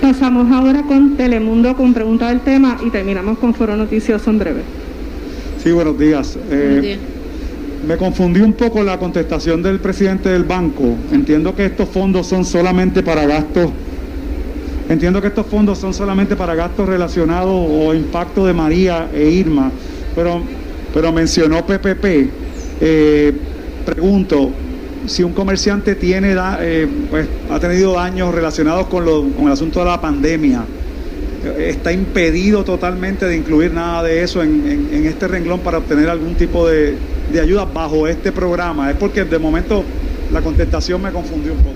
Pasamos 0.01 0.51
ahora 0.51 0.83
con 0.83 1.15
Telemundo 1.15 1.75
con 1.75 1.93
pregunta 1.93 2.27
del 2.29 2.41
tema 2.41 2.77
y 2.85 2.89
terminamos 2.89 3.37
con 3.37 3.53
Foro 3.53 3.75
Noticioso 3.77 4.29
en 4.29 4.39
breve. 4.39 4.61
Sí, 5.63 5.71
buenos 5.71 5.97
días. 5.97 6.37
Eh, 6.49 6.97
Me 7.87 7.97
confundí 7.97 8.41
un 8.41 8.53
poco 8.53 8.83
la 8.83 8.99
contestación 8.99 9.63
del 9.63 9.79
presidente 9.79 10.29
del 10.29 10.43
banco. 10.43 10.95
Entiendo 11.11 11.55
que 11.55 11.65
estos 11.65 11.87
fondos 11.89 12.27
son 12.27 12.43
solamente 12.45 13.01
para 13.03 13.25
gastos. 13.25 13.71
Entiendo 14.89 15.21
que 15.21 15.27
estos 15.27 15.45
fondos 15.45 15.77
son 15.77 15.93
solamente 15.93 16.35
para 16.35 16.55
gastos 16.55 16.87
relacionados 16.89 17.51
o 17.53 17.93
impacto 17.93 18.45
de 18.45 18.53
María 18.53 19.07
e 19.13 19.29
Irma, 19.29 19.71
pero, 20.15 20.41
pero 20.93 21.11
mencionó 21.13 21.65
PPP. 21.65 22.29
Eh, 22.81 23.33
pregunto, 23.85 24.51
si 25.05 25.23
un 25.23 25.31
comerciante 25.33 25.95
tiene, 25.95 26.33
da- 26.33 26.57
eh, 26.61 26.87
pues, 27.09 27.27
ha 27.49 27.59
tenido 27.59 27.93
daños 27.93 28.33
relacionados 28.33 28.87
con, 28.87 29.05
lo- 29.05 29.29
con 29.29 29.45
el 29.45 29.51
asunto 29.53 29.79
de 29.79 29.85
la 29.85 30.01
pandemia, 30.01 30.63
está 31.57 31.93
impedido 31.93 32.63
totalmente 32.65 33.25
de 33.25 33.37
incluir 33.37 33.71
nada 33.73 34.03
de 34.03 34.23
eso 34.23 34.43
en, 34.43 34.63
en- 34.67 34.89
en 34.91 35.05
este 35.05 35.27
renglón 35.27 35.59
para 35.61 35.77
obtener 35.77 36.09
algún 36.09 36.33
tipo 36.35 36.67
de, 36.67 36.95
de 37.31 37.39
ayuda 37.41 37.65
bajo 37.65 38.07
este 38.07 38.31
programa. 38.31 38.89
Es 38.91 38.97
porque 38.97 39.23
de 39.23 39.39
momento 39.39 39.83
la 40.31 40.41
contestación 40.41 41.01
me 41.01 41.11
confundió 41.11 41.53
un 41.53 41.59
poco. 41.59 41.75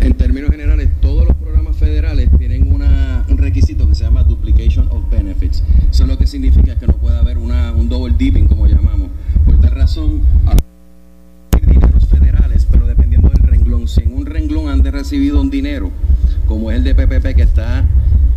En 0.00 0.14
términos 0.14 0.50
generales, 0.50 0.88
todos 1.00 1.26
los 1.26 1.36
programas 1.36 1.76
federales 1.76 2.28
tienen 2.38 2.72
una- 2.72 3.24
un 3.28 3.38
requisito 3.38 3.88
que 3.88 3.94
se 3.94 4.04
llama 4.04 4.22
duplication 4.22 4.88
of 4.90 5.10
benefits. 5.10 5.62
Eso 5.90 6.06
lo 6.06 6.16
que 6.18 6.26
significa 6.26 6.76
que 6.78 6.86
no 6.86 6.94
puede 6.94 7.16
haber 7.18 7.38
una- 7.38 7.72
un 7.72 7.88
double 7.88 8.14
dipping, 8.16 8.46
como 8.46 8.66
llamamos. 8.66 9.08
Por 9.44 9.60
tal 9.60 9.72
razón, 9.72 10.22
dineros 11.66 12.06
federales, 12.06 12.66
pero 12.70 12.86
dependiendo 12.86 13.28
del 13.28 13.42
renglón. 13.42 13.88
Si 13.88 14.02
en 14.02 14.14
un 14.16 14.26
renglón 14.26 14.68
han 14.68 14.82
de 14.82 14.90
recibido 14.90 15.40
un 15.40 15.50
dinero, 15.50 15.90
como 16.48 16.70
es 16.70 16.78
el 16.78 16.84
de 16.84 16.94
PPP, 16.94 17.36
que 17.36 17.42
está 17.42 17.84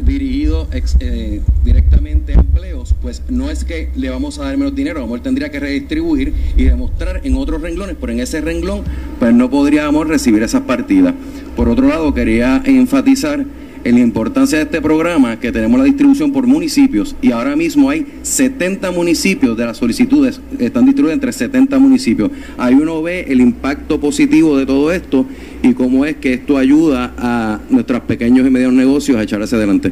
dirigido 0.04 0.68
eh, 1.00 1.42
directamente 1.64 2.34
a 2.34 2.40
empleos, 2.40 2.94
pues 3.02 3.22
no 3.30 3.50
es 3.50 3.64
que 3.64 3.90
le 3.96 4.10
vamos 4.10 4.40
a 4.40 4.44
dar 4.44 4.58
menos 4.58 4.76
dinero, 4.76 5.04
a 5.04 5.20
tendría 5.20 5.50
que 5.50 5.60
redistribuir 5.60 6.34
y 6.58 6.64
demostrar 6.64 7.22
en 7.24 7.36
otros 7.36 7.62
renglones, 7.62 7.96
pero 8.00 8.12
en 8.12 8.20
ese 8.20 8.42
renglón 8.42 8.82
pues 9.20 9.34
no 9.34 9.50
podríamos 9.50 10.08
recibir 10.08 10.44
esas 10.44 10.64
partidas. 10.64 11.14
Por 11.56 11.70
otro 11.70 11.88
lado, 11.88 12.14
quería 12.14 12.62
enfatizar 12.66 13.46
en 13.84 13.96
la 13.96 14.02
importancia 14.02 14.58
de 14.58 14.66
este 14.66 14.82
programa 14.82 15.40
que 15.40 15.52
tenemos 15.52 15.80
la 15.80 15.86
distribución 15.86 16.32
por 16.32 16.46
municipios 16.46 17.16
y 17.22 17.32
ahora 17.32 17.56
mismo 17.56 17.90
hay 17.90 18.06
70 18.22 18.92
municipios 18.92 19.58
de 19.58 19.66
las 19.66 19.78
solicitudes, 19.78 20.42
están 20.60 20.86
distribuidas 20.86 21.16
entre 21.16 21.32
70 21.32 21.80
municipios. 21.80 22.32
Ahí 22.58 22.76
uno 22.76 23.02
ve 23.02 23.26
el 23.28 23.42
impacto 23.42 24.00
positivo 24.00 24.58
de 24.58 24.66
todo 24.66 24.92
esto 24.92 25.26
y 25.64 25.74
cómo 25.74 26.06
es 26.06 26.18
que 26.18 26.34
esto 26.34 26.58
ayuda 26.58 27.14
a 27.18 27.60
nuestros 27.70 28.02
pequeños 28.02 28.46
y 28.48 28.50
medianos 28.50 28.76
negocios 28.76 29.18
a 29.18 29.24
echar 29.24 29.42
hacia 29.42 29.58
adelante. 29.58 29.92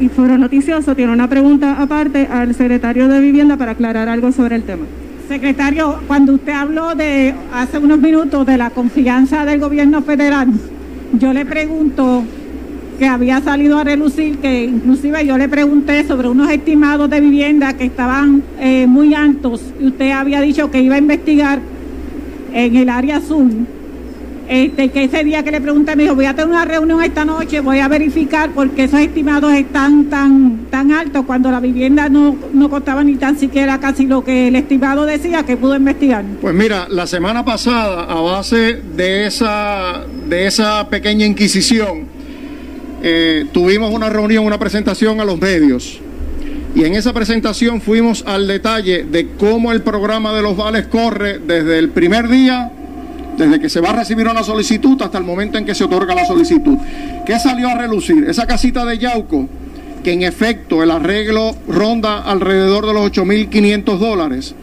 Y 0.00 0.08
Foro 0.08 0.38
Noticioso 0.38 0.94
tiene 0.96 1.12
una 1.12 1.28
pregunta 1.28 1.80
aparte 1.80 2.26
al 2.26 2.54
secretario 2.54 3.08
de 3.08 3.20
Vivienda 3.20 3.56
para 3.56 3.72
aclarar 3.72 4.08
algo 4.08 4.32
sobre 4.32 4.56
el 4.56 4.62
tema. 4.62 4.86
Secretario, 5.28 6.00
cuando 6.06 6.34
usted 6.34 6.52
habló 6.52 6.94
de 6.94 7.34
hace 7.52 7.78
unos 7.78 8.00
minutos 8.00 8.46
de 8.46 8.56
la 8.56 8.70
confianza 8.70 9.44
del 9.44 9.60
gobierno 9.60 10.02
federal, 10.02 10.48
yo 11.12 11.32
le 11.32 11.44
pregunto 11.44 12.24
que 12.98 13.06
había 13.06 13.40
salido 13.40 13.78
a 13.78 13.84
relucir, 13.84 14.38
que 14.38 14.64
inclusive 14.64 15.24
yo 15.24 15.38
le 15.38 15.48
pregunté 15.48 16.04
sobre 16.06 16.28
unos 16.28 16.50
estimados 16.50 17.08
de 17.08 17.20
vivienda 17.20 17.72
que 17.72 17.84
estaban 17.84 18.42
eh, 18.58 18.86
muy 18.86 19.14
altos 19.14 19.62
y 19.80 19.86
usted 19.86 20.10
había 20.10 20.42
dicho 20.42 20.70
que 20.70 20.82
iba 20.82 20.96
a 20.96 20.98
investigar 20.98 21.60
en 22.52 22.76
el 22.76 22.88
área 22.90 23.16
azul. 23.16 23.66
Este, 24.50 24.88
que 24.88 25.04
ese 25.04 25.22
día 25.22 25.44
que 25.44 25.52
le 25.52 25.60
pregunté 25.60 25.94
me 25.94 26.02
dijo, 26.02 26.16
voy 26.16 26.24
a 26.24 26.34
tener 26.34 26.50
una 26.50 26.64
reunión 26.64 27.00
esta 27.04 27.24
noche, 27.24 27.60
voy 27.60 27.78
a 27.78 27.86
verificar 27.86 28.50
porque 28.50 28.84
esos 28.84 28.98
estimados 28.98 29.52
están 29.52 30.06
tan, 30.06 30.66
tan 30.70 30.90
altos 30.90 31.24
cuando 31.24 31.52
la 31.52 31.60
vivienda 31.60 32.08
no, 32.08 32.36
no 32.52 32.68
costaba 32.68 33.04
ni 33.04 33.14
tan 33.14 33.38
siquiera 33.38 33.78
casi 33.78 34.06
lo 34.06 34.24
que 34.24 34.48
el 34.48 34.56
estimado 34.56 35.06
decía 35.06 35.44
que 35.44 35.56
pudo 35.56 35.76
investigar. 35.76 36.24
Pues 36.40 36.52
mira, 36.52 36.88
la 36.90 37.06
semana 37.06 37.44
pasada, 37.44 38.02
a 38.02 38.20
base 38.20 38.82
de 38.96 39.28
esa, 39.28 40.04
de 40.30 40.46
esa 40.46 40.88
pequeña 40.88 41.26
inquisición, 41.26 42.04
eh, 43.02 43.46
tuvimos 43.52 43.92
una 43.92 44.08
reunión, 44.08 44.46
una 44.46 44.58
presentación 44.58 45.20
a 45.20 45.24
los 45.24 45.38
medios. 45.38 46.00
Y 46.74 46.84
en 46.84 46.94
esa 46.94 47.12
presentación 47.12 47.80
fuimos 47.80 48.22
al 48.26 48.46
detalle 48.46 49.02
de 49.02 49.30
cómo 49.38 49.72
el 49.72 49.82
programa 49.82 50.32
de 50.32 50.42
los 50.42 50.56
vales 50.56 50.86
corre 50.86 51.40
desde 51.40 51.78
el 51.78 51.90
primer 51.90 52.28
día, 52.28 52.70
desde 53.36 53.58
que 53.58 53.68
se 53.68 53.80
va 53.80 53.90
a 53.90 53.96
recibir 53.96 54.28
una 54.28 54.44
solicitud 54.44 55.00
hasta 55.02 55.18
el 55.18 55.24
momento 55.24 55.58
en 55.58 55.64
que 55.64 55.74
se 55.74 55.82
otorga 55.82 56.14
la 56.14 56.24
solicitud. 56.24 56.78
¿Qué 57.26 57.38
salió 57.40 57.68
a 57.68 57.74
relucir? 57.74 58.24
Esa 58.28 58.46
casita 58.46 58.84
de 58.84 58.98
Yauco, 58.98 59.48
que 60.04 60.12
en 60.12 60.22
efecto 60.22 60.84
el 60.84 60.92
arreglo 60.92 61.56
ronda 61.66 62.22
alrededor 62.22 62.86
de 62.86 62.94
los 62.94 63.10
8.500 63.10 63.98
dólares 63.98 64.54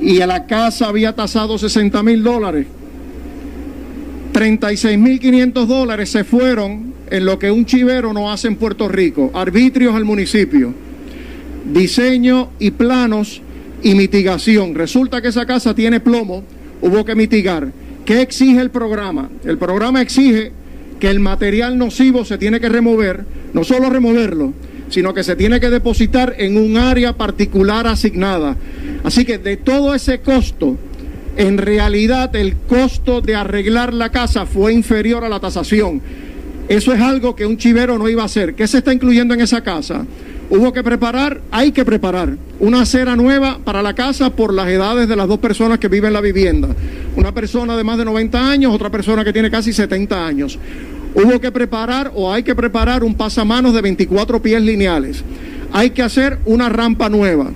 y 0.00 0.14
la 0.18 0.46
casa 0.46 0.88
había 0.88 1.14
tasado 1.14 1.58
60 1.58 2.02
mil 2.02 2.22
dólares. 2.22 2.66
36.500 4.36 5.64
dólares 5.64 6.10
se 6.10 6.22
fueron 6.22 6.92
en 7.08 7.24
lo 7.24 7.38
que 7.38 7.50
un 7.50 7.64
chivero 7.64 8.12
no 8.12 8.30
hace 8.30 8.48
en 8.48 8.56
Puerto 8.56 8.86
Rico, 8.86 9.30
arbitrios 9.32 9.94
al 9.94 10.04
municipio, 10.04 10.74
diseño 11.72 12.50
y 12.58 12.72
planos 12.72 13.40
y 13.82 13.94
mitigación. 13.94 14.74
Resulta 14.74 15.22
que 15.22 15.28
esa 15.28 15.46
casa 15.46 15.74
tiene 15.74 16.00
plomo, 16.00 16.44
hubo 16.82 17.02
que 17.06 17.14
mitigar. 17.14 17.72
¿Qué 18.04 18.20
exige 18.20 18.60
el 18.60 18.68
programa? 18.68 19.30
El 19.42 19.56
programa 19.56 20.02
exige 20.02 20.52
que 21.00 21.08
el 21.08 21.18
material 21.18 21.78
nocivo 21.78 22.26
se 22.26 22.36
tiene 22.36 22.60
que 22.60 22.68
remover, 22.68 23.24
no 23.54 23.64
solo 23.64 23.88
removerlo, 23.88 24.52
sino 24.90 25.14
que 25.14 25.24
se 25.24 25.36
tiene 25.36 25.60
que 25.60 25.70
depositar 25.70 26.34
en 26.36 26.58
un 26.58 26.76
área 26.76 27.14
particular 27.14 27.86
asignada. 27.86 28.54
Así 29.02 29.24
que 29.24 29.38
de 29.38 29.56
todo 29.56 29.94
ese 29.94 30.20
costo, 30.20 30.76
en 31.36 31.58
realidad 31.58 32.34
el 32.34 32.56
costo 32.56 33.20
de 33.20 33.34
arreglar 33.34 33.92
la 33.92 34.10
casa 34.10 34.46
fue 34.46 34.72
inferior 34.72 35.24
a 35.24 35.28
la 35.28 35.40
tasación. 35.40 36.00
Eso 36.68 36.92
es 36.92 37.00
algo 37.00 37.36
que 37.36 37.46
un 37.46 37.58
chivero 37.58 37.98
no 37.98 38.08
iba 38.08 38.22
a 38.22 38.26
hacer. 38.26 38.54
¿Qué 38.54 38.66
se 38.66 38.78
está 38.78 38.92
incluyendo 38.92 39.34
en 39.34 39.40
esa 39.40 39.62
casa? 39.62 40.04
Hubo 40.48 40.72
que 40.72 40.82
preparar, 40.82 41.40
hay 41.50 41.72
que 41.72 41.84
preparar 41.84 42.36
una 42.58 42.82
acera 42.82 43.16
nueva 43.16 43.58
para 43.64 43.82
la 43.82 43.94
casa 43.94 44.30
por 44.30 44.54
las 44.54 44.68
edades 44.68 45.08
de 45.08 45.16
las 45.16 45.28
dos 45.28 45.38
personas 45.38 45.78
que 45.78 45.88
viven 45.88 46.08
en 46.08 46.14
la 46.14 46.20
vivienda. 46.20 46.68
Una 47.16 47.32
persona 47.32 47.76
de 47.76 47.84
más 47.84 47.98
de 47.98 48.04
90 48.04 48.50
años, 48.50 48.74
otra 48.74 48.90
persona 48.90 49.24
que 49.24 49.32
tiene 49.32 49.50
casi 49.50 49.72
70 49.72 50.26
años. 50.26 50.58
Hubo 51.14 51.40
que 51.40 51.52
preparar 51.52 52.12
o 52.14 52.32
hay 52.32 52.42
que 52.42 52.54
preparar 52.54 53.04
un 53.04 53.14
pasamanos 53.14 53.74
de 53.74 53.82
24 53.82 54.40
pies 54.40 54.62
lineales. 54.62 55.22
Hay 55.72 55.90
que 55.90 56.02
hacer 56.02 56.38
una 56.46 56.68
rampa 56.68 57.08
nueva. 57.08 57.50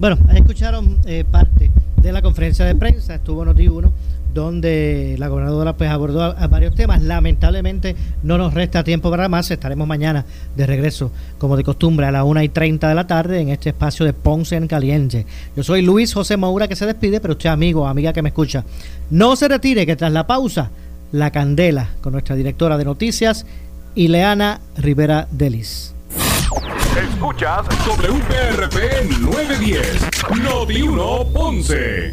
Bueno, 0.00 0.16
escucharon 0.34 0.98
eh, 1.04 1.24
parte 1.30 1.70
de 1.98 2.10
la 2.10 2.22
conferencia 2.22 2.64
de 2.64 2.74
prensa, 2.74 3.16
estuvo 3.16 3.44
Noti1, 3.44 3.90
donde 4.32 5.14
la 5.18 5.28
gobernadora 5.28 5.76
pues 5.76 5.90
abordó 5.90 6.34
varios 6.48 6.74
temas. 6.74 7.02
Lamentablemente 7.02 7.94
no 8.22 8.38
nos 8.38 8.54
resta 8.54 8.82
tiempo 8.82 9.10
para 9.10 9.28
más, 9.28 9.50
estaremos 9.50 9.86
mañana 9.86 10.24
de 10.56 10.66
regreso, 10.66 11.12
como 11.36 11.54
de 11.54 11.64
costumbre, 11.64 12.06
a 12.06 12.12
las 12.12 12.24
1 12.24 12.42
y 12.44 12.48
30 12.48 12.88
de 12.88 12.94
la 12.94 13.06
tarde 13.06 13.40
en 13.42 13.50
este 13.50 13.68
espacio 13.68 14.06
de 14.06 14.14
Ponce 14.14 14.56
en 14.56 14.68
Caliente. 14.68 15.26
Yo 15.54 15.62
soy 15.62 15.82
Luis 15.82 16.14
José 16.14 16.38
Moura 16.38 16.66
que 16.66 16.76
se 16.76 16.86
despide, 16.86 17.20
pero 17.20 17.34
usted 17.34 17.50
amigo 17.50 17.86
amiga 17.86 18.14
que 18.14 18.22
me 18.22 18.30
escucha, 18.30 18.64
no 19.10 19.36
se 19.36 19.48
retire 19.48 19.84
que 19.84 19.96
tras 19.96 20.12
la 20.12 20.26
pausa, 20.26 20.70
la 21.12 21.30
candela 21.30 21.90
con 22.00 22.14
nuestra 22.14 22.36
directora 22.36 22.78
de 22.78 22.86
noticias, 22.86 23.44
Ileana 23.94 24.62
Rivera 24.78 25.28
Delis. 25.30 25.92
Escuchas 26.96 27.66
WPRP 27.86 29.10
910, 29.20 30.42
Noti 30.42 30.82
1 30.82 31.32
Ponce. 31.32 32.12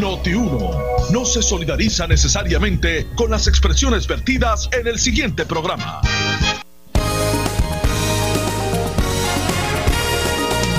Noti 0.00 0.34
1 0.34 0.70
no 1.12 1.24
se 1.24 1.40
solidariza 1.40 2.08
necesariamente 2.08 3.06
con 3.14 3.30
las 3.30 3.46
expresiones 3.46 4.08
vertidas 4.08 4.68
en 4.72 4.88
el 4.88 4.98
siguiente 4.98 5.46
programa. 5.46 6.00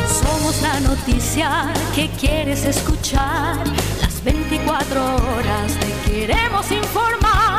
Somos 0.07 0.61
la 0.61 0.81
noticia 0.81 1.71
que 1.95 2.09
quieres 2.19 2.65
escuchar. 2.65 3.65
Las 4.01 4.21
24 4.23 5.15
horas 5.15 5.79
te 5.79 6.11
queremos 6.11 6.69
informar. 6.71 7.53